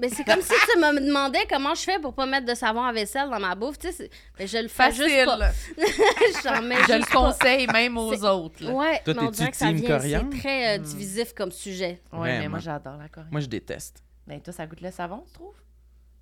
[0.00, 2.82] Mais c'est comme si tu me demandais comment je fais pour pas mettre de savon
[2.82, 3.78] à vaisselle dans ma bouffe.
[3.78, 5.26] Tu sais, mais je le fais juste Facile.
[5.26, 5.50] pas.
[6.56, 7.06] J'en mets Je le pas.
[7.06, 8.64] conseille même aux autres.
[8.64, 8.70] là.
[8.72, 10.28] Ouais, Toi, mais on t'es-tu dirait que ça team vient, coriandre?
[10.32, 12.00] c'est très euh, divisif comme sujet.
[12.12, 12.50] Ouais, mais Vraiment.
[12.50, 13.30] moi, j'adore la coriandre.
[13.32, 14.02] Moi, je déteste.
[14.26, 15.54] Ben, toi, ça goûte le savon, tu trouves?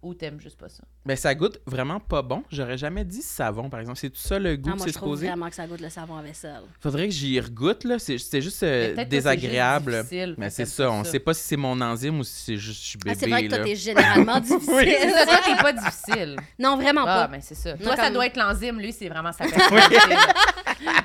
[0.01, 0.85] Ou t'aimes juste pas ça?
[1.05, 2.45] Ben, ça goûte vraiment pas bon.
[2.53, 3.99] J'aurais jamais dit savon, par exemple.
[3.99, 5.27] C'est tout ça le goût Ah, que c'est je trouve supposé?
[5.27, 6.63] vraiment que ça goûte le savon à vaisselle.
[6.81, 7.99] Faudrait que j'y regoute, là.
[7.99, 10.05] C'est juste euh, Mais désagréable.
[10.09, 11.11] juste Mais c'est ça, on ça.
[11.11, 13.11] sait pas si c'est mon enzyme ou si c'est juste je suis bébé.
[13.17, 14.69] Ah, c'est vrai que toi, t'es généralement difficile.
[15.01, 16.37] C'est ça, toi, t'es pas difficile.
[16.61, 17.27] Non, vraiment Ah, pas.
[17.27, 17.73] ben c'est ça.
[17.75, 18.79] Non, Toi, ça comme- doit être l'enzyme.
[18.79, 19.97] Lui, c'est vraiment sa personnalité.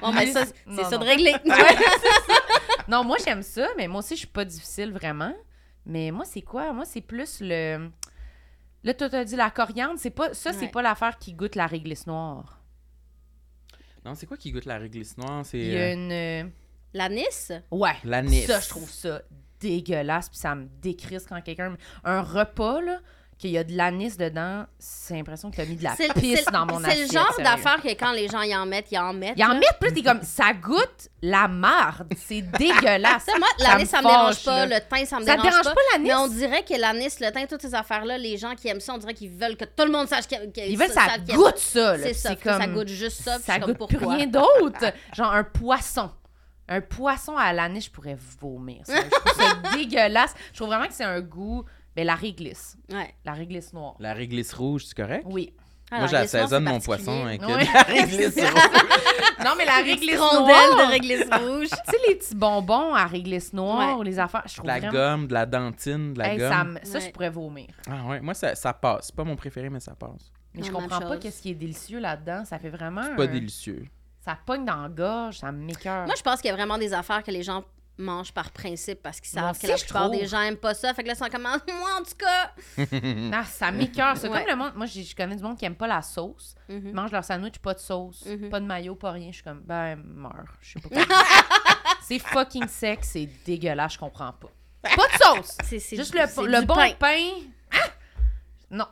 [0.01, 1.33] Bon, ben ça, c'est ça de régler.
[2.87, 5.33] Non, moi, j'aime ça, mais moi aussi, je suis pas difficile vraiment.
[5.85, 6.71] Mais moi, c'est quoi?
[6.73, 7.89] Moi, c'est plus le.
[8.83, 9.97] Là, toi, t'as dit la coriandre.
[9.97, 10.33] C'est pas...
[10.33, 10.67] Ça, c'est Ouais.
[10.71, 12.59] pas l'affaire qui goûte la réglisse noire.
[14.05, 15.45] Non, c'est quoi qui goûte la réglisse noire?
[15.45, 16.11] C'est Il y a euh, une.
[16.11, 16.43] euh,
[16.93, 17.51] L'anis?
[17.71, 17.95] Ouais.
[18.03, 18.43] l'anis.
[18.45, 19.21] Ça, je trouve ça
[19.59, 20.27] dégueulasse.
[20.29, 21.77] Puis ça me décrisse quand quelqu'un.
[22.03, 22.99] Un repas, là,
[23.37, 26.43] qu'il y a de l'anis dedans, c'est l'impression que t'as mis de la C'est pisse
[26.45, 27.11] c'est- dans mon c'est assiette.
[27.11, 29.33] le genre d'affaire que quand les gens y en mettent, ils en mettent.
[29.37, 29.53] Il en là.
[29.55, 32.13] met, plus t'es comme, ça goûte la marde.
[32.17, 33.23] C'est dégueulasse.
[33.25, 34.65] Ça, moi, Ça l'anis, me ça me dérange pas.
[34.65, 34.79] là.
[34.79, 35.73] Le thym, ça me Ça te dérange, dérange pas.
[35.73, 36.07] pas l'anis?
[36.07, 38.93] Mais on dirait que l'anis, le thym, toutes ces affaires-là, les gens qui aiment ça,
[38.93, 41.37] on dirait qu'ils veulent que tout le monde sache qu'ils Ils veulent ça qu'ils aiment
[41.37, 41.97] goûte ça.
[41.97, 43.39] C'est ça, que ça goûte juste ça.
[43.39, 44.93] Ça comme, goûte plus rien d'autre.
[45.13, 46.11] Genre un poisson.
[46.69, 48.83] Un poisson à l'anis, je pourrais vomir.
[48.85, 48.95] ça.
[48.95, 50.33] Je trouve ça dégueulasse.
[50.53, 51.65] Je trouve vraiment que c'est un goût.
[51.95, 52.77] Ben, la réglisse.
[52.91, 53.13] Ouais.
[53.25, 53.95] La réglisse noire.
[53.99, 55.23] La réglisse rouge, c'est correct?
[55.29, 55.53] Oui.
[55.91, 57.65] Moi, Alors, j'assaisonne mon c'est poisson avec Ouais.
[57.73, 58.61] la réglisse rouge.
[59.43, 60.45] Non, mais la réglisse noire.
[60.47, 61.67] de réglisse rouge.
[61.69, 63.99] Tu sais, les petits bonbons à réglisse noire Ouais.
[63.99, 64.93] ou les affaires, je trouve De la vraiment...
[64.93, 66.49] gomme, de la dentine, de la Hey, gomme.
[66.51, 67.67] ça, me- ça, je pourrais vomir.
[67.89, 69.07] Ah ouais, moi, ça, ça passe.
[69.07, 70.31] C'est pas mon préféré, mais ça passe.
[70.53, 72.45] Mais je Non, même comprends pas qu'est-ce qui est délicieux là-dedans.
[72.45, 73.15] Ça fait vraiment...
[73.17, 73.85] Pas un- délicieux.
[74.21, 76.05] Ça pogne dans la gorge, ça m'écoeure.
[76.05, 77.65] Moi, je pense qu'il y a vraiment des affaires que les gens
[77.97, 80.19] mangent par principe parce qu'ils savent que la je plupart trouve.
[80.19, 80.93] des gens aiment pas ça.
[80.93, 81.41] Fait que là, ils sont comme,
[81.79, 82.51] moi, en tout cas.
[83.31, 84.17] Ah, ça m'écoeure.
[84.17, 84.39] C'est Ouais.
[84.39, 84.71] comme le monde...
[84.75, 86.55] Moi, je connais du monde qui aime pas la sauce.
[86.69, 86.81] Mhm.
[86.87, 88.49] Ils mangent leur sandwich, pas de sauce, Mhm.
[88.49, 89.27] pas de maillot, pas rien.
[89.29, 90.45] Je suis comme, ben, meurs.
[90.61, 91.05] Je sais pas comment.
[92.07, 94.49] c'est fucking sec, c'est dégueulasse, je comprends pas.
[94.81, 95.57] Pas de sauce!
[95.63, 96.91] C'est c'est Juste du- le, le bon pain.
[96.99, 97.29] pain.
[97.71, 97.77] Ah!
[98.69, 98.85] Non.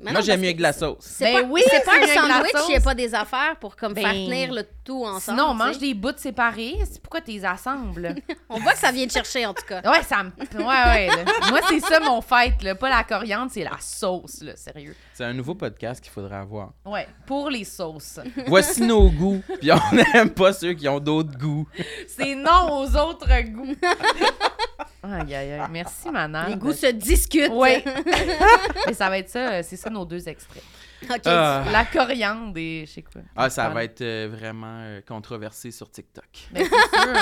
[0.00, 0.98] Moi, non, j'aime mieux que avec de la sauce.
[1.04, 3.74] C'est Ben pas, oui, c'est pas un sandwich, il n'y a pas des affaires pour
[3.76, 5.38] comme faire Ben, tenir le tout ensemble.
[5.38, 6.76] Sinon, on mange des bouts séparés.
[6.88, 8.14] C'est pourquoi tu les assembles?
[8.48, 9.82] On voit que ça vient de chercher, en tout cas.
[9.90, 10.30] ouais, ça me.
[10.58, 11.06] Ouais, ouais.
[11.08, 11.24] là.
[11.50, 12.76] Moi, c'est ça mon fête, là.
[12.76, 14.54] Pas la coriandre, c'est la sauce, là.
[14.54, 14.94] Sérieux.
[15.12, 16.72] C'est un nouveau podcast qu'il faudra avoir.
[16.84, 18.20] Ouais, pour les sauces.
[18.46, 21.66] Voici nos goûts, puis on n'aime pas ceux qui ont d'autres goûts.
[22.06, 23.74] C'est non aux autres goûts.
[25.02, 25.68] Aïe, aïe, aïe.
[25.70, 26.50] Merci, Manal.
[26.50, 27.52] Les goûts se discutent.
[27.52, 27.84] Oui.
[28.86, 30.64] Mais ça va être ça, euh, c'est ça nos deux extraits.
[31.04, 31.20] OK.
[31.26, 31.64] Ah.
[31.70, 33.20] La coriandre et je sais quoi.
[33.36, 36.24] Ah, ça va être euh, vraiment euh, controversé sur TikTok.
[36.52, 37.14] Ben, c'est sûr.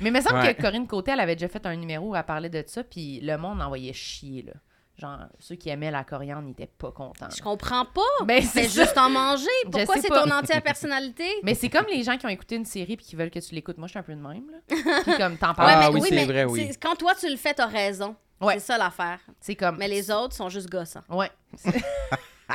[0.00, 0.54] Mais il me semble Ouais.
[0.54, 3.20] que Corinne Côté, elle avait déjà fait un numéro où elle parlait de ça, puis
[3.20, 4.52] le monde envoyait chier, là.
[4.98, 7.28] Genre, ceux qui aimaient la coriandre n'étaient pas contents.
[7.34, 8.02] Je comprends pas.
[8.26, 8.82] Ben, C'est c'est ça.
[8.84, 9.46] juste en manger.
[9.64, 10.22] Pourquoi sais c'est pas.
[10.24, 11.24] ton entière personnalité?
[11.42, 13.54] Mais c'est comme les gens qui ont écouté une série puis qui veulent que tu
[13.54, 13.78] l'écoutes.
[13.78, 14.58] Moi, je suis un peu de même, là.
[15.04, 15.94] Puis comme, t'en Ah, parles.
[15.94, 16.66] oui, c'est vrai, oui.
[16.70, 18.14] c'est- Quand toi, tu le fais, t'as raison.
[18.40, 18.54] Ouais.
[18.54, 19.18] C'est ça l'affaire.
[19.40, 19.78] C'est comme...
[19.78, 21.02] Mais les autres sont juste gossants.
[21.08, 21.30] Ouais.
[21.56, 21.70] c'est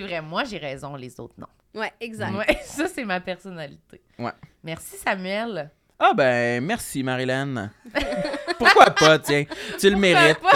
[0.00, 1.46] vrai, moi, j'ai raison, les autres, non.
[1.74, 2.34] Ouais, exact.
[2.34, 4.00] Ouais, ça, c'est ma personnalité.
[4.18, 4.32] Ouais.
[4.62, 5.70] Merci, Samuel.
[5.98, 7.70] Ah ben, merci Marilyn.
[8.58, 9.44] Pourquoi pas, tiens?
[9.78, 10.38] Tu le mérites.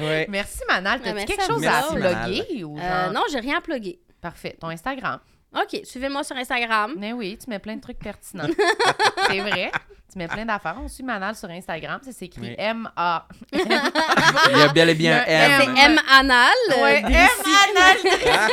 [0.00, 0.26] Ouais.
[0.30, 1.00] Merci, Manal.
[1.02, 4.00] T'as-tu merci quelque chose à plugger ou Euh, non, j'ai rien à plugger.
[4.22, 4.56] Parfait.
[4.58, 5.20] Ton Instagram.
[5.54, 6.94] OK, suivez-moi sur Instagram.
[6.98, 8.48] Mais oui, tu mets plein de trucs pertinents.
[9.28, 9.70] c'est vrai.
[10.10, 10.76] Tu mets plein d'affaires.
[10.82, 12.00] On suit Manal sur Instagram.
[12.04, 12.54] Ça s'écrit Oui.
[12.58, 13.26] M-A.
[13.52, 15.62] Il y a bel et bien M.
[15.64, 16.48] C'est M Anal.
[16.70, 16.96] euh.
[16.96, 17.96] M-Anal.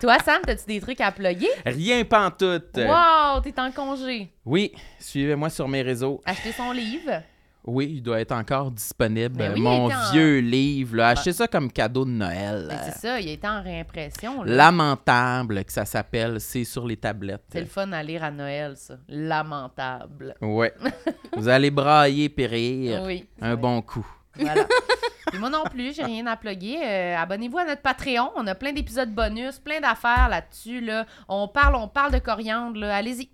[0.00, 1.50] Toi, Sam, t'as-tu des trucs à plugger?
[1.66, 2.76] Rien pantoute.
[2.76, 4.32] Wow, t'es en congé.
[4.46, 6.20] Oui, suivez-moi sur mes réseaux.
[6.24, 7.22] Acheter son livre.
[7.64, 9.36] Oui, il doit être encore disponible.
[9.36, 10.96] Ben oui, Mon est en- vieux livre.
[10.96, 11.08] Là.
[11.08, 12.66] Achetez ça comme cadeau de Noël.
[12.70, 14.42] Ben, c'est ça, il a été en réimpression.
[14.42, 14.54] là.
[14.54, 16.40] Lamentable que ça s'appelle.
[16.40, 17.44] C'est sur les tablettes.
[17.52, 18.94] C'est le fun à lire à Noël, ça.
[19.08, 20.34] Lamentable.
[20.40, 20.72] Ouais.
[21.36, 23.02] Vous allez brailler périr.
[23.04, 23.26] Oui.
[23.40, 24.06] Un bon coup.
[24.36, 24.64] Voilà.
[25.30, 26.78] Puis moi non plus, j'ai rien à plugger.
[26.82, 28.30] Euh, Abonnez-vous à notre Patreon.
[28.36, 30.80] On a plein d'épisodes bonus, plein d'affaires là-dessus.
[30.80, 31.04] Là.
[31.28, 32.82] On parle, on parle de coriandre.
[32.84, 33.28] Allez-y.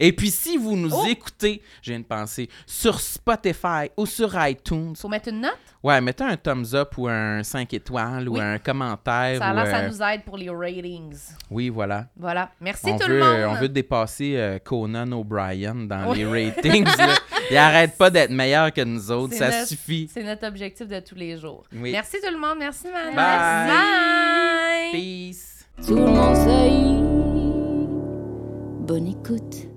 [0.00, 1.04] Et puis, si vous nous Oh!
[1.08, 5.56] écoutez, j'ai une pensée, sur Spotify ou sur iTunes, Faut mettre une note?
[5.82, 9.38] ouais, mettez un thumbs up ou un 5 étoiles ou un commentaire.
[9.38, 11.16] Ça, ou, là, ça euh, nous aide pour les ratings.
[11.50, 12.06] Oui, voilà.
[12.16, 12.50] Voilà.
[12.60, 13.56] Merci On tout veut, le monde.
[13.56, 16.18] on veut dépasser euh, Conan O'Brien dans Oui.
[16.18, 16.86] les ratings.
[17.50, 20.10] Il arrête pas d'être meilleur que nous autres, C'est ça notre- suffit.
[20.12, 21.62] C'est notre objectif de tous les jours.
[21.72, 21.92] Oui.
[21.92, 22.56] Merci tout le monde.
[22.58, 23.14] Merci, Manon.
[23.14, 23.68] Bye.
[23.68, 24.92] Bye.
[24.92, 25.64] Peace.
[25.86, 27.05] Tout le monde.
[28.86, 29.75] Bonne écoute.